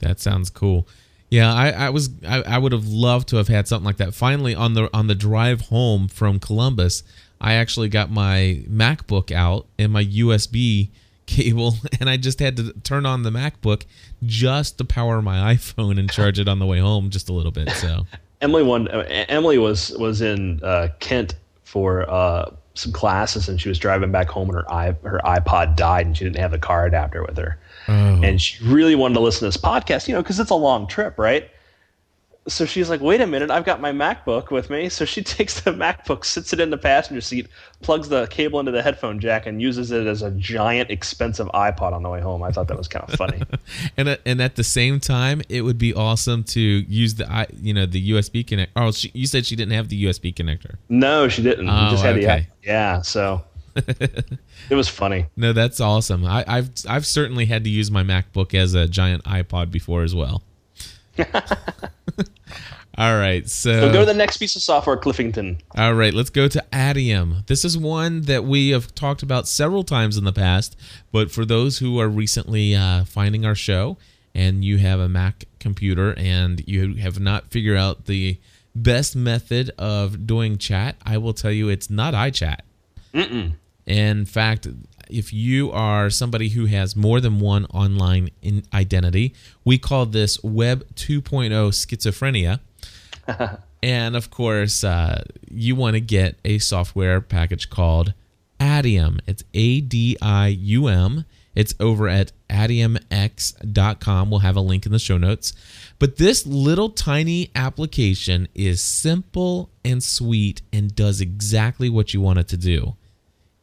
That 0.00 0.20
sounds 0.20 0.50
cool. 0.50 0.86
Yeah, 1.30 1.50
I, 1.50 1.70
I 1.70 1.88
was 1.88 2.10
I, 2.28 2.42
I 2.42 2.58
would 2.58 2.72
have 2.72 2.88
loved 2.88 3.28
to 3.28 3.36
have 3.36 3.48
had 3.48 3.66
something 3.66 3.86
like 3.86 3.96
that. 3.96 4.12
Finally, 4.12 4.54
on 4.54 4.74
the 4.74 4.94
on 4.94 5.06
the 5.06 5.14
drive 5.14 5.62
home 5.62 6.08
from 6.08 6.40
Columbus, 6.40 7.04
I 7.40 7.54
actually 7.54 7.88
got 7.88 8.10
my 8.10 8.62
MacBook 8.68 9.32
out 9.32 9.66
and 9.78 9.90
my 9.90 10.04
USB 10.04 10.90
cable 11.26 11.74
and 12.00 12.08
I 12.08 12.16
just 12.16 12.38
had 12.38 12.56
to 12.56 12.72
turn 12.84 13.06
on 13.06 13.22
the 13.22 13.30
MacBook 13.30 13.84
just 14.24 14.78
to 14.78 14.84
power 14.84 15.22
my 15.22 15.54
iPhone 15.54 15.98
and 15.98 16.10
charge 16.10 16.38
it 16.38 16.48
on 16.48 16.58
the 16.58 16.66
way 16.66 16.78
home 16.78 17.10
just 17.10 17.28
a 17.28 17.32
little 17.32 17.52
bit. 17.52 17.70
So 17.70 18.06
Emily 18.40 18.62
one 18.62 18.88
uh, 18.88 19.04
Emily 19.08 19.58
was 19.58 19.90
was 19.92 20.20
in 20.20 20.60
uh, 20.62 20.88
Kent 21.00 21.34
for 21.62 22.08
uh, 22.10 22.50
some 22.74 22.92
classes 22.92 23.48
and 23.48 23.60
she 23.60 23.68
was 23.68 23.78
driving 23.78 24.10
back 24.12 24.28
home 24.28 24.48
and 24.48 24.56
her 24.56 24.72
i 24.72 24.96
her 25.02 25.20
iPod 25.24 25.76
died 25.76 26.06
and 26.06 26.16
she 26.16 26.24
didn't 26.24 26.38
have 26.38 26.50
the 26.50 26.58
car 26.58 26.86
adapter 26.86 27.22
with 27.22 27.36
her. 27.38 27.58
Oh. 27.88 27.92
And 28.22 28.40
she 28.40 28.64
really 28.64 28.94
wanted 28.94 29.14
to 29.14 29.20
listen 29.20 29.40
to 29.40 29.44
this 29.46 29.56
podcast, 29.56 30.08
you 30.08 30.14
know, 30.14 30.22
because 30.22 30.40
it's 30.40 30.50
a 30.50 30.54
long 30.54 30.86
trip, 30.86 31.18
right? 31.18 31.50
So 32.46 32.66
she's 32.66 32.90
like, 32.90 33.00
wait 33.00 33.20
a 33.20 33.26
minute, 33.26 33.50
I've 33.50 33.64
got 33.64 33.80
my 33.80 33.90
MacBook 33.90 34.50
with 34.50 34.68
me. 34.68 34.88
So 34.88 35.04
she 35.04 35.22
takes 35.24 35.60
the 35.60 35.72
MacBook, 35.72 36.24
sits 36.24 36.52
it 36.52 36.60
in 36.60 36.70
the 36.70 36.78
passenger 36.78 37.20
seat, 37.20 37.48
plugs 37.80 38.08
the 38.08 38.26
cable 38.26 38.60
into 38.60 38.72
the 38.72 38.82
headphone 38.82 39.18
jack, 39.18 39.46
and 39.46 39.62
uses 39.62 39.90
it 39.90 40.06
as 40.06 40.22
a 40.22 40.30
giant, 40.32 40.90
expensive 40.90 41.46
iPod 41.48 41.92
on 41.92 42.02
the 42.02 42.10
way 42.10 42.20
home. 42.20 42.42
I 42.42 42.50
thought 42.50 42.68
that 42.68 42.76
was 42.76 42.88
kind 42.88 43.08
of 43.08 43.16
funny. 43.16 43.42
and 43.96 44.08
uh, 44.08 44.16
and 44.26 44.42
at 44.42 44.56
the 44.56 44.64
same 44.64 45.00
time, 45.00 45.42
it 45.48 45.62
would 45.62 45.78
be 45.78 45.94
awesome 45.94 46.44
to 46.44 46.60
use 46.60 47.14
the 47.14 47.46
you 47.60 47.72
know 47.72 47.86
the 47.86 48.10
USB 48.10 48.46
connect. 48.46 48.72
Oh, 48.76 48.92
she, 48.92 49.10
you 49.14 49.26
said 49.26 49.46
she 49.46 49.56
didn't 49.56 49.72
have 49.72 49.88
the 49.88 50.04
USB 50.04 50.34
connector. 50.34 50.76
No, 50.88 51.28
she 51.28 51.42
didn't. 51.42 51.68
Oh, 51.68 51.88
just 51.90 52.04
had 52.04 52.16
okay. 52.16 52.48
the 52.62 52.68
yeah. 52.68 53.00
So 53.02 53.42
it 53.76 54.74
was 54.74 54.88
funny. 54.88 55.26
No, 55.36 55.52
that's 55.52 55.80
awesome. 55.80 56.26
I, 56.26 56.44
I've 56.46 56.70
I've 56.88 57.06
certainly 57.06 57.46
had 57.46 57.64
to 57.64 57.70
use 57.70 57.90
my 57.90 58.02
MacBook 58.02 58.54
as 58.54 58.74
a 58.74 58.86
giant 58.86 59.24
iPod 59.24 59.70
before 59.70 60.02
as 60.02 60.14
well. 60.14 60.42
All 62.96 63.16
right, 63.16 63.48
so, 63.48 63.80
so 63.80 63.92
go 63.92 64.00
to 64.00 64.06
the 64.06 64.14
next 64.14 64.36
piece 64.36 64.54
of 64.54 64.62
software, 64.62 64.96
Cliffington. 64.96 65.58
All 65.76 65.94
right, 65.94 66.14
let's 66.14 66.30
go 66.30 66.46
to 66.46 66.64
Adium. 66.72 67.44
This 67.46 67.64
is 67.64 67.76
one 67.76 68.22
that 68.22 68.44
we 68.44 68.70
have 68.70 68.94
talked 68.94 69.22
about 69.22 69.48
several 69.48 69.82
times 69.82 70.16
in 70.16 70.22
the 70.22 70.32
past, 70.32 70.76
but 71.10 71.30
for 71.30 71.44
those 71.44 71.78
who 71.78 71.98
are 71.98 72.08
recently 72.08 72.74
uh, 72.74 73.04
finding 73.04 73.44
our 73.44 73.56
show 73.56 73.96
and 74.32 74.64
you 74.64 74.78
have 74.78 75.00
a 75.00 75.08
Mac 75.08 75.44
computer 75.58 76.14
and 76.16 76.62
you 76.68 76.94
have 76.96 77.18
not 77.18 77.50
figured 77.50 77.76
out 77.76 78.06
the 78.06 78.38
best 78.76 79.16
method 79.16 79.70
of 79.78 80.26
doing 80.26 80.58
chat, 80.58 80.96
I 81.04 81.18
will 81.18 81.34
tell 81.34 81.52
you 81.52 81.68
it's 81.68 81.90
not 81.90 82.14
iChat. 82.14 82.60
Mm-mm. 83.12 83.54
In 83.86 84.24
fact, 84.24 84.66
if 85.10 85.32
you 85.32 85.70
are 85.72 86.10
somebody 86.10 86.50
who 86.50 86.66
has 86.66 86.96
more 86.96 87.20
than 87.20 87.38
one 87.38 87.66
online 87.66 88.30
identity, 88.72 89.34
we 89.64 89.78
call 89.78 90.06
this 90.06 90.42
Web 90.42 90.84
2.0 90.94 91.50
schizophrenia. 91.50 92.60
and 93.82 94.16
of 94.16 94.30
course, 94.30 94.84
uh, 94.84 95.24
you 95.50 95.74
want 95.76 95.94
to 95.94 96.00
get 96.00 96.36
a 96.44 96.58
software 96.58 97.20
package 97.20 97.70
called 97.70 98.14
Adium. 98.60 99.20
It's 99.26 99.44
A 99.54 99.80
D 99.80 100.16
I 100.20 100.48
U 100.48 100.88
M. 100.88 101.24
It's 101.54 101.74
over 101.78 102.08
at 102.08 102.32
adiumx.com. 102.50 104.30
We'll 104.30 104.40
have 104.40 104.56
a 104.56 104.60
link 104.60 104.86
in 104.86 104.92
the 104.92 104.98
show 104.98 105.18
notes. 105.18 105.52
But 105.98 106.16
this 106.16 106.46
little 106.46 106.90
tiny 106.90 107.50
application 107.54 108.48
is 108.54 108.82
simple 108.82 109.70
and 109.84 110.02
sweet 110.02 110.62
and 110.72 110.94
does 110.94 111.20
exactly 111.20 111.88
what 111.88 112.12
you 112.12 112.20
want 112.20 112.40
it 112.40 112.48
to 112.48 112.56
do. 112.56 112.96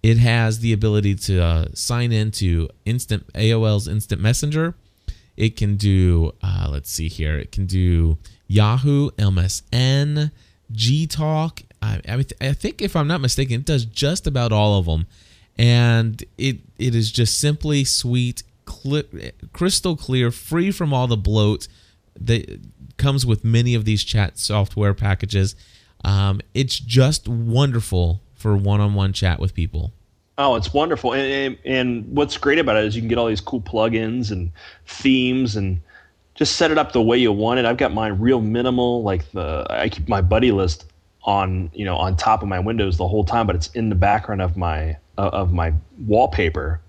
It 0.01 0.17
has 0.17 0.59
the 0.59 0.73
ability 0.73 1.15
to 1.15 1.43
uh, 1.43 1.65
sign 1.73 2.11
into 2.11 2.69
instant 2.85 3.31
AOL's 3.33 3.87
Instant 3.87 4.21
Messenger. 4.21 4.73
It 5.37 5.55
can 5.55 5.75
do, 5.75 6.33
uh, 6.41 6.69
let's 6.71 6.89
see 6.91 7.07
here, 7.07 7.37
it 7.37 7.51
can 7.51 7.65
do 7.65 8.17
Yahoo, 8.51 9.11
MSN, 9.11 10.29
Gtalk. 10.73 11.63
I, 11.81 12.01
I, 12.07 12.25
I 12.41 12.53
think 12.53 12.81
if 12.81 12.97
I'm 12.97 13.07
not 13.07 13.21
mistaken, 13.21 13.61
it 13.61 13.65
does 13.65 13.85
just 13.85 14.27
about 14.27 14.51
all 14.51 14.77
of 14.77 14.85
them, 14.85 15.07
and 15.57 16.21
it 16.37 16.57
it 16.77 16.93
is 16.93 17.11
just 17.11 17.39
simply 17.39 17.85
sweet, 17.85 18.43
crystal 19.53 19.95
clear, 19.95 20.31
free 20.31 20.69
from 20.69 20.93
all 20.93 21.07
the 21.07 21.17
bloat 21.17 21.69
that 22.19 22.59
comes 22.97 23.25
with 23.25 23.45
many 23.45 23.73
of 23.73 23.85
these 23.85 24.03
chat 24.03 24.37
software 24.37 24.93
packages. 24.93 25.55
Um, 26.03 26.41
it's 26.53 26.77
just 26.77 27.27
wonderful 27.29 28.21
for 28.35 28.57
one-on-one 28.57 29.13
chat 29.13 29.39
with 29.39 29.53
people. 29.53 29.93
Oh, 30.37 30.55
it's 30.55 30.73
wonderful, 30.73 31.13
and, 31.13 31.31
and, 31.31 31.57
and 31.63 32.15
what's 32.15 32.35
great 32.35 32.59
about 32.59 32.75
it 32.75 32.83
is 32.83 32.95
you 32.95 33.01
can 33.01 33.07
get 33.07 33.17
all 33.17 33.27
these 33.27 33.41
cool 33.41 33.61
plugins 33.61 34.29
and 34.29 34.51
themes, 34.85 35.55
and 35.55 35.81
just 36.35 36.55
set 36.55 36.71
it 36.71 36.77
up 36.77 36.91
the 36.91 37.01
way 37.01 37.17
you 37.17 37.31
want 37.31 37.59
it. 37.59 37.65
I've 37.65 37.77
got 37.77 37.93
mine 37.93 38.19
real 38.19 38.41
minimal, 38.41 39.03
like 39.03 39.29
the 39.31 39.65
I 39.69 39.89
keep 39.89 40.07
my 40.07 40.21
buddy 40.21 40.51
list 40.51 40.85
on 41.23 41.69
you 41.73 41.85
know 41.85 41.95
on 41.97 42.15
top 42.15 42.41
of 42.41 42.47
my 42.47 42.59
windows 42.59 42.97
the 42.97 43.07
whole 43.07 43.23
time, 43.23 43.47
but 43.47 43.55
it's 43.55 43.67
in 43.69 43.89
the 43.89 43.95
background 43.95 44.41
of 44.41 44.57
my 44.57 44.97
uh, 45.17 45.29
of 45.33 45.53
my 45.53 45.73
wallpaper. 46.07 46.81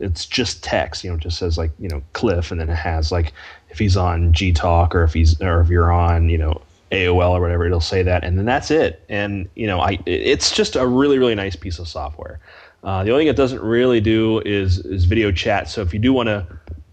It's 0.00 0.26
just 0.26 0.62
text, 0.62 1.02
you 1.02 1.10
know, 1.10 1.16
just 1.16 1.38
says 1.38 1.58
like 1.58 1.70
you 1.78 1.88
know 1.88 2.02
Cliff, 2.12 2.50
and 2.50 2.60
then 2.60 2.68
it 2.68 2.76
has 2.76 3.12
like 3.12 3.32
if 3.70 3.78
he's 3.78 3.96
on 3.96 4.32
G 4.32 4.52
Talk 4.52 4.94
or 4.94 5.04
if 5.04 5.12
he's 5.12 5.40
or 5.40 5.60
if 5.60 5.68
you're 5.68 5.92
on 5.92 6.28
you 6.28 6.38
know 6.38 6.60
AOL 6.92 7.32
or 7.32 7.40
whatever, 7.40 7.66
it'll 7.66 7.80
say 7.80 8.02
that, 8.02 8.24
and 8.24 8.38
then 8.38 8.46
that's 8.46 8.70
it. 8.70 9.04
And 9.08 9.48
you 9.54 9.66
know, 9.66 9.80
I 9.80 9.98
it's 10.06 10.50
just 10.50 10.76
a 10.76 10.86
really 10.86 11.18
really 11.18 11.34
nice 11.34 11.56
piece 11.56 11.78
of 11.78 11.88
software. 11.88 12.40
Uh, 12.84 13.02
the 13.04 13.10
only 13.10 13.22
thing 13.22 13.28
it 13.28 13.36
doesn't 13.36 13.62
really 13.62 14.00
do 14.00 14.40
is 14.40 14.78
is 14.78 15.04
video 15.04 15.32
chat. 15.32 15.68
So 15.68 15.82
if 15.82 15.92
you 15.92 15.98
do 15.98 16.12
want 16.12 16.28
to 16.28 16.46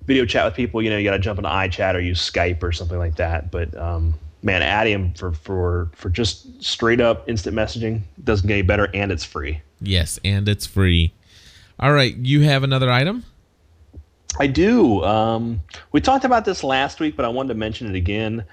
video 0.05 0.25
chat 0.25 0.45
with 0.45 0.53
people, 0.53 0.81
you 0.81 0.89
know, 0.89 0.97
you 0.97 1.03
got 1.03 1.11
to 1.11 1.19
jump 1.19 1.39
into 1.39 1.49
iChat 1.49 1.95
or 1.95 1.99
use 1.99 2.19
Skype 2.19 2.61
or 2.63 2.71
something 2.71 2.97
like 2.97 3.15
that. 3.15 3.51
But 3.51 3.75
um, 3.77 4.15
man, 4.43 4.61
Adium 4.61 5.17
for 5.17 5.33
for 5.33 5.89
for 5.93 6.09
just 6.09 6.63
straight 6.63 7.01
up 7.01 7.27
instant 7.27 7.55
messaging 7.55 8.01
doesn't 8.23 8.47
get 8.47 8.53
any 8.55 8.61
better, 8.61 8.89
and 8.93 9.11
it's 9.11 9.23
free. 9.23 9.61
Yes, 9.81 10.19
and 10.23 10.47
it's 10.47 10.65
free. 10.65 11.13
All 11.79 11.91
right, 11.91 12.15
you 12.15 12.41
have 12.41 12.63
another 12.63 12.89
item. 12.89 13.25
I 14.39 14.47
do. 14.47 15.03
Um, 15.03 15.61
we 15.91 16.01
talked 16.01 16.25
about 16.25 16.45
this 16.45 16.63
last 16.63 16.99
week, 16.99 17.15
but 17.15 17.25
I 17.25 17.29
wanted 17.29 17.49
to 17.49 17.55
mention 17.55 17.87
it 17.87 17.95
again. 17.95 18.45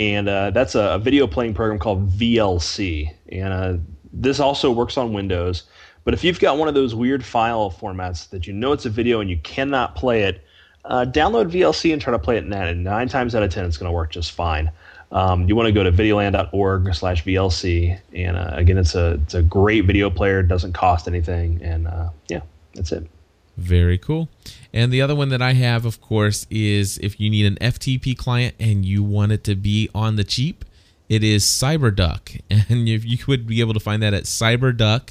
And 0.00 0.28
uh, 0.28 0.50
that's 0.50 0.74
a, 0.74 0.94
a, 0.94 0.98
video 0.98 1.26
playing 1.26 1.54
program 1.54 1.78
called 1.78 2.10
VLC. 2.10 3.12
And 3.30 3.52
uh, 3.52 3.76
this 4.12 4.40
also 4.40 4.70
works 4.70 4.96
on 4.96 5.12
Windows. 5.12 5.64
But 6.04 6.14
if 6.14 6.24
you've 6.24 6.40
got 6.40 6.58
one 6.58 6.68
of 6.68 6.74
those 6.74 6.94
weird 6.94 7.24
file 7.24 7.70
formats 7.70 8.28
that 8.30 8.46
you 8.46 8.52
know 8.52 8.72
it's 8.72 8.86
a 8.86 8.90
video 8.90 9.20
and 9.20 9.30
you 9.30 9.38
cannot 9.38 9.94
play 9.94 10.22
it, 10.22 10.44
uh, 10.84 11.06
download 11.08 11.50
VLC 11.50 11.92
and 11.92 12.00
try 12.00 12.12
to 12.12 12.18
play 12.18 12.36
it 12.36 12.44
in 12.44 12.50
that. 12.50 12.68
And 12.68 12.84
nine 12.84 13.08
times 13.08 13.34
out 13.34 13.42
of 13.42 13.52
ten, 13.52 13.64
it's 13.64 13.76
going 13.76 13.88
to 13.88 13.92
work 13.92 14.10
just 14.10 14.32
fine. 14.32 14.70
Um, 15.12 15.48
you 15.48 15.54
want 15.54 15.66
to 15.66 15.72
go 15.72 15.84
to 15.84 15.92
videolan.org 15.92 16.94
slash 16.94 17.24
VLC. 17.24 17.98
And 18.12 18.36
uh, 18.36 18.50
again, 18.52 18.78
it's 18.78 18.94
a, 18.94 19.14
it's 19.22 19.34
a 19.34 19.42
great 19.42 19.84
video 19.84 20.10
player. 20.10 20.40
It 20.40 20.48
doesn't 20.48 20.72
cost 20.72 21.06
anything. 21.06 21.62
And 21.62 21.86
uh, 21.86 22.08
yeah, 22.28 22.40
that's 22.74 22.90
it. 22.90 23.08
Very 23.56 23.98
cool. 23.98 24.28
And 24.72 24.92
the 24.92 25.00
other 25.00 25.14
one 25.14 25.28
that 25.28 25.40
I 25.40 25.52
have, 25.52 25.84
of 25.84 26.00
course, 26.00 26.46
is 26.50 26.98
if 26.98 27.20
you 27.20 27.30
need 27.30 27.46
an 27.46 27.56
FTP 27.60 28.16
client 28.16 28.56
and 28.58 28.84
you 28.84 29.04
want 29.04 29.30
it 29.30 29.44
to 29.44 29.54
be 29.54 29.88
on 29.94 30.16
the 30.16 30.24
cheap, 30.24 30.64
it 31.08 31.22
is 31.22 31.44
CyberDuck. 31.44 32.40
And 32.68 32.88
you 32.88 33.18
would 33.28 33.46
be 33.46 33.60
able 33.60 33.74
to 33.74 33.80
find 33.80 34.02
that 34.02 34.14
at 34.14 34.24
cyberduck.com 34.24 35.10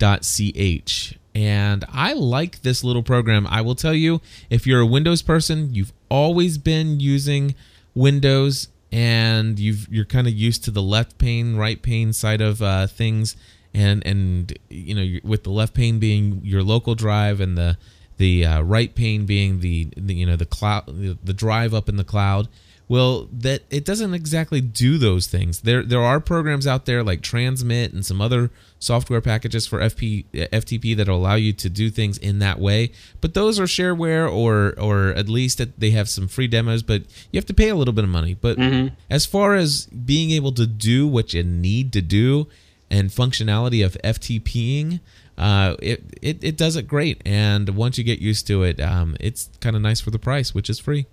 ch. 0.00 1.18
And 1.34 1.84
I 1.92 2.12
like 2.12 2.62
this 2.62 2.84
little 2.84 3.02
program. 3.02 3.46
I 3.48 3.60
will 3.60 3.74
tell 3.74 3.94
you, 3.94 4.20
if 4.50 4.66
you're 4.66 4.80
a 4.80 4.86
Windows 4.86 5.20
person, 5.20 5.74
you've 5.74 5.92
always 6.08 6.58
been 6.58 7.00
using 7.00 7.54
Windows 7.94 8.68
and 8.92 9.58
you've 9.58 9.88
you're 9.90 10.04
kind 10.04 10.28
of 10.28 10.32
used 10.32 10.62
to 10.64 10.70
the 10.70 10.82
left 10.82 11.18
pane, 11.18 11.56
right 11.56 11.82
pane 11.82 12.12
side 12.12 12.40
of 12.40 12.62
uh, 12.62 12.86
things, 12.86 13.36
and 13.74 14.06
and 14.06 14.56
you 14.70 14.94
know 14.94 15.20
with 15.24 15.42
the 15.42 15.50
left 15.50 15.74
pane 15.74 15.98
being 15.98 16.40
your 16.44 16.62
local 16.62 16.94
drive 16.94 17.40
and 17.40 17.58
the 17.58 17.76
the 18.18 18.46
uh, 18.46 18.62
right 18.62 18.94
pane 18.94 19.26
being 19.26 19.58
the, 19.60 19.88
the 19.96 20.14
you 20.14 20.24
know 20.24 20.36
the 20.36 20.46
cloud 20.46 20.86
the, 20.86 21.18
the 21.24 21.32
drive 21.32 21.74
up 21.74 21.88
in 21.88 21.96
the 21.96 22.04
cloud 22.04 22.48
well 22.88 23.28
that 23.32 23.62
it 23.70 23.84
doesn't 23.84 24.14
exactly 24.14 24.60
do 24.60 24.98
those 24.98 25.26
things. 25.26 25.60
There 25.60 25.82
there 25.82 26.02
are 26.02 26.20
programs 26.20 26.66
out 26.66 26.86
there 26.86 27.02
like 27.02 27.22
transmit 27.22 27.92
and 27.92 28.04
some 28.04 28.20
other 28.20 28.50
software 28.78 29.20
packages 29.20 29.66
for 29.66 29.80
FP, 29.80 30.26
ftp 30.32 30.96
that 30.96 31.08
allow 31.08 31.34
you 31.34 31.52
to 31.54 31.70
do 31.70 31.90
things 31.90 32.18
in 32.18 32.40
that 32.40 32.58
way. 32.58 32.92
But 33.20 33.34
those 33.34 33.58
are 33.58 33.64
shareware 33.64 34.30
or 34.30 34.78
or 34.78 35.08
at 35.10 35.28
least 35.28 35.62
they 35.78 35.90
have 35.90 36.08
some 36.08 36.28
free 36.28 36.46
demos 36.46 36.82
but 36.82 37.02
you 37.30 37.38
have 37.38 37.46
to 37.46 37.54
pay 37.54 37.70
a 37.70 37.74
little 37.74 37.94
bit 37.94 38.04
of 38.04 38.10
money. 38.10 38.34
But 38.34 38.58
mm-hmm. 38.58 38.94
as 39.08 39.24
far 39.24 39.54
as 39.54 39.86
being 39.86 40.30
able 40.30 40.52
to 40.52 40.66
do 40.66 41.08
what 41.08 41.32
you 41.32 41.42
need 41.42 41.92
to 41.94 42.02
do 42.02 42.48
and 42.90 43.10
functionality 43.10 43.84
of 43.84 43.96
ftping 44.04 45.00
uh, 45.36 45.74
it, 45.80 46.04
it 46.22 46.44
it 46.44 46.56
does 46.56 46.76
it 46.76 46.86
great. 46.86 47.22
And 47.24 47.70
once 47.70 47.96
you 47.96 48.04
get 48.04 48.18
used 48.18 48.46
to 48.48 48.62
it 48.62 48.78
um, 48.78 49.16
it's 49.20 49.48
kind 49.60 49.74
of 49.74 49.80
nice 49.80 50.02
for 50.02 50.10
the 50.10 50.18
price 50.18 50.54
which 50.54 50.68
is 50.68 50.78
free. 50.78 51.06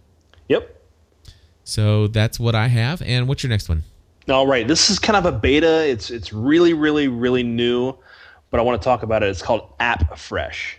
Yep 0.50 0.81
so 1.64 2.08
that's 2.08 2.40
what 2.40 2.56
I 2.56 2.68
have. 2.68 3.02
And 3.02 3.28
what's 3.28 3.44
your 3.44 3.50
next 3.50 3.70
one? 3.70 3.84
All 4.30 4.48
right, 4.48 4.68
this 4.68 4.90
is 4.90 5.00
kind 5.00 5.18
of 5.18 5.26
a 5.26 5.38
beta. 5.38 5.88
It's 5.88 6.12
it's 6.12 6.32
really 6.32 6.74
really 6.74 7.08
really 7.08 7.44
new, 7.44 7.96
but 8.50 8.60
I 8.60 8.64
want 8.64 8.82
to 8.82 8.84
talk 8.84 9.04
about 9.04 9.24
it. 9.24 9.30
It's 9.30 9.42
called 9.42 9.78
AppFresh, 9.80 10.76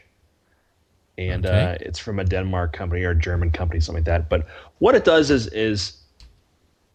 and 1.18 1.44
okay. 1.44 1.72
uh, 1.72 1.76
it's 1.80 1.98
from 1.98 2.18
a 2.18 2.24
Denmark 2.24 2.72
company 2.72 3.02
or 3.02 3.10
a 3.10 3.18
German 3.18 3.50
company, 3.50 3.80
something 3.80 4.04
like 4.04 4.06
that. 4.06 4.28
But 4.28 4.46
what 4.78 4.94
it 4.94 5.04
does 5.04 5.30
is 5.30 5.48
is 5.48 6.02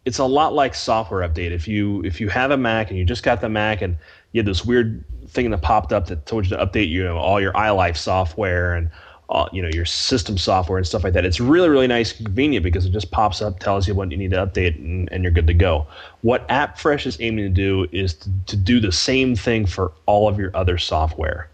it's 0.06 0.20
a 0.20 0.26
lot 0.26 0.54
like 0.54 0.74
software 0.74 1.28
update. 1.28 1.52
If 1.52 1.68
you 1.68 2.02
if 2.06 2.22
you 2.22 2.30
have 2.30 2.52
a 2.52 2.58
Mac 2.58 2.90
and 2.90 2.98
you 2.98 3.04
just 3.04 3.24
got 3.24 3.42
the 3.42 3.50
Mac 3.50 3.82
and 3.82 3.98
you 4.32 4.40
had 4.40 4.46
this 4.46 4.64
weird 4.64 5.04
thing 5.28 5.52
that 5.52 5.62
popped 5.62 5.92
up 5.92 6.08
that 6.08 6.26
told 6.26 6.46
you 6.46 6.56
to 6.56 6.66
update 6.66 6.88
you 6.88 7.04
know 7.04 7.18
all 7.18 7.42
your 7.42 7.52
iLife 7.54 7.98
software 7.98 8.74
and 8.74 8.90
uh, 9.30 9.48
you 9.52 9.62
know 9.62 9.70
your 9.74 9.86
system 9.86 10.38
software 10.38 10.78
and 10.78 10.88
stuff 10.88 11.04
like 11.04 11.14
that. 11.14 11.26
It's 11.26 11.40
really 11.40 11.70
really 11.70 11.88
nice, 11.88 12.14
convenient 12.14 12.64
because 12.64 12.86
it 12.86 12.92
just 12.92 13.12
pops 13.12 13.42
up, 13.42 13.60
tells 13.60 13.88
you 13.88 13.96
what 13.96 14.12
you 14.12 14.18
need 14.18 14.32
to 14.32 14.38
update, 14.38 14.76
and, 14.76 15.10
and 15.12 15.24
you're 15.24 15.32
good 15.32 15.48
to 15.48 15.54
go. 15.54 15.86
What 16.22 16.48
AppFresh 16.50 17.06
is 17.06 17.18
aiming 17.20 17.46
to 17.46 17.50
do 17.50 17.88
is 17.92 18.14
to, 18.16 18.30
to 18.48 18.56
do 18.56 18.80
the 18.80 18.92
same 18.92 19.36
thing 19.36 19.66
for 19.66 19.92
all 20.06 20.28
of 20.28 20.40
your 20.40 20.52
other 20.56 20.78
software, 20.78 21.50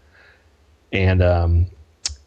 and 0.92 1.22
um, 1.22 1.66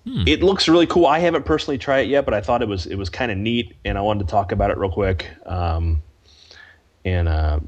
hmm. 0.05 0.23
it 0.27 0.43
looks 0.43 0.67
really 0.67 0.87
cool. 0.87 1.05
I 1.05 1.19
haven't 1.19 1.45
personally 1.45 1.77
tried 1.77 2.01
it 2.01 2.07
yet, 2.09 2.25
but 2.25 2.33
I 2.33 2.41
thought 2.41 2.61
it 2.61 2.67
was 2.67 2.85
it 2.85 2.95
was 2.95 3.09
kind 3.09 3.31
of 3.31 3.37
neat, 3.37 3.75
and 3.85 3.97
I 3.97 4.01
wanted 4.01 4.27
to 4.27 4.31
talk 4.31 4.51
about 4.51 4.71
it 4.71 4.77
real 4.77 4.91
quick. 4.91 5.29
Um, 5.45 6.01
and 7.05 7.29
uh, 7.29 7.59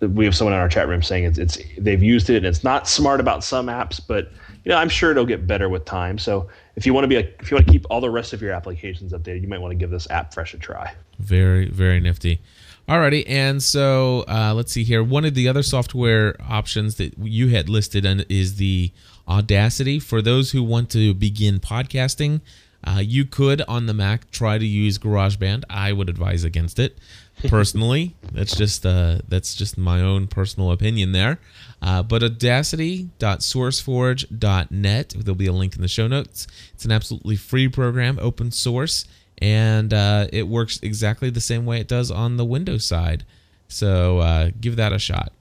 we 0.00 0.24
have 0.24 0.34
someone 0.34 0.54
in 0.54 0.60
our 0.60 0.68
chat 0.68 0.88
room 0.88 1.02
saying 1.02 1.24
it's, 1.24 1.38
it's 1.38 1.58
they've 1.78 2.02
used 2.02 2.28
it 2.30 2.38
and 2.38 2.46
it's 2.46 2.64
not 2.64 2.88
smart 2.88 3.20
about 3.20 3.44
some 3.44 3.66
apps, 3.66 4.00
but 4.04 4.32
you 4.66 4.72
know 4.72 4.78
I'm 4.78 4.88
sure 4.88 5.12
it'll 5.12 5.24
get 5.24 5.46
better 5.46 5.68
with 5.68 5.84
time. 5.84 6.18
So 6.18 6.48
if 6.74 6.84
you 6.84 6.92
want 6.92 7.04
to 7.04 7.08
be 7.08 7.16
if 7.16 7.50
you 7.50 7.54
want 7.54 7.66
to 7.66 7.72
keep 7.72 7.86
all 7.88 8.00
the 8.00 8.10
rest 8.10 8.32
of 8.32 8.42
your 8.42 8.52
applications 8.52 9.12
updated, 9.12 9.42
you 9.42 9.48
might 9.48 9.60
want 9.60 9.70
to 9.70 9.76
give 9.76 9.90
this 9.90 10.08
AppFresh 10.08 10.54
a 10.54 10.58
try. 10.58 10.92
Very 11.20 11.68
very 11.68 12.00
nifty. 12.00 12.40
Alrighty, 12.88 13.24
and 13.28 13.62
so 13.62 14.24
uh, 14.28 14.52
let's 14.54 14.72
see 14.72 14.84
here. 14.84 15.02
One 15.02 15.24
of 15.24 15.34
the 15.34 15.48
other 15.48 15.62
software 15.62 16.36
options 16.40 16.96
that 16.96 17.16
you 17.18 17.48
had 17.48 17.68
listed 17.68 18.04
is 18.28 18.56
the 18.56 18.92
Audacity. 19.28 19.98
For 19.98 20.22
those 20.22 20.52
who 20.52 20.62
want 20.62 20.90
to 20.90 21.12
begin 21.12 21.58
podcasting, 21.58 22.42
uh, 22.84 23.00
you 23.02 23.24
could 23.24 23.60
on 23.62 23.86
the 23.86 23.94
Mac 23.94 24.30
try 24.30 24.58
to 24.58 24.64
use 24.64 24.98
GarageBand. 24.98 25.64
I 25.68 25.92
would 25.92 26.08
advise 26.08 26.44
against 26.44 26.78
it 26.78 26.96
personally. 27.48 28.16
that's 28.32 28.56
just 28.56 28.86
uh, 28.86 29.18
that's 29.28 29.54
just 29.54 29.78
my 29.78 30.00
own 30.00 30.26
personal 30.26 30.72
opinion 30.72 31.12
there. 31.12 31.38
Uh, 31.82 32.02
but 32.02 32.22
audacity.sourceforge.net, 32.22 35.14
there'll 35.16 35.34
be 35.34 35.46
a 35.46 35.52
link 35.52 35.76
in 35.76 35.82
the 35.82 35.88
show 35.88 36.06
notes. 36.06 36.46
It's 36.72 36.84
an 36.84 36.92
absolutely 36.92 37.36
free 37.36 37.68
program, 37.68 38.18
open 38.20 38.50
source, 38.50 39.04
and 39.38 39.92
uh, 39.92 40.28
it 40.32 40.48
works 40.48 40.80
exactly 40.82 41.28
the 41.30 41.40
same 41.40 41.66
way 41.66 41.80
it 41.80 41.88
does 41.88 42.10
on 42.10 42.38
the 42.38 42.44
Windows 42.44 42.86
side. 42.86 43.24
So 43.68 44.20
uh, 44.20 44.50
give 44.60 44.76
that 44.76 44.92
a 44.92 44.98
shot. 44.98 45.32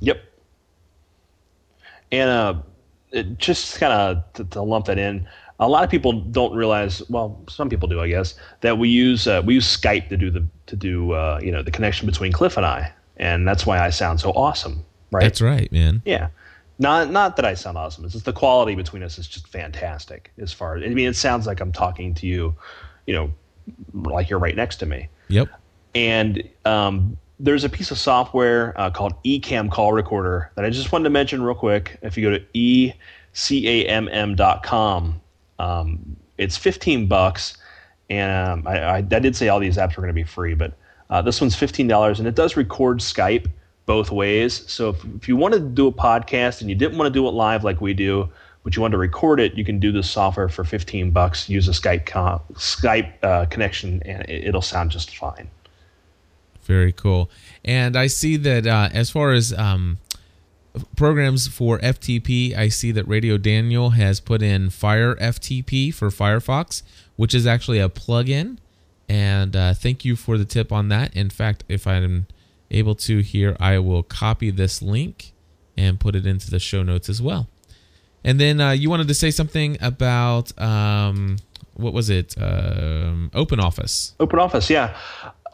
Yep. 0.00 0.22
And 2.12 2.30
uh, 2.30 2.54
just 3.38 3.80
kind 3.80 3.92
of 3.92 4.32
to, 4.34 4.44
to, 4.44 4.62
lump 4.62 4.86
that 4.86 4.98
in, 4.98 5.26
a 5.58 5.68
lot 5.68 5.84
of 5.84 5.90
people 5.90 6.12
don't 6.12 6.54
realize. 6.54 7.02
Well, 7.08 7.40
some 7.48 7.68
people 7.68 7.88
do, 7.88 8.00
I 8.00 8.08
guess, 8.08 8.34
that 8.60 8.78
we 8.78 8.88
use 8.88 9.26
uh, 9.26 9.42
we 9.44 9.54
use 9.54 9.66
Skype 9.66 10.08
to 10.08 10.16
do 10.16 10.30
the 10.30 10.46
to 10.66 10.76
do 10.76 11.12
uh, 11.12 11.40
you 11.42 11.50
know 11.52 11.62
the 11.62 11.70
connection 11.70 12.06
between 12.06 12.32
Cliff 12.32 12.56
and 12.56 12.66
I, 12.66 12.92
and 13.16 13.46
that's 13.46 13.66
why 13.66 13.78
I 13.78 13.90
sound 13.90 14.20
so 14.20 14.30
awesome 14.32 14.84
right? 15.10 15.22
That's 15.22 15.40
right, 15.40 15.70
man. 15.72 16.02
Yeah. 16.04 16.28
Not 16.78 17.10
not 17.10 17.36
that 17.36 17.46
I 17.46 17.54
sound 17.54 17.78
awesome. 17.78 18.04
It's 18.04 18.12
just 18.12 18.26
the 18.26 18.34
quality 18.34 18.74
between 18.74 19.02
us 19.02 19.18
is 19.18 19.26
just 19.26 19.48
fantastic. 19.48 20.30
As 20.38 20.52
far 20.52 20.76
as 20.76 20.84
I 20.84 20.88
mean, 20.88 21.08
it 21.08 21.16
sounds 21.16 21.46
like 21.46 21.60
I'm 21.60 21.72
talking 21.72 22.12
to 22.14 22.26
you, 22.26 22.54
you 23.06 23.14
know, 23.14 23.32
like 23.94 24.28
you're 24.28 24.38
right 24.38 24.54
next 24.54 24.76
to 24.76 24.86
me. 24.86 25.08
Yep. 25.28 25.48
And 25.94 26.46
um, 26.66 27.16
there's 27.40 27.64
a 27.64 27.70
piece 27.70 27.90
of 27.90 27.98
software 27.98 28.78
uh, 28.78 28.90
called 28.90 29.14
Ecamm 29.24 29.70
Call 29.70 29.94
Recorder 29.94 30.52
that 30.54 30.66
I 30.66 30.70
just 30.70 30.92
wanted 30.92 31.04
to 31.04 31.10
mention 31.10 31.42
real 31.42 31.54
quick. 31.54 31.98
If 32.02 32.18
you 32.18 32.30
go 32.30 32.38
to 32.38 32.44
ecamm.com, 33.34 35.20
um, 35.58 36.16
it's 36.38 36.56
15 36.56 37.06
bucks, 37.06 37.56
and 38.10 38.48
um, 38.48 38.66
I, 38.66 38.80
I, 38.80 38.96
I, 38.96 39.00
did 39.00 39.34
say 39.34 39.48
all 39.48 39.58
these 39.58 39.76
apps 39.76 39.96
were 39.96 40.02
going 40.02 40.08
to 40.08 40.12
be 40.12 40.24
free, 40.24 40.54
but 40.54 40.72
uh, 41.10 41.22
this 41.22 41.40
one's 41.40 41.56
$15, 41.56 42.18
and 42.18 42.28
it 42.28 42.34
does 42.34 42.56
record 42.56 42.98
Skype 42.98 43.46
both 43.86 44.10
ways. 44.10 44.64
So 44.70 44.90
if, 44.90 45.04
if 45.16 45.28
you 45.28 45.36
wanted 45.36 45.58
to 45.60 45.68
do 45.68 45.86
a 45.86 45.92
podcast 45.92 46.60
and 46.60 46.68
you 46.68 46.76
didn't 46.76 46.98
want 46.98 47.12
to 47.12 47.18
do 47.18 47.26
it 47.26 47.30
live 47.30 47.64
like 47.64 47.80
we 47.80 47.94
do, 47.94 48.28
but 48.64 48.74
you 48.74 48.82
wanted 48.82 48.92
to 48.92 48.98
record 48.98 49.38
it, 49.38 49.54
you 49.54 49.64
can 49.64 49.78
do 49.78 49.92
this 49.92 50.10
software 50.10 50.48
for 50.48 50.64
15 50.64 51.12
bucks. 51.12 51.48
Use 51.48 51.68
a 51.68 51.70
Skype 51.70 52.04
Skype 52.54 53.12
uh, 53.22 53.46
connection, 53.46 54.02
and 54.04 54.28
it, 54.28 54.52
will 54.52 54.60
sound 54.60 54.90
just 54.90 55.16
fine. 55.16 55.48
Very 56.62 56.90
cool. 56.90 57.30
And 57.64 57.96
I 57.96 58.08
see 58.08 58.36
that 58.38 58.66
uh, 58.66 58.88
as 58.92 59.08
far 59.08 59.32
as 59.32 59.52
um, 59.52 59.98
programs 60.96 61.48
for 61.48 61.78
FTP, 61.78 62.56
I 62.56 62.68
see 62.68 62.92
that 62.92 63.06
Radio 63.06 63.38
Daniel 63.38 63.90
has 63.90 64.20
put 64.20 64.42
in 64.42 64.70
Fire 64.70 65.14
FTP 65.16 65.92
for 65.92 66.08
Firefox, 66.08 66.82
which 67.16 67.34
is 67.34 67.46
actually 67.46 67.78
a 67.78 67.88
plugin. 67.88 68.58
And 69.08 69.54
uh, 69.54 69.74
thank 69.74 70.04
you 70.04 70.16
for 70.16 70.36
the 70.36 70.44
tip 70.44 70.72
on 70.72 70.88
that. 70.88 71.14
In 71.16 71.30
fact, 71.30 71.64
if 71.68 71.86
I'm 71.86 72.26
able 72.70 72.94
to 72.96 73.20
here, 73.20 73.56
I 73.60 73.78
will 73.78 74.02
copy 74.02 74.50
this 74.50 74.82
link 74.82 75.32
and 75.76 76.00
put 76.00 76.16
it 76.16 76.26
into 76.26 76.50
the 76.50 76.58
show 76.58 76.82
notes 76.82 77.08
as 77.08 77.22
well. 77.22 77.48
And 78.24 78.40
then 78.40 78.60
uh, 78.60 78.72
you 78.72 78.90
wanted 78.90 79.08
to 79.08 79.14
say 79.14 79.30
something 79.30 79.76
about 79.80 80.58
um, 80.60 81.36
what 81.74 81.92
was 81.92 82.10
it? 82.10 82.34
Um, 82.40 83.30
Open 83.34 83.60
Office. 83.60 84.14
Open 84.18 84.38
Office, 84.38 84.68
yeah. 84.68 84.96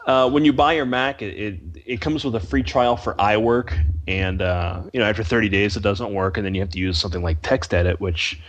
Uh, 0.05 0.29
when 0.29 0.43
you 0.43 0.51
buy 0.51 0.73
your 0.73 0.85
Mac, 0.85 1.21
it, 1.21 1.37
it, 1.37 1.59
it 1.85 2.01
comes 2.01 2.25
with 2.25 2.35
a 2.35 2.39
free 2.39 2.63
trial 2.63 2.97
for 2.97 3.13
iWork, 3.15 3.73
and 4.07 4.41
uh, 4.41 4.81
you 4.91 4.99
know 4.99 5.05
after 5.05 5.23
30 5.23 5.49
days 5.49 5.77
it 5.77 5.83
doesn't 5.83 6.13
work, 6.13 6.37
and 6.37 6.45
then 6.45 6.53
you 6.53 6.61
have 6.61 6.69
to 6.71 6.79
use 6.79 6.97
something 6.97 7.21
like 7.21 7.41
TextEdit, 7.41 7.99
which, 7.99 8.39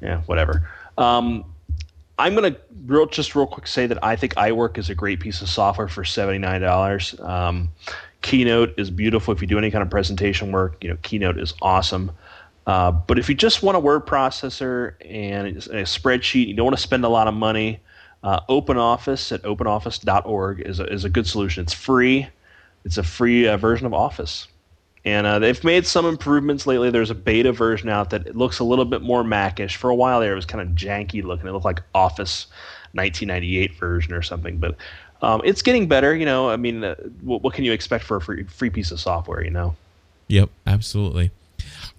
yeah, 0.00 0.22
whatever. 0.22 0.68
Um, 0.96 1.44
I'm 2.18 2.34
gonna 2.34 2.56
real 2.86 3.06
just 3.06 3.34
real 3.34 3.46
quick 3.46 3.66
say 3.66 3.86
that 3.86 4.02
I 4.02 4.16
think 4.16 4.34
iWork 4.34 4.78
is 4.78 4.90
a 4.90 4.94
great 4.94 5.20
piece 5.20 5.42
of 5.42 5.48
software 5.48 5.88
for 5.88 6.04
seventy 6.04 6.38
nine 6.38 6.60
dollars. 6.60 7.18
Um, 7.20 7.68
Keynote 8.22 8.74
is 8.78 8.90
beautiful 8.90 9.34
if 9.34 9.40
you 9.40 9.48
do 9.48 9.58
any 9.58 9.70
kind 9.70 9.82
of 9.82 9.90
presentation 9.90 10.52
work. 10.52 10.82
You 10.82 10.90
know, 10.90 10.98
Keynote 11.02 11.38
is 11.38 11.54
awesome. 11.60 12.12
Uh, 12.66 12.92
but 12.92 13.18
if 13.18 13.28
you 13.28 13.34
just 13.34 13.62
want 13.62 13.76
a 13.76 13.80
word 13.80 14.06
processor 14.06 14.94
and 15.04 15.48
a 15.48 15.82
spreadsheet, 15.82 16.46
you 16.46 16.54
don't 16.54 16.64
want 16.64 16.76
to 16.76 16.82
spend 16.82 17.04
a 17.04 17.08
lot 17.08 17.26
of 17.26 17.34
money. 17.34 17.80
Uh, 18.22 18.40
OpenOffice 18.48 19.32
at 19.32 19.42
openoffice.org 19.42 20.60
is 20.60 20.78
a, 20.78 20.86
is 20.92 21.04
a 21.04 21.10
good 21.10 21.26
solution. 21.26 21.64
It's 21.64 21.72
free. 21.72 22.28
It's 22.84 22.98
a 22.98 23.02
free 23.02 23.48
uh, 23.48 23.56
version 23.56 23.86
of 23.86 23.94
Office. 23.94 24.46
And 25.04 25.26
uh, 25.26 25.40
they've 25.40 25.62
made 25.64 25.84
some 25.86 26.06
improvements 26.06 26.66
lately. 26.66 26.90
There's 26.90 27.10
a 27.10 27.14
beta 27.14 27.52
version 27.52 27.88
out 27.88 28.10
that 28.10 28.36
looks 28.36 28.60
a 28.60 28.64
little 28.64 28.84
bit 28.84 29.02
more 29.02 29.24
Macish. 29.24 29.74
For 29.74 29.90
a 29.90 29.94
while 29.94 30.20
there, 30.20 30.32
it 30.32 30.36
was 30.36 30.46
kind 30.46 30.60
of 30.60 30.76
janky 30.76 31.24
looking. 31.24 31.48
It 31.48 31.52
looked 31.52 31.64
like 31.64 31.82
Office 31.94 32.46
1998 32.92 33.74
version 33.74 34.12
or 34.12 34.22
something. 34.22 34.58
But 34.58 34.76
um, 35.20 35.42
it's 35.44 35.62
getting 35.62 35.88
better. 35.88 36.14
You 36.14 36.24
know, 36.24 36.48
I 36.48 36.56
mean, 36.56 36.84
uh, 36.84 36.94
what, 37.22 37.42
what, 37.42 37.54
can 37.54 37.64
you 37.64 37.72
expect 37.72 38.04
for 38.04 38.18
a 38.18 38.20
free, 38.20 38.44
free 38.44 38.70
piece 38.70 38.92
of 38.92 39.00
software? 39.00 39.44
You 39.44 39.50
know. 39.50 39.74
Yep, 40.28 40.50
absolutely. 40.66 41.32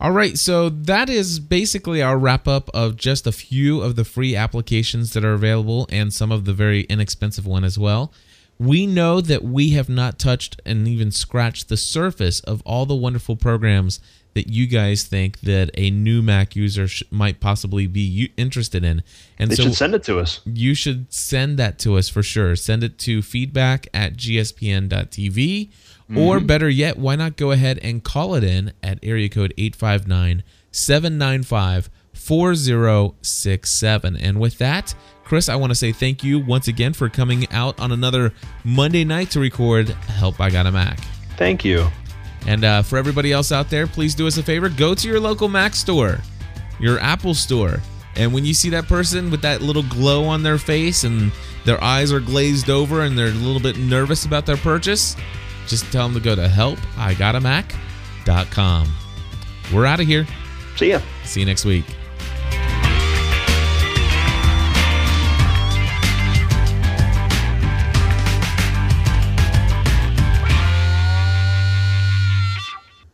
All 0.04 0.12
right, 0.12 0.38
so 0.38 0.68
that 0.68 1.10
is 1.10 1.40
basically 1.40 2.02
our 2.02 2.18
wrap 2.18 2.46
up 2.46 2.70
of 2.74 2.98
just 2.98 3.26
a 3.26 3.32
few 3.32 3.80
of 3.80 3.96
the 3.96 4.04
free 4.04 4.36
applications 4.36 5.14
that 5.14 5.24
are 5.24 5.32
available 5.32 5.88
and 5.90 6.14
some 6.14 6.30
of 6.30 6.44
the 6.44 6.52
very 6.52 6.82
inexpensive 6.82 7.48
one 7.48 7.64
as 7.64 7.80
well. 7.80 8.12
We 8.60 8.86
know 8.86 9.22
that 9.22 9.46
we 9.46 9.70
have 9.72 9.88
not 9.88 10.20
touched 10.20 10.60
and 10.66 10.90
even 10.90 11.10
scratched 11.12 11.70
the 11.70 11.78
surface 11.78 12.42
of 12.42 12.62
all 12.66 12.86
the 12.86 12.94
wonderful 12.96 13.38
programs 13.38 14.02
that 14.34 14.50
you 14.50 14.68
guys 14.68 15.04
think 15.04 15.40
that 15.42 15.70
a 15.76 15.90
new 15.90 16.22
Mac 16.22 16.54
user 16.56 16.88
sh- 16.88 17.04
might 17.10 17.40
possibly 17.40 17.88
be 17.88 18.34
interested 18.36 18.84
in. 18.84 19.04
And 19.40 19.52
They 19.52 19.56
so 19.56 19.64
should 19.64 19.76
send 19.76 19.96
it 19.96 20.04
to 20.04 20.20
us. 20.20 20.42
you 20.44 20.74
should 20.76 21.14
send 21.14 21.58
that 21.60 21.80
to 21.80 21.98
us 21.98 22.10
for 22.10 22.24
sure. 22.24 22.56
Send 22.58 22.84
it 22.84 22.98
to 23.00 23.22
feedback 23.22 23.88
at 23.94 24.18
gspn.tv. 24.18 25.70
Or 26.16 26.40
better 26.40 26.70
yet, 26.70 26.98
why 26.98 27.16
not 27.16 27.38
go 27.38 27.52
ahead 27.52 27.80
and 27.82 28.04
call 28.04 28.36
it 28.36 28.44
in 28.44 28.74
at 28.84 29.00
area 29.02 29.30
code 29.30 29.54
859 29.58 30.44
795 30.72 31.90
4067. 32.14 34.18
And 34.18 34.40
with 34.40 34.58
that, 34.60 34.94
Chris, 35.24 35.50
I 35.50 35.56
want 35.56 35.72
to 35.72 35.76
say 35.76 35.92
thank 35.92 36.24
you 36.24 36.40
once 36.40 36.68
again 36.68 36.94
for 36.94 37.10
coming 37.10 37.50
out 37.52 37.80
on 37.80 37.92
another 37.92 38.34
Monday 38.64 39.04
night 39.04 39.32
to 39.32 39.40
record 39.40 39.90
Help 39.90 40.40
I 40.40 40.50
Got 40.50 40.68
a 40.68 40.72
Mac. 40.72 41.00
Thank 41.38 41.66
you. 41.66 41.88
And 42.46 42.64
uh, 42.64 42.82
for 42.82 42.98
everybody 42.98 43.32
else 43.32 43.52
out 43.52 43.70
there, 43.70 43.88
please 43.88 44.16
do 44.16 44.28
us 44.28 44.38
a 44.38 44.44
favor 44.44 44.70
go 44.70 44.94
to 44.94 45.08
your 45.08 45.20
local 45.20 45.48
Mac 45.48 45.76
store, 45.76 46.20
your 46.80 47.00
Apple 47.00 47.34
store. 47.34 47.80
And 48.16 48.34
when 48.34 48.46
you 48.46 48.54
see 48.54 48.70
that 48.70 48.88
person 48.88 49.32
with 49.32 49.42
that 49.42 49.62
little 49.62 49.84
glow 49.84 50.26
on 50.26 50.44
their 50.44 50.58
face 50.58 51.04
and 51.04 51.32
their 51.66 51.84
eyes 51.84 52.12
are 52.12 52.20
glazed 52.20 52.70
over 52.70 53.02
and 53.02 53.18
they're 53.18 53.28
a 53.28 53.32
little 53.32 53.62
bit 53.62 53.78
nervous 53.78 54.26
about 54.26 54.46
their 54.46 54.58
purchase, 54.58 55.16
just 55.68 55.92
tell 55.92 56.08
them 56.08 56.16
to 56.16 56.22
go 56.24 56.36
to 56.36 56.48
helpigotamac.com. 56.48 58.88
We're 59.74 59.86
out 59.86 60.00
of 60.00 60.08
here. 60.08 60.26
See 60.76 60.90
ya. 60.90 61.00
See 61.24 61.40
you 61.40 61.46
next 61.46 61.66
week. 61.66 61.86